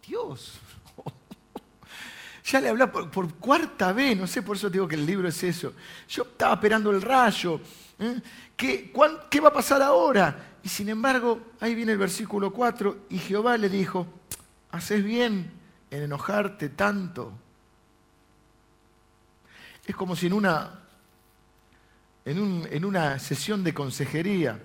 Dios, 0.05 0.59
ya 2.45 2.61
le 2.61 2.69
hablaba 2.69 3.09
por, 3.09 3.33
cuarta 3.35 3.91
vez, 3.91 4.15
no 4.15 4.27
sé, 4.27 4.43
por 4.43 4.55
eso 4.55 4.69
digo 4.69 4.87
que 4.87 4.95
el 4.95 5.05
libro 5.05 5.27
es 5.27 5.43
eso. 5.43 5.73
Yo 6.07 6.23
estaba 6.23 6.53
esperando 6.53 6.91
el 6.91 7.01
rayo. 7.01 7.59
¿eh? 7.97 8.21
¿Qué, 8.55 8.93
¿Qué 9.31 9.39
va 9.39 9.49
a 9.49 9.53
pasar 9.53 9.81
ahora? 9.81 10.57
Y 10.61 10.69
sin 10.69 10.89
embargo, 10.89 11.53
ahí 11.59 11.73
viene 11.73 11.93
el 11.93 11.97
versículo 11.97 12.53
4, 12.53 13.05
y 13.09 13.17
Jehová 13.17 13.57
le 13.57 13.67
dijo, 13.67 14.05
haces 14.69 15.03
bien 15.03 15.51
en 15.89 16.03
enojarte 16.03 16.69
tanto. 16.69 17.33
Es 19.83 19.95
como 19.95 20.15
si 20.15 20.27
en 20.27 20.33
una, 20.33 20.81
en, 22.25 22.67
en 22.71 22.85
una 22.85 23.17
sesión 23.17 23.63
de 23.63 23.73
consejería, 23.73 24.59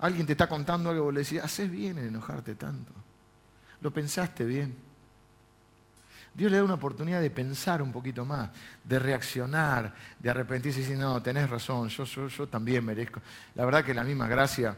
alguien 0.00 0.26
te 0.26 0.32
está 0.32 0.48
contando 0.48 0.90
algo 0.90 1.10
y 1.12 1.14
le 1.14 1.20
decís, 1.20 1.40
haces 1.40 1.70
bien 1.70 1.98
en 1.98 2.08
enojarte 2.08 2.56
tanto. 2.56 2.92
Lo 3.80 3.92
pensaste 3.92 4.44
bien. 4.44 4.87
Dios 6.38 6.52
le 6.52 6.58
da 6.58 6.62
una 6.62 6.74
oportunidad 6.74 7.20
de 7.20 7.30
pensar 7.30 7.82
un 7.82 7.90
poquito 7.90 8.24
más, 8.24 8.50
de 8.84 9.00
reaccionar, 9.00 9.92
de 10.20 10.30
arrepentirse 10.30 10.78
y 10.78 10.82
decir, 10.82 10.96
no, 10.96 11.20
tenés 11.20 11.50
razón, 11.50 11.88
yo, 11.88 12.04
yo, 12.04 12.46
también 12.46 12.84
merezco. 12.84 13.20
La 13.56 13.64
verdad 13.64 13.84
que 13.84 13.92
la 13.92 14.04
misma 14.04 14.28
gracia 14.28 14.76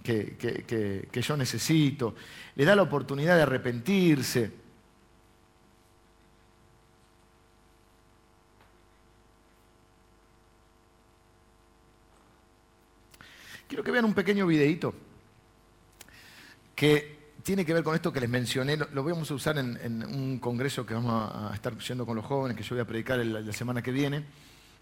que, 0.00 0.36
que 1.10 1.22
yo 1.22 1.36
necesito. 1.36 2.14
Le 2.54 2.64
da 2.64 2.76
la 2.76 2.82
oportunidad 2.82 3.34
de 3.34 3.42
arrepentirse. 3.42 4.52
Quiero 13.66 13.82
que 13.82 13.90
vean 13.90 14.04
un 14.04 14.14
pequeño 14.14 14.46
videito 14.46 14.94
que 16.76 17.11
tiene 17.42 17.64
que 17.64 17.74
ver 17.74 17.82
con 17.82 17.94
esto 17.94 18.12
que 18.12 18.20
les 18.20 18.30
mencioné, 18.30 18.76
lo, 18.76 19.04
vamos 19.04 19.30
a 19.30 19.34
usar 19.34 19.58
en, 19.58 20.04
un 20.04 20.38
congreso 20.38 20.86
que 20.86 20.94
vamos 20.94 21.32
a, 21.34 21.54
estar 21.54 21.72
haciendo 21.72 22.06
con 22.06 22.16
los 22.16 22.24
jóvenes, 22.24 22.56
que 22.56 22.62
yo 22.62 22.76
voy 22.76 22.82
a 22.82 22.86
predicar 22.86 23.18
la 23.18 23.52
semana 23.52 23.82
que 23.82 23.90
viene, 23.90 24.24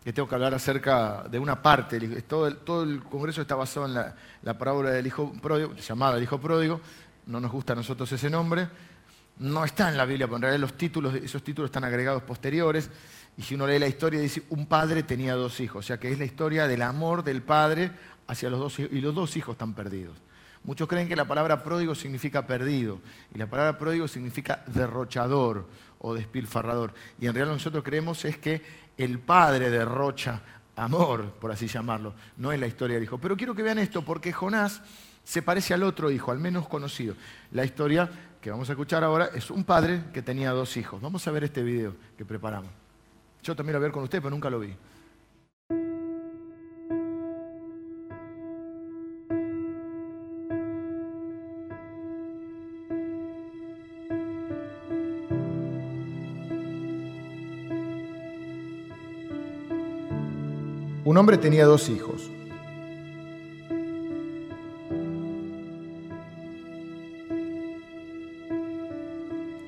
que 0.04 0.12
tengo 0.12 0.28
que 0.28 0.34
hablar 0.34 0.54
acerca 0.54 1.24
de 1.30 1.38
una 1.38 1.62
parte, 1.62 1.98
todo 2.22 2.46
el, 2.46 2.58
todo 2.58 2.82
el 2.82 3.02
congreso 3.02 3.42
está 3.42 3.54
basado 3.54 3.86
en 3.86 3.94
la, 3.94 4.58
parábola 4.58 4.90
del 4.90 5.06
hijo 5.06 5.32
pródigo, 5.40 5.74
llamada 5.74 6.16
el 6.16 6.22
hijo 6.22 6.38
pródigo, 6.40 6.80
no 7.26 7.40
nos 7.40 7.50
gusta 7.50 7.72
a 7.72 7.76
nosotros 7.76 8.10
ese 8.12 8.28
nombre, 8.30 8.68
no 9.38 9.64
está 9.64 9.88
en 9.88 9.96
la 9.96 10.04
Biblia, 10.04 10.26
porque 10.26 10.36
en 10.36 10.42
realidad 10.42 10.60
los 10.60 10.76
títulos, 10.76 11.14
esos 11.14 11.42
títulos 11.42 11.68
están 11.68 11.84
agregados 11.84 12.22
posteriores, 12.22 12.90
y 13.36 13.42
si 13.42 13.54
uno 13.54 13.66
lee 13.66 13.78
la 13.78 13.88
historia 13.88 14.20
dice, 14.20 14.42
un 14.50 14.66
padre 14.66 15.02
tenía 15.02 15.34
dos 15.34 15.60
hijos, 15.60 15.84
o 15.84 15.86
sea 15.86 15.98
que 15.98 16.12
es 16.12 16.18
la 16.18 16.24
historia 16.24 16.66
del 16.66 16.82
amor 16.82 17.24
del 17.24 17.42
padre 17.42 17.90
hacia 18.26 18.50
los 18.50 18.60
dos 18.60 18.78
hijos, 18.78 18.92
y 18.92 19.00
los 19.00 19.14
dos 19.14 19.36
hijos 19.36 19.54
están 19.54 19.74
perdidos. 19.74 20.16
Muchos 20.64 20.88
creen 20.88 21.08
que 21.08 21.16
la 21.16 21.24
palabra 21.24 21.62
pródigo 21.62 21.94
significa 21.94 22.46
perdido 22.46 23.00
y 23.34 23.38
la 23.38 23.48
palabra 23.48 23.78
pródigo 23.78 24.06
significa 24.06 24.62
derrochador 24.66 25.66
o 25.98 26.14
despilfarrador. 26.14 26.92
Y 27.18 27.26
en 27.26 27.34
realidad 27.34 27.54
nosotros 27.54 27.82
creemos 27.82 28.24
es 28.24 28.36
que 28.36 28.62
el 28.98 29.18
padre 29.18 29.70
derrocha 29.70 30.42
amor, 30.76 31.32
por 31.40 31.50
así 31.50 31.66
llamarlo, 31.66 32.14
no 32.36 32.52
es 32.52 32.60
la 32.60 32.66
historia 32.66 32.96
del 32.96 33.04
hijo. 33.04 33.18
Pero 33.18 33.36
quiero 33.36 33.54
que 33.54 33.62
vean 33.62 33.78
esto 33.78 34.04
porque 34.04 34.32
Jonás 34.32 34.82
se 35.24 35.42
parece 35.42 35.74
al 35.74 35.82
otro 35.82 36.10
hijo, 36.10 36.30
al 36.30 36.38
menos 36.38 36.68
conocido. 36.68 37.14
La 37.52 37.64
historia 37.64 38.10
que 38.40 38.50
vamos 38.50 38.68
a 38.68 38.72
escuchar 38.72 39.04
ahora 39.04 39.30
es 39.34 39.50
un 39.50 39.64
padre 39.64 40.04
que 40.12 40.22
tenía 40.22 40.50
dos 40.50 40.76
hijos. 40.76 41.00
Vamos 41.00 41.26
a 41.26 41.30
ver 41.30 41.44
este 41.44 41.62
video 41.62 41.94
que 42.16 42.24
preparamos. 42.24 42.70
Yo 43.42 43.56
también 43.56 43.74
lo 43.74 43.78
voy 43.78 43.84
a 43.84 43.88
ver 43.88 43.92
con 43.92 44.02
usted, 44.02 44.18
pero 44.18 44.30
nunca 44.30 44.50
lo 44.50 44.60
vi. 44.60 44.74
Hombre 61.20 61.36
tenía 61.36 61.66
dos 61.66 61.90
hijos. 61.90 62.30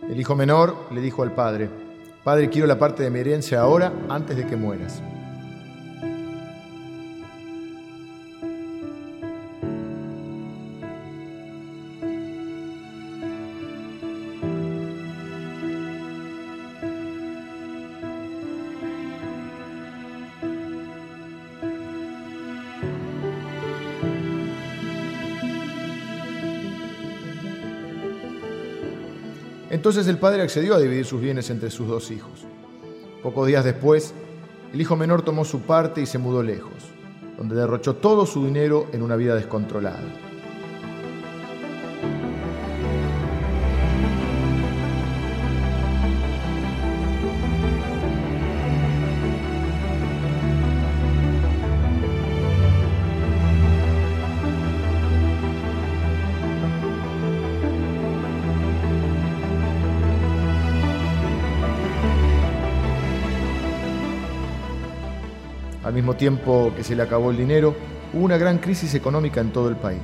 El 0.09 0.19
hijo 0.19 0.35
menor 0.35 0.87
le 0.91 1.03
dijo 1.03 1.23
al 1.23 1.35
padre, 1.35 1.69
Padre, 2.25 2.49
quiero 2.49 2.67
la 2.67 2.79
parte 2.79 3.03
de 3.03 3.11
mi 3.11 3.19
herencia 3.19 3.61
ahora 3.61 3.93
antes 4.09 4.35
de 4.35 4.47
que 4.47 4.57
mueras. 4.57 5.03
Entonces 29.73 30.07
el 30.07 30.19
padre 30.19 30.43
accedió 30.43 30.75
a 30.75 30.79
dividir 30.79 31.07
sus 31.07 31.23
bienes 31.23 31.49
entre 31.49 31.71
sus 31.71 31.89
dos 31.89 32.11
hijos. 32.11 32.45
Pocos 33.23 33.47
días 33.47 33.65
después, 33.65 34.13
el 34.71 34.79
hijo 34.79 34.97
menor 34.97 35.23
tomó 35.23 35.47
su 35.47 35.63
parte 35.63 36.03
y 36.03 36.07
se 36.07 36.19
mudó 36.19 36.43
lejos, 36.43 36.75
donde 37.39 37.57
derrochó 37.57 37.97
todo 37.97 38.27
su 38.27 38.45
dinero 38.45 38.87
en 38.93 39.01
una 39.01 39.17
vida 39.17 39.35
descontrolada. 39.35 40.32
Al 65.93 65.97
mismo 65.97 66.15
tiempo 66.15 66.73
que 66.75 66.83
se 66.83 66.97
le 66.97 67.03
acabó 67.03 67.31
el 67.31 67.37
dinero, 67.37 67.77
hubo 68.15 68.25
una 68.25 68.39
gran 68.39 68.57
crisis 68.57 68.95
económica 68.95 69.43
en 69.43 69.53
todo 69.53 69.69
el 69.69 69.77
país. 69.77 70.01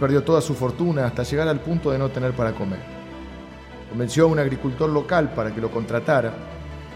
perdió 0.00 0.24
toda 0.24 0.40
su 0.40 0.54
fortuna 0.54 1.04
hasta 1.04 1.22
llegar 1.22 1.46
al 1.46 1.60
punto 1.60 1.90
de 1.90 1.98
no 1.98 2.08
tener 2.08 2.32
para 2.32 2.52
comer. 2.52 2.80
Convenció 3.90 4.24
a 4.24 4.28
un 4.28 4.38
agricultor 4.38 4.88
local 4.88 5.34
para 5.34 5.54
que 5.54 5.60
lo 5.60 5.70
contratara 5.70 6.32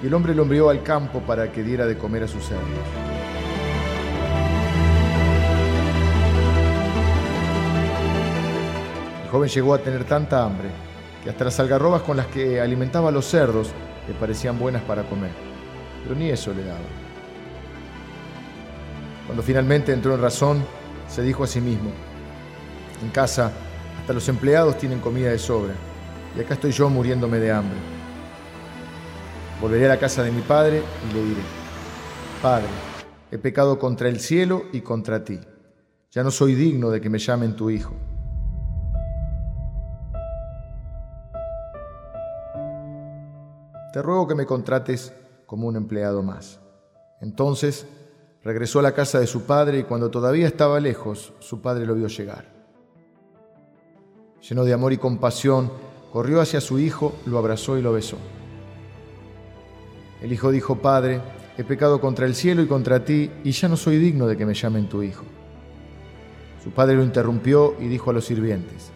y 0.03 0.07
el 0.07 0.15
hombre 0.15 0.35
lo 0.35 0.45
envió 0.45 0.71
al 0.71 0.83
campo 0.83 1.21
para 1.21 1.53
que 1.53 1.63
diera 1.63 1.87
de 1.87 1.99
comer 1.99 2.25
a 2.25 2.29
sus 2.29 2.47
cerdos. 2.47 3.04
Joven 9.35 9.51
llegó 9.51 9.75
a 9.75 9.79
tener 9.79 10.05
tanta 10.05 10.45
hambre 10.45 10.69
que 11.25 11.29
hasta 11.29 11.43
las 11.43 11.59
algarrobas 11.59 12.03
con 12.03 12.17
las 12.17 12.29
que 12.29 12.61
alimentaba 12.61 13.09
a 13.09 13.13
los 13.13 13.27
cerdos 13.27 13.73
le 14.07 14.15
parecían 14.15 14.61
buenas 14.61 14.81
para 14.83 15.03
comer, 15.09 15.33
pero 16.05 16.15
ni 16.15 16.31
eso 16.31 16.55
le 16.55 16.63
daba. 16.63 16.79
Cuando 19.27 19.43
finalmente 19.43 19.93
entró 19.93 20.15
en 20.15 20.23
razón, 20.23 20.65
se 21.09 21.23
dijo 21.23 21.43
a 21.43 21.49
sí 21.49 21.61
mismo, 21.61 21.91
en 23.03 23.11
casa 23.11 23.51
hasta 23.99 24.13
los 24.13 24.29
empleados 24.29 24.79
tienen 24.79 25.01
comida 25.01 25.31
de 25.31 25.39
sobra 25.41 25.75
y 26.39 26.41
acá 26.41 26.55
estoy 26.55 26.71
yo 26.71 26.89
muriéndome 26.89 27.41
de 27.41 27.51
hambre. 27.51 27.79
Volveré 29.61 29.87
a 29.87 29.89
la 29.89 29.99
casa 29.99 30.23
de 30.23 30.31
mi 30.31 30.43
padre 30.43 30.81
y 31.11 31.13
le 31.13 31.25
diré, 31.25 31.43
Padre, 32.41 32.69
he 33.33 33.39
pecado 33.39 33.81
contra 33.81 34.09
el 34.09 34.21
cielo 34.21 34.67
y 34.73 34.83
contra 34.83 35.25
ti. 35.25 35.41
Ya 36.13 36.23
no 36.23 36.31
soy 36.31 36.55
digno 36.55 36.91
de 36.91 37.01
que 37.01 37.11
me 37.11 37.19
llamen 37.19 37.57
tu 37.57 37.69
hijo. 37.69 37.97
Te 43.95 44.03
ruego 44.03 44.27
que 44.27 44.35
me 44.35 44.45
contrates 44.45 45.13
como 45.47 45.69
un 45.69 45.77
empleado 45.77 46.21
más. 46.21 46.59
Entonces 47.21 47.87
regresó 48.43 48.81
a 48.81 48.83
la 48.83 48.91
casa 48.91 49.21
de 49.21 49.29
su 49.29 49.43
padre 49.43 49.79
y 49.79 49.83
cuando 49.85 50.11
todavía 50.11 50.49
estaba 50.49 50.81
lejos, 50.81 51.33
su 51.39 51.63
padre 51.63 51.87
lo 51.87 51.95
vio 51.95 52.09
llegar. 52.09 52.45
Lleno 54.49 54.65
de 54.65 54.73
amor 54.73 54.93
y 54.93 54.99
compasión, 54.99 55.71
corrió 56.13 56.41
hacia 56.41 56.61
su 56.61 56.81
hijo, 56.81 57.15
lo 57.25 57.39
abrazó 57.39 57.79
y 57.79 57.83
lo 57.83 57.93
besó. 57.93 58.17
El 60.21 60.33
hijo 60.33 60.51
dijo, 60.51 60.83
Padre, 60.83 61.21
he 61.57 61.63
pecado 61.63 62.01
contra 62.01 62.27
el 62.27 62.35
cielo 62.35 62.63
y 62.63 62.67
contra 62.67 63.05
ti, 63.05 63.31
y 63.45 63.53
ya 63.53 63.69
no 63.69 63.77
soy 63.77 63.99
digno 63.99 64.27
de 64.27 64.37
que 64.37 64.45
me 64.45 64.55
llamen 64.55 64.89
tu 64.89 65.05
hijo. 65.05 65.23
Su 66.65 66.73
padre 66.73 66.97
lo 66.97 67.05
interrumpió 67.05 67.77
y 67.79 67.87
dijo 67.87 68.11
a 68.11 68.13
los 68.13 68.25
sirvientes, 68.25 68.91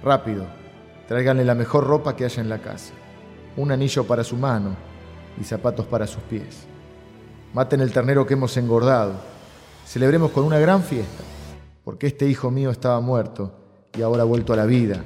Rápido, 0.00 0.46
tráiganle 1.08 1.44
la 1.44 1.56
mejor 1.56 1.88
ropa 1.88 2.14
que 2.14 2.24
haya 2.24 2.40
en 2.40 2.48
la 2.48 2.62
casa 2.62 2.94
un 3.56 3.72
anillo 3.72 4.04
para 4.04 4.24
su 4.24 4.36
mano 4.36 4.76
y 5.40 5.44
zapatos 5.44 5.86
para 5.86 6.06
sus 6.06 6.22
pies. 6.24 6.66
Maten 7.52 7.80
el 7.80 7.92
ternero 7.92 8.26
que 8.26 8.34
hemos 8.34 8.56
engordado. 8.56 9.14
Celebremos 9.86 10.30
con 10.30 10.44
una 10.44 10.58
gran 10.58 10.82
fiesta, 10.82 11.22
porque 11.84 12.08
este 12.08 12.26
hijo 12.28 12.50
mío 12.50 12.70
estaba 12.70 13.00
muerto 13.00 13.52
y 13.96 14.02
ahora 14.02 14.22
ha 14.22 14.26
vuelto 14.26 14.52
a 14.52 14.56
la 14.56 14.66
vida. 14.66 15.04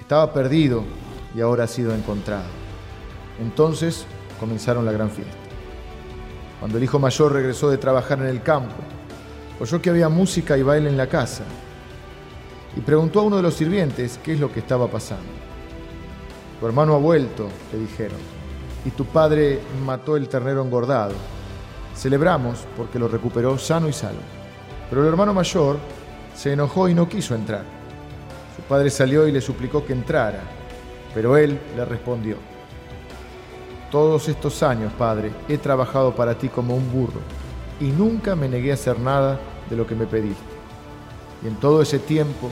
Estaba 0.00 0.32
perdido 0.32 0.84
y 1.34 1.40
ahora 1.40 1.64
ha 1.64 1.68
sido 1.68 1.94
encontrado. 1.94 2.44
Entonces 3.40 4.06
comenzaron 4.38 4.84
la 4.84 4.92
gran 4.92 5.10
fiesta. 5.10 5.36
Cuando 6.60 6.78
el 6.78 6.84
hijo 6.84 6.98
mayor 6.98 7.32
regresó 7.32 7.70
de 7.70 7.78
trabajar 7.78 8.20
en 8.20 8.26
el 8.26 8.42
campo, 8.42 8.76
oyó 9.58 9.80
que 9.80 9.90
había 9.90 10.08
música 10.08 10.58
y 10.58 10.62
baile 10.62 10.90
en 10.90 10.96
la 10.96 11.08
casa 11.08 11.44
y 12.76 12.80
preguntó 12.80 13.20
a 13.20 13.22
uno 13.24 13.36
de 13.36 13.42
los 13.42 13.54
sirvientes 13.54 14.20
qué 14.22 14.34
es 14.34 14.40
lo 14.40 14.52
que 14.52 14.60
estaba 14.60 14.86
pasando. 14.88 15.39
Tu 16.60 16.66
hermano 16.66 16.94
ha 16.94 16.98
vuelto, 16.98 17.48
le 17.72 17.78
dijeron, 17.78 18.18
y 18.84 18.90
tu 18.90 19.06
padre 19.06 19.60
mató 19.82 20.14
el 20.16 20.28
ternero 20.28 20.62
engordado. 20.62 21.14
Celebramos 21.96 22.66
porque 22.76 22.98
lo 22.98 23.08
recuperó 23.08 23.56
sano 23.56 23.88
y 23.88 23.94
salvo. 23.94 24.20
Pero 24.90 25.00
el 25.00 25.08
hermano 25.08 25.32
mayor 25.32 25.78
se 26.34 26.52
enojó 26.52 26.86
y 26.90 26.94
no 26.94 27.08
quiso 27.08 27.34
entrar. 27.34 27.64
Su 28.54 28.62
padre 28.62 28.90
salió 28.90 29.26
y 29.26 29.32
le 29.32 29.40
suplicó 29.40 29.86
que 29.86 29.94
entrara, 29.94 30.40
pero 31.14 31.38
él 31.38 31.58
le 31.74 31.84
respondió, 31.86 32.36
Todos 33.90 34.28
estos 34.28 34.62
años, 34.62 34.92
padre, 34.92 35.32
he 35.48 35.56
trabajado 35.56 36.14
para 36.14 36.34
ti 36.36 36.50
como 36.50 36.76
un 36.76 36.92
burro 36.92 37.20
y 37.80 37.86
nunca 37.86 38.36
me 38.36 38.50
negué 38.50 38.70
a 38.70 38.74
hacer 38.74 39.00
nada 39.00 39.40
de 39.70 39.76
lo 39.76 39.86
que 39.86 39.94
me 39.94 40.06
pediste. 40.06 40.42
Y 41.42 41.48
en 41.48 41.56
todo 41.56 41.80
ese 41.80 41.98
tiempo 41.98 42.50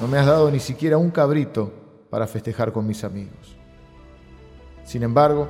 no 0.00 0.08
me 0.08 0.16
has 0.16 0.24
dado 0.24 0.50
ni 0.50 0.60
siquiera 0.60 0.96
un 0.96 1.10
cabrito 1.10 1.81
para 2.12 2.26
festejar 2.26 2.72
con 2.72 2.86
mis 2.86 3.04
amigos. 3.04 3.56
Sin 4.84 5.02
embargo, 5.02 5.48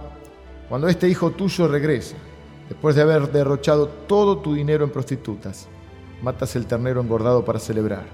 cuando 0.69 0.87
este 0.87 1.09
hijo 1.09 1.33
tuyo 1.33 1.67
regresa, 1.67 2.15
después 2.69 2.95
de 2.95 3.03
haber 3.03 3.33
derrochado 3.33 3.89
todo 3.89 4.39
tu 4.39 4.55
dinero 4.55 4.85
en 4.85 4.93
prostitutas, 4.93 5.67
matas 6.23 6.55
el 6.55 6.67
ternero 6.67 7.01
engordado 7.01 7.45
para 7.45 7.59
celebrar. 7.59 8.05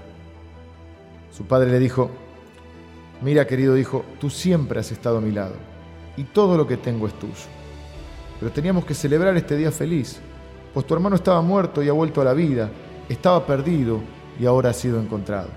Su 1.31 1.45
padre 1.45 1.69
le 1.69 1.77
dijo, 1.77 2.09
mira 3.21 3.45
querido 3.45 3.77
hijo, 3.77 4.03
tú 4.19 4.31
siempre 4.31 4.79
has 4.79 4.91
estado 4.91 5.19
a 5.19 5.21
mi 5.21 5.31
lado 5.31 5.53
y 6.17 6.23
todo 6.23 6.57
lo 6.57 6.65
que 6.65 6.77
tengo 6.77 7.05
es 7.05 7.13
tuyo. 7.19 7.35
Pero 8.39 8.51
teníamos 8.51 8.83
que 8.83 8.95
celebrar 8.95 9.37
este 9.37 9.57
día 9.57 9.71
feliz, 9.71 10.19
pues 10.73 10.87
tu 10.87 10.95
hermano 10.95 11.17
estaba 11.17 11.43
muerto 11.43 11.83
y 11.83 11.89
ha 11.89 11.93
vuelto 11.93 12.19
a 12.19 12.25
la 12.25 12.33
vida, 12.33 12.71
estaba 13.07 13.45
perdido 13.45 13.99
y 14.39 14.47
ahora 14.47 14.71
ha 14.71 14.73
sido 14.73 14.99
encontrado. 14.99 15.49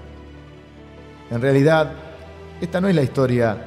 En 1.30 1.40
realidad, 1.40 2.11
esta 2.62 2.80
no 2.80 2.86
es 2.86 2.94
la 2.94 3.02
historia 3.02 3.66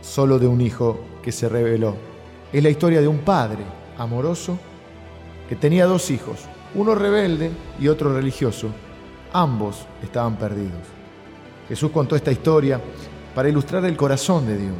solo 0.00 0.38
de 0.38 0.46
un 0.46 0.60
hijo 0.60 1.00
que 1.20 1.32
se 1.32 1.48
reveló, 1.48 1.96
es 2.52 2.62
la 2.62 2.70
historia 2.70 3.00
de 3.00 3.08
un 3.08 3.18
padre 3.18 3.64
amoroso 3.98 4.56
que 5.48 5.56
tenía 5.56 5.84
dos 5.84 6.12
hijos, 6.12 6.44
uno 6.76 6.94
rebelde 6.94 7.50
y 7.80 7.88
otro 7.88 8.14
religioso. 8.14 8.68
Ambos 9.32 9.84
estaban 10.00 10.36
perdidos. 10.36 10.86
Jesús 11.68 11.90
contó 11.90 12.14
esta 12.14 12.30
historia 12.30 12.80
para 13.34 13.48
ilustrar 13.48 13.84
el 13.84 13.96
corazón 13.96 14.46
de 14.46 14.58
Dios, 14.58 14.78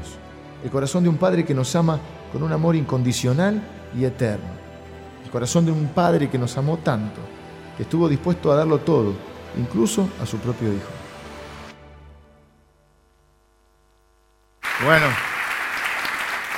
el 0.62 0.70
corazón 0.70 1.02
de 1.02 1.08
un 1.08 1.16
padre 1.16 1.44
que 1.44 1.52
nos 1.52 1.74
ama 1.74 1.98
con 2.32 2.44
un 2.44 2.52
amor 2.52 2.76
incondicional 2.76 3.60
y 3.98 4.04
eterno, 4.04 4.50
el 5.24 5.30
corazón 5.30 5.66
de 5.66 5.72
un 5.72 5.88
padre 5.88 6.30
que 6.30 6.38
nos 6.38 6.56
amó 6.56 6.76
tanto, 6.76 7.20
que 7.76 7.82
estuvo 7.82 8.08
dispuesto 8.08 8.52
a 8.52 8.56
darlo 8.56 8.78
todo, 8.78 9.12
incluso 9.58 10.08
a 10.22 10.26
su 10.26 10.36
propio 10.36 10.68
hijo. 10.68 10.99
Bueno, 14.84 15.06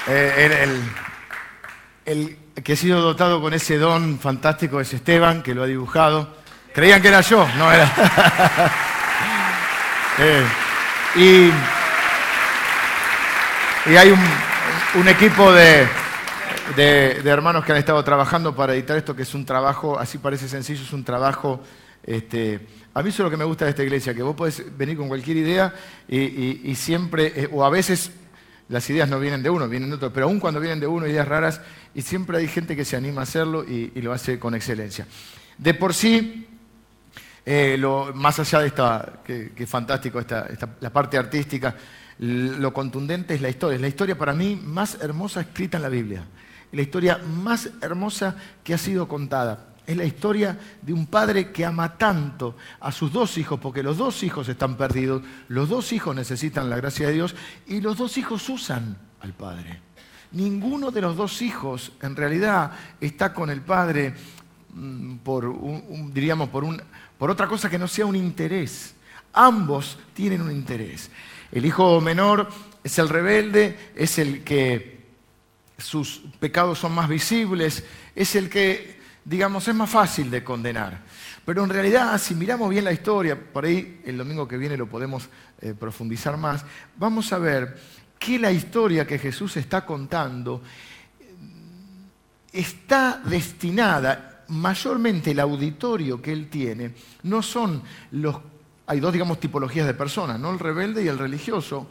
eh, 0.07 0.71
el, 2.05 2.39
que 2.63 2.73
ha 2.75 2.77
sido 2.77 3.01
dotado 3.01 3.41
con 3.41 3.53
ese 3.53 3.79
don 3.79 4.21
fantástico 4.21 4.81
es 4.81 4.93
Esteban, 4.93 5.43
que 5.43 5.55
lo 5.55 5.65
ha 5.65 5.67
dibujado. 5.67 6.37
Creían 6.73 7.03
que 7.03 7.09
era 7.09 7.21
yo, 7.21 7.47
no 7.57 7.73
era. 7.73 7.91
Eh, 10.19 10.45
y, 11.17 11.51
hay 13.97 14.11
un, 14.11 15.09
equipo 15.09 15.51
de, 15.51 15.89
hermanos 17.25 17.65
que 17.65 17.73
han 17.73 17.79
estado 17.79 18.05
trabajando 18.05 18.55
para 18.55 18.75
editar 18.75 18.99
esto, 18.99 19.17
que 19.17 19.23
es 19.23 19.33
un 19.33 19.47
trabajo, 19.47 19.99
así 19.99 20.19
parece 20.19 20.51
sencillo, 20.51 20.83
es 20.83 20.93
un 20.93 21.03
trabajo 21.03 21.63
este, 22.05 22.61
a 22.95 23.03
mí 23.03 23.09
eso 23.09 23.23
es 23.23 23.25
lo 23.25 23.31
que 23.31 23.37
me 23.37 23.45
gusta 23.45 23.65
de 23.65 23.71
esta 23.71 23.83
iglesia, 23.83 24.15
que 24.15 24.23
vos 24.23 24.37
podés 24.37 24.77
venir 24.77 24.97
con 24.97 25.09
cualquier 25.09 25.39
idea 25.39 25.75
y, 26.09 26.75
siempre, 26.75 27.33
eh, 27.35 27.49
o 27.51 27.65
a 27.65 27.71
veces 27.71 28.11
las 28.69 28.89
ideas 28.91 29.09
no 29.09 29.19
vienen 29.19 29.43
de 29.43 29.51
uno, 29.51 29.69
vienen 29.69 29.89
de 29.91 29.97
otro, 29.97 30.13
pero 30.13 30.27
aún 30.27 30.41
cuando 30.41 30.61
vienen 30.61 30.81
de 30.81 30.87
uno, 30.87 31.07
ideas 31.07 31.27
raras, 31.27 31.61
y 31.95 32.03
siempre 32.03 32.39
hay 32.39 32.49
gente 32.49 32.77
que 32.77 32.85
se 32.85 32.97
anima 32.97 33.21
a 33.21 33.25
hacerlo 33.25 33.65
y, 33.65 33.91
lo 34.01 34.13
hace 34.13 34.39
con 34.39 34.55
excelencia. 34.55 35.07
De 35.57 35.75
por 35.75 35.95
sí, 35.95 36.47
eh, 37.45 37.83
más 38.15 38.39
allá 38.39 38.61
de 38.61 38.67
esta, 38.67 39.21
que, 39.25 39.53
es 39.57 39.69
fantástico, 39.69 40.21
esta, 40.21 40.47
la 40.81 40.91
parte 40.91 41.17
artística, 41.17 41.75
lo 42.19 42.73
contundente 42.73 43.35
es 43.35 43.41
la 43.41 43.49
historia. 43.49 43.77
Es 43.77 43.81
la 43.81 43.89
historia 43.89 44.17
para 44.17 44.33
mí 44.33 44.61
más 44.63 44.99
hermosa 45.01 45.41
escrita 45.41 45.79
en 45.79 45.83
la 45.83 45.89
Biblia. 45.89 46.25
La 46.73 46.83
historia 46.83 47.19
más 47.19 47.71
hermosa 47.81 48.37
que 48.63 48.75
ha 48.75 48.79
sido 48.79 49.09
contada. 49.09 49.72
Es 49.87 49.97
la 49.97 50.05
historia 50.05 50.59
de 50.81 50.93
un 50.93 51.07
padre 51.07 51.51
que 51.51 51.65
ama 51.65 51.97
tanto 51.99 52.57
a 52.81 52.93
sus 52.93 53.13
dos 53.13 53.37
hijos, 53.37 53.59
porque 53.59 53.83
los 53.83 53.99
dos 53.99 54.23
hijos 54.23 54.49
están 54.49 54.77
perdidos, 54.77 55.23
los 55.49 55.69
dos 55.69 55.93
hijos 55.93 56.15
necesitan 56.15 56.71
la 56.71 56.77
gracia 56.77 57.09
de 57.09 57.15
Dios 57.15 57.35
y 57.67 57.81
los 57.81 57.99
dos 57.99 58.17
hijos 58.17 58.49
usan 58.49 58.97
al 59.21 59.33
padre. 59.33 59.81
Ninguno 60.33 60.91
de 60.91 61.01
los 61.01 61.17
dos 61.17 61.43
hijos 61.43 61.93
en 62.01 62.17
realidad 62.17 62.73
está 63.01 63.35
con 63.35 63.51
el 63.51 63.61
padre 63.61 64.15
mm, 64.73 65.17
por, 65.17 65.53
diríamos, 66.13 66.49
por, 66.49 66.65
un, 66.65 66.81
por 67.19 67.31
otra 67.31 67.49
cosa 67.49 67.69
que 67.69 67.79
no 67.79 67.89
sea 67.89 68.07
un 68.07 68.17
interés. 68.17 68.95
Ambos 69.33 69.99
tienen 70.15 70.43
un 70.43 70.53
interés. 70.53 71.11
El 71.51 71.67
hijo 71.67 72.01
menor 72.01 72.49
es 72.85 72.99
el 72.99 73.09
rebelde, 73.09 73.93
es 73.97 74.19
el 74.19 74.43
que 74.45 75.03
sus 75.77 76.23
pecados 76.39 76.79
son 76.79 76.93
más 76.93 77.09
visibles, 77.09 77.85
es 78.15 78.37
el 78.37 78.49
que 78.49 79.02
digamos, 79.25 79.67
es 79.69 79.75
más 79.75 79.91
fácil 79.91 80.31
de 80.31 80.43
condenar. 80.43 81.01
Pero 81.45 81.65
en 81.65 81.71
realidad, 81.71 82.19
si 82.19 82.35
miramos 82.35 82.71
bien 82.71 82.85
la 82.85 82.93
historia, 82.93 83.39
por 83.39 83.65
ahí 83.65 84.01
el 84.05 84.19
domingo 84.19 84.47
que 84.47 84.57
viene 84.57 84.77
lo 84.77 84.89
podemos 84.89 85.29
eh, 85.61 85.75
profundizar 85.79 86.37
más, 86.37 86.65
vamos 86.97 87.33
a 87.33 87.39
ver 87.39 87.79
que 88.19 88.39
la 88.39 88.53
historia 88.53 89.07
que 89.07 89.19
Jesús 89.19 89.57
está 89.57 89.85
contando 89.85 90.63
eh, 91.21 91.27
está 92.53 93.21
destinada, 93.25 94.45
mayormente 94.49 95.31
el 95.31 95.41
auditorio 95.41 96.21
que 96.21 96.33
él 96.33 96.49
tiene, 96.49 96.93
no 97.23 97.43
son 97.43 97.83
los 98.13 98.37
hay 98.87 99.01
dos, 99.01 99.13
digamos, 99.13 99.41
tipologías 99.41 99.87
de 99.87 99.95
personas, 99.95 100.39
¿no? 100.39 100.51
El 100.51 100.59
rebelde 100.59 101.03
y 101.03 101.09
el 101.09 101.19
religioso, 101.19 101.89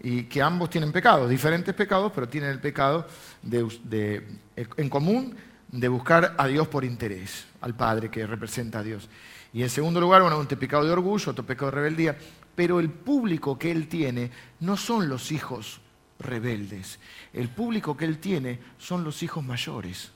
y 0.00 0.24
que 0.24 0.42
ambos 0.42 0.70
tienen 0.70 0.92
pecados, 0.92 1.28
diferentes 1.28 1.74
pecados, 1.74 2.12
pero 2.14 2.28
tienen 2.28 2.50
el 2.50 2.60
pecado 2.60 3.06
en 3.50 4.88
común 4.88 5.34
de 5.74 5.88
buscar 5.88 6.34
a 6.38 6.46
Dios 6.46 6.68
por 6.68 6.84
interés, 6.84 7.46
al 7.60 7.74
Padre 7.74 8.10
que 8.10 8.26
representa 8.26 8.80
a 8.80 8.82
Dios. 8.82 9.08
Y 9.52 9.62
en 9.62 9.70
segundo 9.70 10.00
lugar, 10.00 10.22
bueno, 10.22 10.38
un 10.38 10.46
pecado 10.46 10.84
de 10.84 10.92
orgullo, 10.92 11.32
otro 11.32 11.44
pecado 11.44 11.70
de 11.70 11.76
rebeldía, 11.76 12.16
pero 12.54 12.80
el 12.80 12.90
público 12.90 13.58
que 13.58 13.70
él 13.70 13.88
tiene 13.88 14.30
no 14.60 14.76
son 14.76 15.08
los 15.08 15.32
hijos 15.32 15.80
rebeldes, 16.18 16.98
el 17.32 17.48
público 17.48 17.96
que 17.96 18.04
él 18.04 18.18
tiene 18.18 18.60
son 18.78 19.04
los 19.04 19.22
hijos 19.22 19.44
mayores 19.44 20.12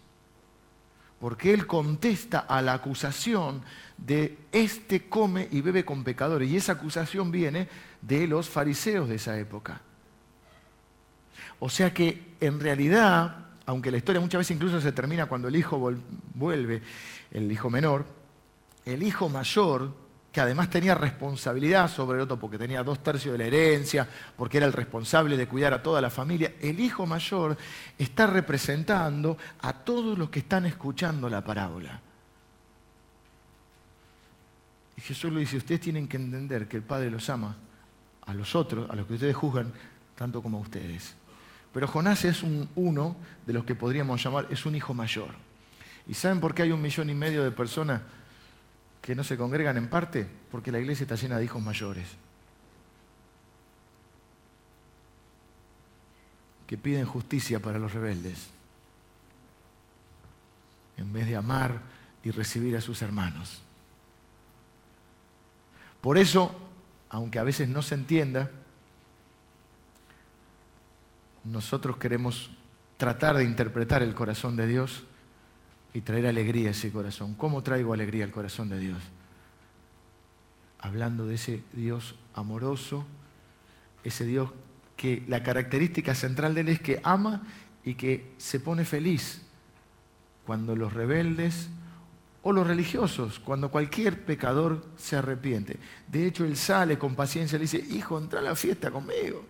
porque 1.20 1.52
él 1.52 1.66
contesta 1.66 2.40
a 2.40 2.62
la 2.62 2.74
acusación 2.74 3.62
de 3.96 4.38
este 4.52 5.08
come 5.08 5.48
y 5.50 5.60
bebe 5.60 5.84
con 5.84 6.04
pecadores. 6.04 6.48
Y 6.48 6.56
esa 6.56 6.72
acusación 6.72 7.30
viene 7.30 7.68
de 8.00 8.26
los 8.26 8.48
fariseos 8.48 9.08
de 9.08 9.16
esa 9.16 9.38
época. 9.38 9.80
O 11.58 11.68
sea 11.68 11.92
que 11.92 12.36
en 12.40 12.60
realidad, 12.60 13.47
aunque 13.68 13.90
la 13.90 13.98
historia 13.98 14.18
muchas 14.18 14.38
veces 14.38 14.56
incluso 14.56 14.80
se 14.80 14.92
termina 14.92 15.26
cuando 15.26 15.48
el 15.48 15.54
hijo 15.54 15.78
vuelve, 16.34 16.80
el 17.30 17.52
hijo 17.52 17.68
menor, 17.68 18.06
el 18.86 19.02
hijo 19.02 19.28
mayor 19.28 19.92
que 20.32 20.40
además 20.40 20.70
tenía 20.70 20.94
responsabilidad 20.94 21.90
sobre 21.90 22.16
el 22.16 22.22
otro 22.22 22.38
porque 22.40 22.56
tenía 22.56 22.82
dos 22.82 23.02
tercios 23.02 23.32
de 23.32 23.38
la 23.38 23.44
herencia, 23.44 24.08
porque 24.38 24.56
era 24.56 24.66
el 24.66 24.72
responsable 24.72 25.36
de 25.36 25.46
cuidar 25.46 25.74
a 25.74 25.82
toda 25.82 26.00
la 26.00 26.08
familia, 26.08 26.54
el 26.62 26.80
hijo 26.80 27.04
mayor 27.04 27.58
está 27.98 28.26
representando 28.26 29.36
a 29.60 29.74
todos 29.74 30.16
los 30.16 30.30
que 30.30 30.38
están 30.38 30.64
escuchando 30.64 31.28
la 31.28 31.44
parábola. 31.44 32.00
Y 34.96 35.00
Jesús 35.02 35.30
le 35.30 35.40
dice, 35.40 35.58
ustedes 35.58 35.82
tienen 35.82 36.08
que 36.08 36.16
entender 36.16 36.66
que 36.66 36.78
el 36.78 36.84
Padre 36.84 37.10
los 37.10 37.28
ama 37.28 37.54
a 38.24 38.32
los 38.32 38.54
otros, 38.54 38.88
a 38.88 38.96
los 38.96 39.06
que 39.06 39.12
ustedes 39.12 39.36
juzgan, 39.36 39.70
tanto 40.16 40.42
como 40.42 40.56
a 40.56 40.62
ustedes. 40.62 41.14
Pero 41.72 41.86
Jonás 41.86 42.24
es 42.24 42.42
un, 42.42 42.68
uno 42.74 43.16
de 43.46 43.52
los 43.52 43.64
que 43.64 43.74
podríamos 43.74 44.22
llamar, 44.22 44.46
es 44.50 44.66
un 44.66 44.74
hijo 44.74 44.94
mayor. 44.94 45.30
¿Y 46.06 46.14
saben 46.14 46.40
por 46.40 46.54
qué 46.54 46.62
hay 46.62 46.72
un 46.72 46.80
millón 46.80 47.10
y 47.10 47.14
medio 47.14 47.44
de 47.44 47.50
personas 47.50 48.00
que 49.02 49.14
no 49.14 49.24
se 49.24 49.36
congregan 49.36 49.76
en 49.76 49.88
parte 49.88 50.26
porque 50.50 50.72
la 50.72 50.78
iglesia 50.78 51.04
está 51.04 51.14
llena 51.14 51.38
de 51.38 51.44
hijos 51.44 51.62
mayores. 51.62 52.06
que 56.68 56.76
piden 56.76 57.06
justicia 57.06 57.60
para 57.60 57.78
los 57.78 57.94
rebeldes, 57.94 58.50
en 60.98 61.10
vez 61.14 61.26
de 61.26 61.34
amar 61.34 61.80
y 62.22 62.30
recibir 62.30 62.76
a 62.76 62.82
sus 62.82 63.00
hermanos. 63.00 63.62
Por 66.02 66.18
eso, 66.18 66.54
aunque 67.08 67.38
a 67.38 67.42
veces 67.42 67.70
no 67.70 67.80
se 67.80 67.94
entienda, 67.94 68.50
nosotros 71.50 71.96
queremos 71.96 72.50
tratar 72.96 73.36
de 73.36 73.44
interpretar 73.44 74.02
el 74.02 74.14
corazón 74.14 74.56
de 74.56 74.66
Dios 74.66 75.04
y 75.94 76.00
traer 76.02 76.26
alegría 76.26 76.68
a 76.68 76.70
ese 76.72 76.90
corazón. 76.90 77.34
¿Cómo 77.34 77.62
traigo 77.62 77.92
alegría 77.92 78.24
al 78.24 78.30
corazón 78.30 78.68
de 78.68 78.78
Dios? 78.78 78.98
Hablando 80.80 81.26
de 81.26 81.36
ese 81.36 81.62
Dios 81.72 82.14
amoroso, 82.34 83.06
ese 84.04 84.24
Dios 84.24 84.50
que 84.96 85.24
la 85.28 85.42
característica 85.42 86.14
central 86.14 86.54
de 86.54 86.62
él 86.62 86.68
es 86.68 86.80
que 86.80 87.00
ama 87.02 87.42
y 87.84 87.94
que 87.94 88.32
se 88.36 88.60
pone 88.60 88.84
feliz 88.84 89.42
cuando 90.44 90.76
los 90.76 90.92
rebeldes 90.92 91.68
o 92.42 92.52
los 92.52 92.66
religiosos, 92.66 93.38
cuando 93.38 93.70
cualquier 93.70 94.24
pecador 94.24 94.84
se 94.96 95.16
arrepiente. 95.16 95.78
De 96.06 96.26
hecho, 96.26 96.44
él 96.44 96.56
sale 96.56 96.98
con 96.98 97.14
paciencia 97.14 97.56
y 97.56 97.58
le 97.58 97.62
dice, 97.64 97.84
hijo, 97.90 98.18
entra 98.18 98.40
a 98.40 98.42
la 98.42 98.56
fiesta 98.56 98.90
conmigo. 98.90 99.44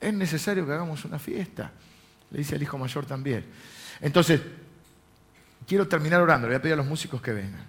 Es 0.00 0.12
necesario 0.12 0.66
que 0.66 0.72
hagamos 0.72 1.04
una 1.04 1.18
fiesta. 1.18 1.70
Le 2.30 2.38
dice 2.38 2.54
al 2.54 2.62
hijo 2.62 2.78
mayor 2.78 3.06
también. 3.06 3.44
Entonces, 4.00 4.40
quiero 5.66 5.88
terminar 5.88 6.20
orando, 6.20 6.46
le 6.46 6.54
voy 6.54 6.58
a 6.58 6.62
pedir 6.62 6.74
a 6.74 6.76
los 6.76 6.86
músicos 6.86 7.20
que 7.22 7.32
vengan. 7.32 7.64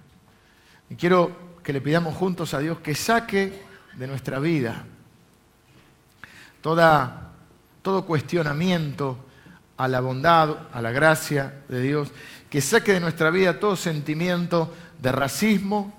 Y 0.89 0.95
quiero 0.95 1.57
que 1.63 1.73
le 1.73 1.81
pidamos 1.81 2.15
juntos 2.15 2.53
a 2.53 2.59
Dios 2.59 2.79
que 2.79 2.95
saque 2.95 3.61
de 3.95 4.07
nuestra 4.07 4.39
vida 4.39 4.85
toda, 6.61 7.31
todo 7.81 8.05
cuestionamiento 8.05 9.17
a 9.77 9.87
la 9.87 9.99
bondad, 9.99 10.67
a 10.73 10.81
la 10.81 10.91
gracia 10.91 11.61
de 11.67 11.81
Dios, 11.81 12.09
que 12.49 12.61
saque 12.61 12.93
de 12.93 12.99
nuestra 12.99 13.29
vida 13.29 13.59
todo 13.59 13.75
sentimiento 13.75 14.73
de 14.99 15.11
racismo, 15.11 15.93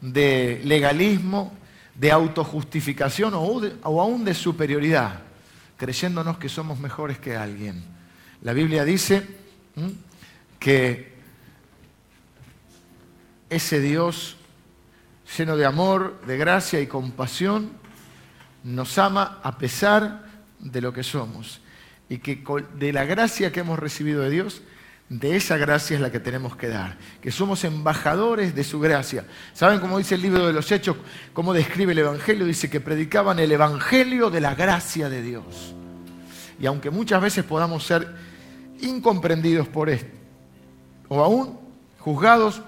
de 0.00 0.60
legalismo, 0.64 1.52
de 1.94 2.10
autojustificación 2.10 3.34
o, 3.34 3.40
o 3.40 4.00
aún 4.00 4.24
de 4.24 4.34
superioridad, 4.34 5.20
creyéndonos 5.76 6.38
que 6.38 6.48
somos 6.48 6.78
mejores 6.78 7.18
que 7.18 7.36
alguien. 7.36 7.84
La 8.42 8.52
Biblia 8.52 8.84
dice 8.84 9.26
que 10.58 11.14
ese 13.48 13.80
Dios 13.80 14.36
lleno 15.36 15.56
de 15.56 15.64
amor, 15.64 16.20
de 16.26 16.36
gracia 16.36 16.80
y 16.80 16.86
compasión, 16.86 17.72
nos 18.62 18.98
ama 18.98 19.40
a 19.42 19.58
pesar 19.58 20.26
de 20.58 20.80
lo 20.80 20.92
que 20.92 21.02
somos. 21.02 21.60
Y 22.08 22.18
que 22.18 22.42
de 22.74 22.92
la 22.92 23.04
gracia 23.04 23.52
que 23.52 23.60
hemos 23.60 23.78
recibido 23.78 24.22
de 24.22 24.30
Dios, 24.30 24.62
de 25.08 25.36
esa 25.36 25.56
gracia 25.56 25.94
es 25.96 26.00
la 26.00 26.10
que 26.10 26.20
tenemos 26.20 26.56
que 26.56 26.68
dar. 26.68 26.96
Que 27.20 27.30
somos 27.30 27.64
embajadores 27.64 28.54
de 28.54 28.64
su 28.64 28.80
gracia. 28.80 29.26
¿Saben 29.52 29.80
cómo 29.80 29.98
dice 29.98 30.14
el 30.14 30.22
libro 30.22 30.46
de 30.46 30.52
los 30.52 30.70
Hechos? 30.72 30.96
¿Cómo 31.32 31.52
describe 31.52 31.92
el 31.92 31.98
Evangelio? 31.98 32.46
Dice 32.46 32.70
que 32.70 32.80
predicaban 32.80 33.38
el 33.38 33.52
Evangelio 33.52 34.30
de 34.30 34.40
la 34.40 34.54
gracia 34.54 35.08
de 35.08 35.22
Dios. 35.22 35.74
Y 36.58 36.66
aunque 36.66 36.90
muchas 36.90 37.20
veces 37.20 37.44
podamos 37.44 37.84
ser 37.84 38.08
incomprendidos 38.80 39.68
por 39.68 39.90
esto, 39.90 40.10
o 41.08 41.22
aún 41.22 41.58
juzgados 41.98 42.62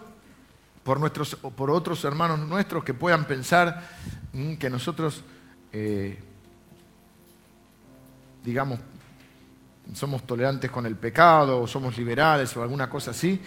por, 0.82 1.00
nuestros, 1.00 1.34
por 1.34 1.70
otros 1.70 2.04
hermanos 2.04 2.38
nuestros 2.38 2.84
que 2.84 2.94
puedan 2.94 3.26
pensar 3.26 3.88
mm, 4.32 4.54
que 4.54 4.70
nosotros, 4.70 5.22
eh, 5.72 6.18
digamos, 8.44 8.78
somos 9.92 10.26
tolerantes 10.26 10.70
con 10.70 10.86
el 10.86 10.96
pecado 10.96 11.60
o 11.60 11.66
somos 11.66 11.96
liberales 11.96 12.56
o 12.56 12.62
alguna 12.62 12.88
cosa 12.88 13.12
así. 13.12 13.40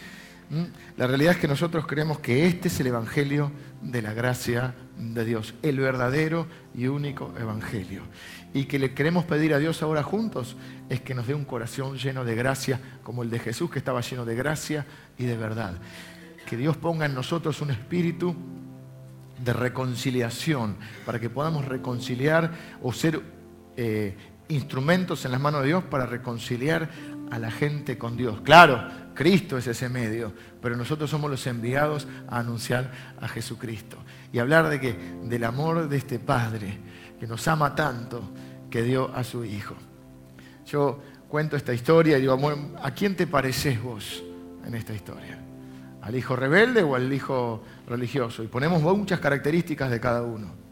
La 0.97 1.05
realidad 1.05 1.33
es 1.33 1.39
que 1.39 1.47
nosotros 1.47 1.85
creemos 1.85 2.19
que 2.19 2.47
este 2.47 2.69
es 2.69 2.79
el 2.79 2.87
Evangelio 2.87 3.51
de 3.81 4.01
la 4.01 4.13
gracia 4.13 4.73
de 4.97 5.23
Dios, 5.23 5.53
el 5.61 5.79
verdadero 5.79 6.47
y 6.73 6.87
único 6.87 7.33
Evangelio 7.39 8.01
y 8.53 8.65
que 8.65 8.79
le 8.79 8.93
queremos 8.93 9.25
pedir 9.25 9.53
a 9.53 9.59
Dios 9.59 9.81
ahora 9.83 10.03
juntos 10.03 10.55
es 10.89 11.01
que 11.01 11.13
nos 11.13 11.27
dé 11.27 11.33
un 11.33 11.45
corazón 11.45 11.97
lleno 11.97 12.25
de 12.25 12.35
gracia 12.35 12.79
como 13.03 13.23
el 13.23 13.29
de 13.29 13.39
Jesús 13.39 13.69
que 13.69 13.79
estaba 13.79 14.01
lleno 14.01 14.25
de 14.25 14.35
gracia 14.35 14.85
y 15.17 15.25
de 15.25 15.37
verdad. 15.37 15.75
Que 16.47 16.57
Dios 16.57 16.77
ponga 16.77 17.05
en 17.05 17.13
nosotros 17.13 17.61
un 17.61 17.69
espíritu 17.71 18.35
de 19.43 19.53
reconciliación 19.53 20.77
para 21.05 21.19
que 21.19 21.29
podamos 21.29 21.65
reconciliar 21.65 22.51
o 22.81 22.91
ser 22.91 23.21
eh, 23.77 24.17
instrumentos 24.49 25.23
en 25.25 25.31
las 25.31 25.39
manos 25.39 25.61
de 25.61 25.67
Dios 25.67 25.83
para 25.85 26.05
reconciliar 26.05 26.89
a 27.31 27.39
la 27.39 27.51
gente 27.51 27.97
con 27.97 28.17
Dios. 28.17 28.41
Claro, 28.41 28.87
Cristo 29.13 29.57
es 29.57 29.67
ese 29.67 29.89
medio, 29.89 30.33
pero 30.61 30.75
nosotros 30.75 31.09
somos 31.09 31.29
los 31.29 31.45
enviados 31.47 32.07
a 32.27 32.39
anunciar 32.39 32.91
a 33.21 33.27
Jesucristo 33.27 33.97
y 34.33 34.39
hablar 34.39 34.69
de 34.69 34.79
que 34.79 34.97
del 35.23 35.43
amor 35.43 35.87
de 35.87 35.97
este 35.97 36.19
Padre 36.19 36.77
que 37.19 37.27
nos 37.27 37.47
ama 37.47 37.75
tanto, 37.75 38.21
que 38.69 38.81
dio 38.83 39.13
a 39.15 39.23
su 39.23 39.45
Hijo. 39.45 39.75
Yo 40.65 41.01
cuento 41.27 41.55
esta 41.55 41.73
historia 41.73 42.17
y 42.17 42.21
digo, 42.21 42.37
¿a 42.81 42.91
quién 42.91 43.15
te 43.15 43.27
pareces 43.27 43.81
vos 43.81 44.23
en 44.65 44.75
esta 44.75 44.93
historia? 44.93 45.37
¿Al 46.01 46.15
hijo 46.15 46.35
rebelde 46.35 46.81
o 46.81 46.95
al 46.95 47.11
hijo 47.11 47.63
religioso? 47.87 48.41
Y 48.41 48.47
ponemos 48.47 48.81
muchas 48.81 49.19
características 49.19 49.91
de 49.91 49.99
cada 49.99 50.23
uno. 50.23 50.68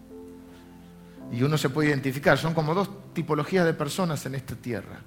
Y 1.31 1.43
uno 1.43 1.57
se 1.57 1.69
puede 1.69 1.89
identificar, 1.89 2.37
son 2.37 2.53
como 2.53 2.73
dos 2.73 3.13
tipologías 3.13 3.65
de 3.65 3.73
personas 3.73 4.25
en 4.25 4.35
esta 4.35 4.55
tierra. 4.55 4.99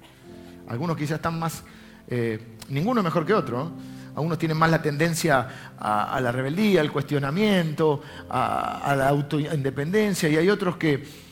Algunos 0.67 0.95
quizás 0.95 1.15
están 1.15 1.39
más, 1.39 1.63
eh, 2.07 2.57
ninguno 2.69 3.01
mejor 3.01 3.25
que 3.25 3.33
otro. 3.33 3.71
Algunos 4.15 4.37
tienen 4.37 4.57
más 4.57 4.69
la 4.69 4.81
tendencia 4.81 5.73
a, 5.79 6.19
la 6.21 6.31
rebeldía, 6.31 6.81
al 6.81 6.91
cuestionamiento, 6.91 8.01
a, 8.29 8.93
la 8.97 9.07
autoindependencia, 9.07 10.27
y 10.27 10.35
hay 10.35 10.49
otros 10.49 10.75
que 10.75 11.31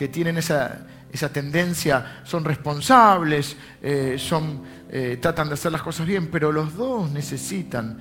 que 0.00 0.08
tienen 0.08 0.38
esa, 0.38 0.86
tendencia 1.30 2.22
son 2.24 2.42
responsables, 2.42 3.54
eh, 3.82 4.16
son, 4.18 4.62
eh, 4.88 5.18
tratan 5.20 5.48
de 5.48 5.54
hacer 5.54 5.72
las 5.72 5.82
cosas 5.82 6.06
bien, 6.06 6.28
pero 6.28 6.50
los 6.50 6.74
dos 6.74 7.10
necesitan 7.10 7.98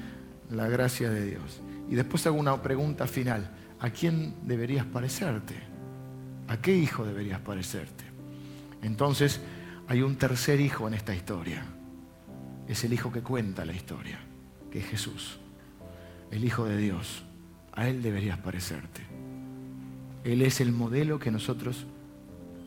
la 0.49 0.70
gracia 0.70 1.09
de 1.09 1.26
Dios. 1.26 1.59
Y 1.89 1.95
después 1.95 2.26
hago 2.26 2.38
una 2.38 2.61
pregunta 2.61 3.05
final. 3.05 3.49
¿A 3.82 3.89
quién 3.89 4.34
deberías 4.43 4.86
parecerte? 4.86 5.55
¿A 6.49 6.57
qué 6.57 6.75
hijo 6.75 7.05
deberías 7.05 7.39
parecerte? 7.39 8.03
Entonces 8.81 9.39
hay 9.87 10.01
un 10.01 10.15
tercer 10.15 10.59
hijo 10.59 10.87
en 10.87 10.95
esta 10.95 11.13
historia. 11.13 11.63
Es 12.67 12.83
el 12.83 12.91
hijo 12.91 13.11
que 13.11 13.21
cuenta 13.21 13.65
la 13.65 13.73
historia, 13.73 14.19
que 14.71 14.79
es 14.79 14.85
Jesús, 14.85 15.39
el 16.31 16.43
Hijo 16.43 16.65
de 16.65 16.77
Dios, 16.77 17.23
a 17.71 17.87
Él 17.87 18.01
deberías 18.01 18.37
parecerte. 18.39 19.01
Él 20.23 20.41
es 20.41 20.59
el 20.59 20.71
modelo 20.71 21.19
que 21.19 21.31
nosotros 21.31 21.85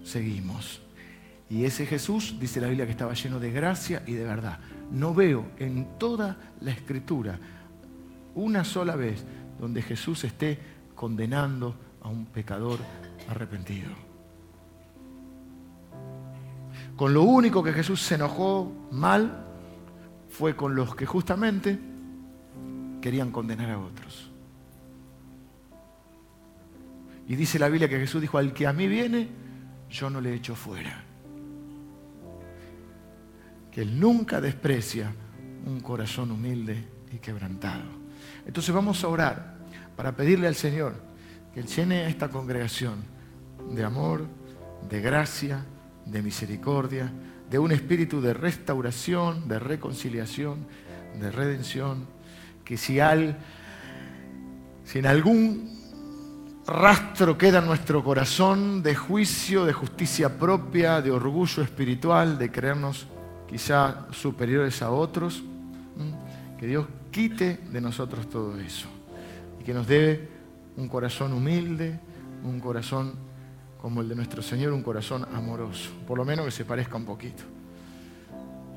seguimos. 0.04 0.80
Y 1.50 1.64
ese 1.64 1.84
Jesús, 1.84 2.36
dice 2.40 2.60
la 2.60 2.68
Biblia, 2.68 2.86
que 2.86 2.92
estaba 2.92 3.14
lleno 3.14 3.38
de 3.38 3.50
gracia 3.50 4.02
y 4.06 4.14
de 4.14 4.24
verdad. 4.24 4.60
No 4.90 5.12
veo 5.12 5.46
en 5.58 5.98
toda 5.98 6.36
la 6.60 6.70
escritura 6.70 7.38
una 8.34 8.64
sola 8.64 8.96
vez 8.96 9.24
donde 9.60 9.82
Jesús 9.82 10.24
esté 10.24 10.58
condenando 10.94 11.76
a 12.00 12.08
un 12.08 12.26
pecador 12.26 12.78
arrepentido. 13.28 13.90
Con 16.96 17.14
lo 17.14 17.22
único 17.22 17.62
que 17.62 17.72
Jesús 17.72 18.02
se 18.02 18.16
enojó 18.16 18.70
mal 18.90 19.46
fue 20.28 20.54
con 20.54 20.74
los 20.74 20.94
que 20.94 21.06
justamente 21.06 21.78
querían 23.00 23.30
condenar 23.30 23.70
a 23.70 23.78
otros. 23.78 24.30
Y 27.28 27.36
dice 27.36 27.58
la 27.58 27.68
Biblia 27.68 27.88
que 27.88 27.98
Jesús 27.98 28.20
dijo, 28.20 28.38
al 28.38 28.52
que 28.52 28.66
a 28.66 28.72
mí 28.72 28.86
viene, 28.86 29.28
yo 29.90 30.10
no 30.10 30.20
le 30.20 30.34
echo 30.34 30.54
fuera. 30.54 31.04
Que 33.70 33.82
Él 33.82 33.98
nunca 33.98 34.40
desprecia 34.40 35.14
un 35.66 35.80
corazón 35.80 36.30
humilde 36.30 36.88
y 37.10 37.18
quebrantado. 37.18 37.84
Entonces 38.46 38.74
vamos 38.74 39.02
a 39.02 39.08
orar 39.08 39.58
para 39.96 40.14
pedirle 40.14 40.46
al 40.46 40.54
Señor 40.54 40.94
que 41.54 41.62
llene 41.62 42.08
esta 42.08 42.28
congregación 42.28 43.11
de 43.70 43.84
amor, 43.84 44.26
de 44.88 45.00
gracia, 45.00 45.64
de 46.06 46.22
misericordia, 46.22 47.12
de 47.50 47.58
un 47.58 47.72
espíritu 47.72 48.20
de 48.20 48.34
restauración, 48.34 49.48
de 49.48 49.58
reconciliación, 49.58 50.66
de 51.20 51.30
redención, 51.30 52.06
que 52.64 52.76
si, 52.76 53.00
al, 53.00 53.36
si 54.84 54.98
en 54.98 55.06
algún 55.06 55.72
rastro 56.66 57.36
queda 57.36 57.58
en 57.58 57.66
nuestro 57.66 58.02
corazón 58.04 58.82
de 58.82 58.94
juicio, 58.94 59.64
de 59.64 59.72
justicia 59.72 60.38
propia, 60.38 61.00
de 61.02 61.10
orgullo 61.10 61.62
espiritual, 61.62 62.38
de 62.38 62.50
creernos 62.50 63.06
quizá 63.48 64.06
superiores 64.12 64.80
a 64.80 64.90
otros, 64.90 65.42
que 66.58 66.66
Dios 66.66 66.86
quite 67.10 67.60
de 67.70 67.80
nosotros 67.80 68.28
todo 68.30 68.58
eso 68.58 68.88
y 69.60 69.64
que 69.64 69.74
nos 69.74 69.86
dé 69.86 70.28
un 70.76 70.88
corazón 70.88 71.32
humilde, 71.32 72.00
un 72.44 72.60
corazón 72.60 73.14
como 73.82 74.00
el 74.00 74.08
de 74.08 74.14
nuestro 74.14 74.42
Señor, 74.42 74.72
un 74.72 74.84
corazón 74.84 75.26
amoroso, 75.34 75.90
por 76.06 76.16
lo 76.16 76.24
menos 76.24 76.44
que 76.44 76.52
se 76.52 76.64
parezca 76.64 76.96
un 76.96 77.04
poquito, 77.04 77.42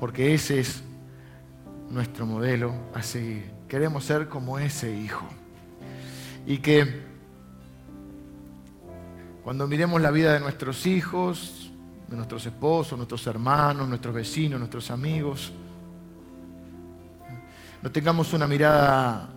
porque 0.00 0.34
ese 0.34 0.58
es 0.58 0.82
nuestro 1.88 2.26
modelo 2.26 2.74
a 2.92 3.04
seguir. 3.04 3.48
Queremos 3.68 4.02
ser 4.02 4.28
como 4.28 4.58
ese 4.58 4.92
hijo. 4.92 5.24
Y 6.44 6.58
que 6.58 7.04
cuando 9.44 9.68
miremos 9.68 10.02
la 10.02 10.10
vida 10.10 10.32
de 10.32 10.40
nuestros 10.40 10.84
hijos, 10.86 11.70
de 12.08 12.16
nuestros 12.16 12.44
esposos, 12.44 12.98
nuestros 12.98 13.24
hermanos, 13.28 13.88
nuestros 13.88 14.12
vecinos, 14.12 14.58
nuestros 14.58 14.90
amigos, 14.90 15.52
no 17.80 17.92
tengamos 17.92 18.32
una 18.32 18.48
mirada 18.48 19.28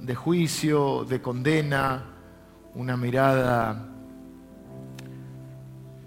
de 0.00 0.14
juicio, 0.14 1.04
de 1.04 1.20
condena, 1.20 2.04
una 2.76 2.96
mirada, 2.96 3.95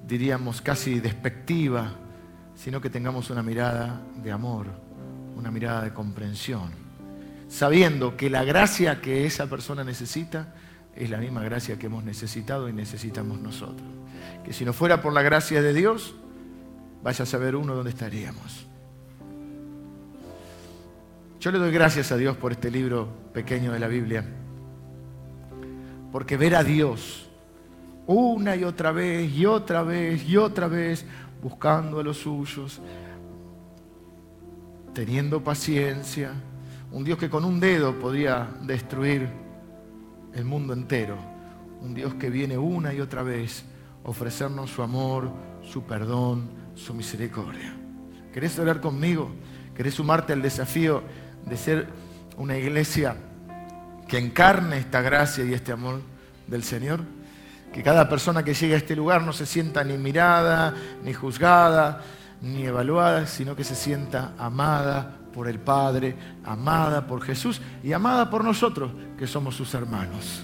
diríamos, 0.09 0.61
casi 0.61 0.99
despectiva, 0.99 1.91
sino 2.55 2.81
que 2.81 2.89
tengamos 2.89 3.29
una 3.29 3.43
mirada 3.43 4.01
de 4.21 4.31
amor, 4.31 4.65
una 5.37 5.51
mirada 5.51 5.83
de 5.83 5.93
comprensión, 5.93 6.71
sabiendo 7.47 8.17
que 8.17 8.29
la 8.29 8.43
gracia 8.43 9.01
que 9.01 9.25
esa 9.27 9.47
persona 9.47 9.83
necesita 9.83 10.55
es 10.95 11.11
la 11.11 11.19
misma 11.19 11.43
gracia 11.43 11.77
que 11.77 11.85
hemos 11.85 12.03
necesitado 12.03 12.67
y 12.67 12.73
necesitamos 12.73 13.39
nosotros. 13.39 13.87
Que 14.43 14.51
si 14.51 14.65
no 14.65 14.73
fuera 14.73 14.99
por 14.99 15.13
la 15.13 15.21
gracia 15.21 15.61
de 15.61 15.73
Dios, 15.73 16.15
vaya 17.03 17.23
a 17.23 17.27
saber 17.27 17.55
uno 17.55 17.75
dónde 17.75 17.91
estaríamos. 17.91 18.65
Yo 21.39 21.51
le 21.51 21.59
doy 21.59 21.71
gracias 21.71 22.11
a 22.11 22.17
Dios 22.17 22.35
por 22.35 22.51
este 22.51 22.71
libro 22.71 23.07
pequeño 23.31 23.71
de 23.71 23.79
la 23.79 23.87
Biblia, 23.87 24.25
porque 26.11 26.35
ver 26.35 26.55
a 26.55 26.63
Dios 26.63 27.28
una 28.11 28.55
y 28.55 28.63
otra 28.63 28.91
vez 28.91 29.31
y 29.31 29.45
otra 29.45 29.83
vez 29.83 30.27
y 30.27 30.35
otra 30.35 30.67
vez 30.67 31.05
buscando 31.43 31.99
a 31.99 32.03
los 32.03 32.17
suyos, 32.17 32.81
teniendo 34.95 35.43
paciencia, 35.43 36.31
un 36.91 37.03
Dios 37.03 37.19
que 37.19 37.29
con 37.29 37.45
un 37.45 37.59
dedo 37.59 37.99
podría 37.99 38.49
destruir 38.61 39.29
el 40.33 40.43
mundo 40.43 40.73
entero, 40.73 41.17
un 41.81 41.93
Dios 41.93 42.15
que 42.15 42.31
viene 42.31 42.57
una 42.57 42.95
y 42.95 42.99
otra 42.99 43.21
vez 43.21 43.63
a 44.03 44.09
ofrecernos 44.09 44.71
su 44.71 44.81
amor, 44.81 45.31
su 45.61 45.83
perdón, 45.83 46.49
su 46.73 46.95
misericordia. 46.95 47.75
¿Querés 48.33 48.57
orar 48.57 48.81
conmigo? 48.81 49.29
¿Querés 49.75 49.93
sumarte 49.93 50.33
al 50.33 50.41
desafío 50.41 51.03
de 51.45 51.55
ser 51.55 51.87
una 52.37 52.57
iglesia 52.57 53.15
que 54.07 54.17
encarne 54.17 54.79
esta 54.79 55.01
gracia 55.01 55.45
y 55.45 55.53
este 55.53 55.71
amor 55.71 56.01
del 56.47 56.63
Señor? 56.63 57.01
Que 57.73 57.83
cada 57.83 58.09
persona 58.09 58.43
que 58.43 58.53
llegue 58.53 58.73
a 58.73 58.77
este 58.77 58.95
lugar 58.95 59.21
no 59.21 59.33
se 59.33 59.45
sienta 59.45 59.83
ni 59.83 59.97
mirada, 59.97 60.73
ni 61.03 61.13
juzgada, 61.13 62.01
ni 62.41 62.65
evaluada, 62.65 63.27
sino 63.27 63.55
que 63.55 63.63
se 63.63 63.75
sienta 63.75 64.33
amada 64.37 65.17
por 65.33 65.47
el 65.47 65.59
Padre, 65.59 66.15
amada 66.43 67.05
por 67.05 67.21
Jesús 67.21 67.61
y 67.83 67.93
amada 67.93 68.29
por 68.29 68.43
nosotros, 68.43 68.91
que 69.17 69.27
somos 69.27 69.55
sus 69.55 69.73
hermanos. 69.73 70.43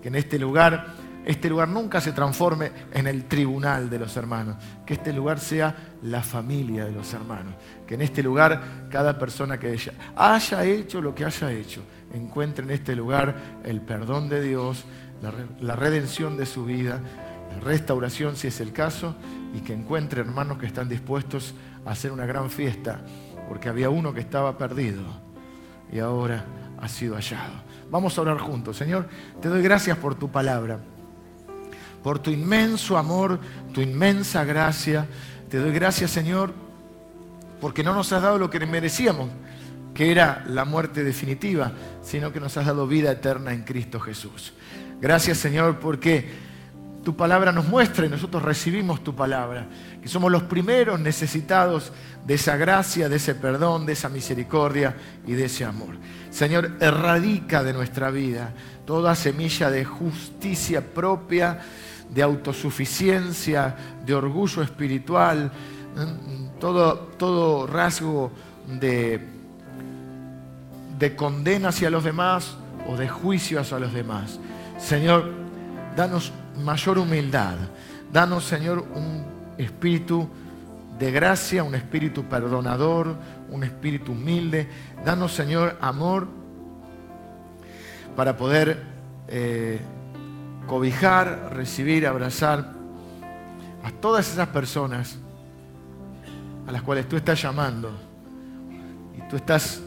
Que 0.00 0.08
en 0.08 0.14
este 0.16 0.38
lugar, 0.38 0.86
este 1.24 1.48
lugar 1.48 1.68
nunca 1.68 2.00
se 2.00 2.12
transforme 2.12 2.72
en 2.92 3.06
el 3.06 3.24
tribunal 3.24 3.88
de 3.88 3.98
los 3.98 4.16
hermanos, 4.16 4.56
que 4.86 4.94
este 4.94 5.12
lugar 5.12 5.40
sea 5.40 5.74
la 6.02 6.22
familia 6.22 6.84
de 6.84 6.92
los 6.92 7.12
hermanos, 7.14 7.54
que 7.86 7.94
en 7.94 8.02
este 8.02 8.22
lugar 8.22 8.88
cada 8.90 9.18
persona 9.18 9.58
que 9.58 9.76
haya 10.16 10.64
hecho 10.64 11.00
lo 11.00 11.14
que 11.14 11.24
haya 11.24 11.50
hecho, 11.52 11.82
encuentre 12.12 12.64
en 12.64 12.70
este 12.70 12.94
lugar 12.94 13.34
el 13.64 13.80
perdón 13.80 14.28
de 14.28 14.42
Dios, 14.42 14.84
la, 15.60 15.76
redención 15.76 16.36
de 16.36 16.46
su 16.46 16.64
vida, 16.64 17.00
la 17.54 17.60
restauración 17.60 18.36
si 18.36 18.48
es 18.48 18.60
el 18.60 18.72
caso, 18.72 19.14
y 19.54 19.60
que 19.60 19.72
encuentre 19.72 20.20
hermanos 20.20 20.58
que 20.58 20.66
están 20.66 20.88
dispuestos 20.88 21.54
a 21.86 21.92
hacer 21.92 22.12
una 22.12 22.26
gran 22.26 22.50
fiesta, 22.50 23.00
porque 23.48 23.68
había 23.68 23.90
uno 23.90 24.12
que 24.12 24.20
estaba 24.20 24.58
perdido 24.58 25.02
y 25.92 25.98
ahora 26.00 26.44
ha 26.80 26.88
sido 26.88 27.14
hallado. 27.14 27.52
Vamos 27.90 28.18
a 28.18 28.22
orar 28.22 28.38
juntos. 28.38 28.76
Señor, 28.76 29.08
te 29.40 29.48
doy 29.48 29.62
gracias 29.62 29.96
por 29.98 30.14
tu 30.14 30.30
palabra, 30.30 30.80
por 32.02 32.18
tu 32.18 32.30
inmenso 32.30 32.98
amor, 32.98 33.38
tu 33.72 33.80
inmensa 33.80 34.44
gracia. 34.44 35.06
Te 35.48 35.58
doy 35.58 35.72
gracias, 35.72 36.10
Señor, 36.10 36.52
porque 37.60 37.84
no 37.84 37.94
nos 37.94 38.12
has 38.12 38.22
dado 38.22 38.38
lo 38.38 38.50
que 38.50 38.58
merecíamos, 38.66 39.30
que 39.94 40.10
era 40.10 40.44
la 40.48 40.64
muerte 40.64 41.04
definitiva, 41.04 41.72
sino 42.02 42.32
que 42.32 42.40
nos 42.40 42.56
has 42.56 42.66
dado 42.66 42.86
vida 42.86 43.12
eterna 43.12 43.52
en 43.52 43.62
Cristo 43.62 44.00
Jesús. 44.00 44.52
Gracias, 45.00 45.38
Señor, 45.38 45.78
porque 45.78 46.44
tu 47.04 47.14
palabra 47.14 47.52
nos 47.52 47.68
muestra 47.68 48.06
y 48.06 48.08
nosotros 48.08 48.42
recibimos 48.42 49.04
tu 49.04 49.14
palabra, 49.14 49.66
que 50.02 50.08
somos 50.08 50.32
los 50.32 50.44
primeros 50.44 50.98
necesitados 50.98 51.92
de 52.26 52.34
esa 52.34 52.56
gracia, 52.56 53.08
de 53.08 53.16
ese 53.16 53.34
perdón, 53.34 53.84
de 53.84 53.92
esa 53.92 54.08
misericordia 54.08 54.96
y 55.26 55.32
de 55.32 55.44
ese 55.44 55.64
amor. 55.64 55.96
Señor, 56.30 56.72
erradica 56.80 57.62
de 57.62 57.74
nuestra 57.74 58.10
vida 58.10 58.52
toda 58.86 59.14
semilla 59.14 59.70
de 59.70 59.84
justicia 59.84 60.82
propia, 60.94 61.60
de 62.10 62.22
autosuficiencia, 62.22 63.76
de 64.04 64.14
orgullo 64.14 64.62
espiritual, 64.62 65.52
todo, 66.58 66.98
todo 67.18 67.66
rasgo 67.66 68.32
de, 68.66 69.20
de 70.98 71.16
condena 71.16 71.68
hacia 71.68 71.90
los 71.90 72.04
demás 72.04 72.56
o 72.88 72.96
de 72.96 73.08
juicio 73.08 73.60
hacia 73.60 73.78
los 73.78 73.92
demás. 73.92 74.38
Señor, 74.78 75.30
danos 75.96 76.32
mayor 76.62 76.98
humildad. 76.98 77.56
Danos, 78.12 78.44
Señor, 78.44 78.84
un 78.94 79.24
espíritu 79.58 80.28
de 80.98 81.10
gracia, 81.10 81.64
un 81.64 81.74
espíritu 81.74 82.24
perdonador, 82.24 83.16
un 83.50 83.64
espíritu 83.64 84.12
humilde. 84.12 84.68
Danos, 85.04 85.32
Señor, 85.32 85.76
amor 85.80 86.28
para 88.16 88.36
poder 88.36 88.82
eh, 89.28 89.80
cobijar, 90.66 91.50
recibir, 91.54 92.06
abrazar 92.06 92.72
a 93.82 93.90
todas 93.90 94.30
esas 94.32 94.48
personas 94.48 95.18
a 96.66 96.72
las 96.72 96.82
cuales 96.82 97.08
tú 97.08 97.16
estás 97.16 97.42
llamando 97.42 97.90
y 99.16 99.28
tú 99.28 99.36
estás 99.36 99.82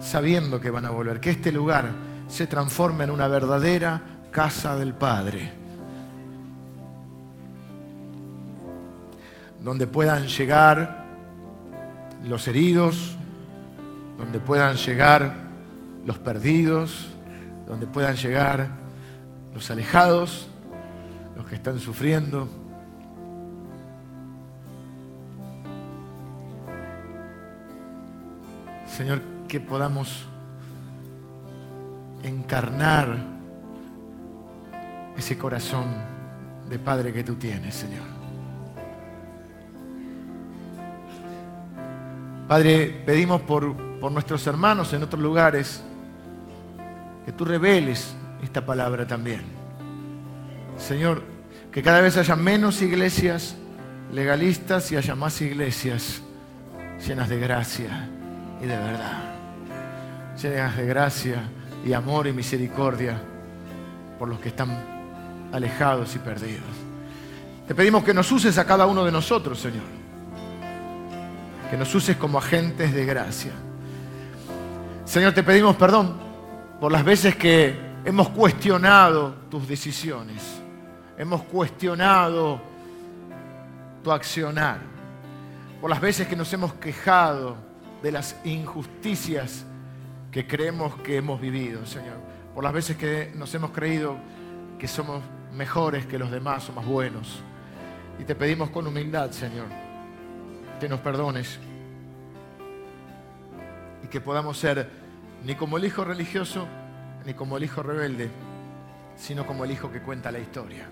sabiendo 0.00 0.60
que 0.60 0.70
van 0.70 0.84
a 0.84 0.90
volver. 0.90 1.20
Que 1.20 1.30
este 1.30 1.52
lugar 1.52 1.90
se 2.28 2.46
transforme 2.46 3.04
en 3.04 3.10
una 3.10 3.28
verdadera 3.28 4.00
casa 4.30 4.76
del 4.76 4.94
Padre 4.94 5.60
donde 9.62 9.86
puedan 9.86 10.26
llegar 10.26 11.04
los 12.24 12.48
heridos, 12.48 13.16
donde 14.18 14.40
puedan 14.40 14.76
llegar 14.76 15.34
los 16.06 16.18
perdidos, 16.18 17.08
donde 17.66 17.86
puedan 17.86 18.16
llegar 18.16 18.68
los 19.54 19.70
alejados, 19.70 20.48
los 21.36 21.46
que 21.46 21.54
están 21.54 21.78
sufriendo. 21.78 22.48
Señor, 28.86 29.20
que 29.46 29.60
podamos 29.60 30.24
encarnar 32.22 33.39
ese 35.20 35.38
corazón 35.38 35.84
de 36.68 36.78
Padre 36.78 37.12
que 37.12 37.22
tú 37.22 37.34
tienes, 37.36 37.74
Señor. 37.74 38.06
Padre, 42.48 43.02
pedimos 43.06 43.42
por, 43.42 43.76
por 44.00 44.10
nuestros 44.10 44.46
hermanos 44.46 44.92
en 44.92 45.02
otros 45.02 45.22
lugares 45.22 45.82
que 47.24 47.32
tú 47.32 47.44
reveles 47.44 48.14
esta 48.42 48.64
palabra 48.64 49.06
también. 49.06 49.42
Señor, 50.78 51.22
que 51.70 51.82
cada 51.82 52.00
vez 52.00 52.16
haya 52.16 52.34
menos 52.34 52.80
iglesias 52.80 53.56
legalistas 54.12 54.90
y 54.90 54.96
haya 54.96 55.14
más 55.14 55.40
iglesias 55.42 56.22
llenas 57.06 57.28
de 57.28 57.38
gracia 57.38 58.08
y 58.60 58.66
de 58.66 58.76
verdad. 58.76 59.34
Llenas 60.42 60.76
de 60.76 60.86
gracia 60.86 61.42
y 61.84 61.92
amor 61.92 62.26
y 62.26 62.32
misericordia 62.32 63.20
por 64.18 64.28
los 64.28 64.40
que 64.40 64.48
están 64.48 64.99
alejados 65.52 66.14
y 66.16 66.18
perdidos. 66.18 66.62
Te 67.66 67.74
pedimos 67.74 68.02
que 68.02 68.14
nos 68.14 68.30
uses 68.32 68.58
a 68.58 68.66
cada 68.66 68.86
uno 68.86 69.04
de 69.04 69.12
nosotros, 69.12 69.58
Señor. 69.60 69.84
Que 71.70 71.76
nos 71.76 71.94
uses 71.94 72.16
como 72.16 72.38
agentes 72.38 72.92
de 72.92 73.04
gracia. 73.04 73.52
Señor, 75.04 75.32
te 75.32 75.42
pedimos 75.42 75.76
perdón 75.76 76.16
por 76.80 76.90
las 76.90 77.04
veces 77.04 77.36
que 77.36 77.78
hemos 78.04 78.28
cuestionado 78.30 79.34
tus 79.50 79.68
decisiones. 79.68 80.42
Hemos 81.16 81.42
cuestionado 81.42 82.60
tu 84.02 84.10
accionar. 84.10 84.78
Por 85.80 85.90
las 85.90 86.00
veces 86.00 86.26
que 86.26 86.36
nos 86.36 86.52
hemos 86.52 86.74
quejado 86.74 87.56
de 88.02 88.12
las 88.12 88.36
injusticias 88.44 89.64
que 90.30 90.46
creemos 90.46 90.94
que 90.96 91.16
hemos 91.16 91.40
vivido, 91.40 91.84
Señor. 91.86 92.16
Por 92.54 92.64
las 92.64 92.72
veces 92.72 92.96
que 92.96 93.32
nos 93.34 93.54
hemos 93.54 93.70
creído 93.70 94.16
que 94.78 94.88
somos 94.88 95.22
mejores 95.60 96.06
que 96.06 96.18
los 96.18 96.30
demás 96.30 96.70
o 96.70 96.72
más 96.72 96.86
buenos. 96.86 97.42
Y 98.18 98.24
te 98.24 98.34
pedimos 98.34 98.70
con 98.70 98.86
humildad, 98.86 99.30
Señor, 99.30 99.66
que 100.80 100.88
nos 100.88 101.00
perdones 101.00 101.58
y 104.02 104.06
que 104.06 104.22
podamos 104.22 104.56
ser 104.56 104.88
ni 105.44 105.54
como 105.56 105.76
el 105.76 105.84
hijo 105.84 106.02
religioso, 106.02 106.66
ni 107.26 107.34
como 107.34 107.58
el 107.58 107.64
hijo 107.64 107.82
rebelde, 107.82 108.30
sino 109.18 109.44
como 109.44 109.66
el 109.66 109.70
hijo 109.70 109.92
que 109.92 110.00
cuenta 110.00 110.32
la 110.32 110.38
historia, 110.38 110.88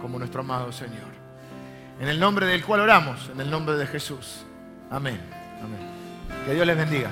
como 0.00 0.18
nuestro 0.18 0.40
amado 0.40 0.72
Señor. 0.72 1.12
En 2.00 2.08
el 2.08 2.18
nombre 2.18 2.46
del 2.46 2.64
cual 2.64 2.80
oramos, 2.80 3.28
en 3.30 3.42
el 3.42 3.50
nombre 3.50 3.76
de 3.76 3.86
Jesús. 3.86 4.46
Amén. 4.90 5.20
Amén. 5.62 6.46
Que 6.46 6.54
Dios 6.54 6.66
les 6.66 6.78
bendiga. 6.78 7.10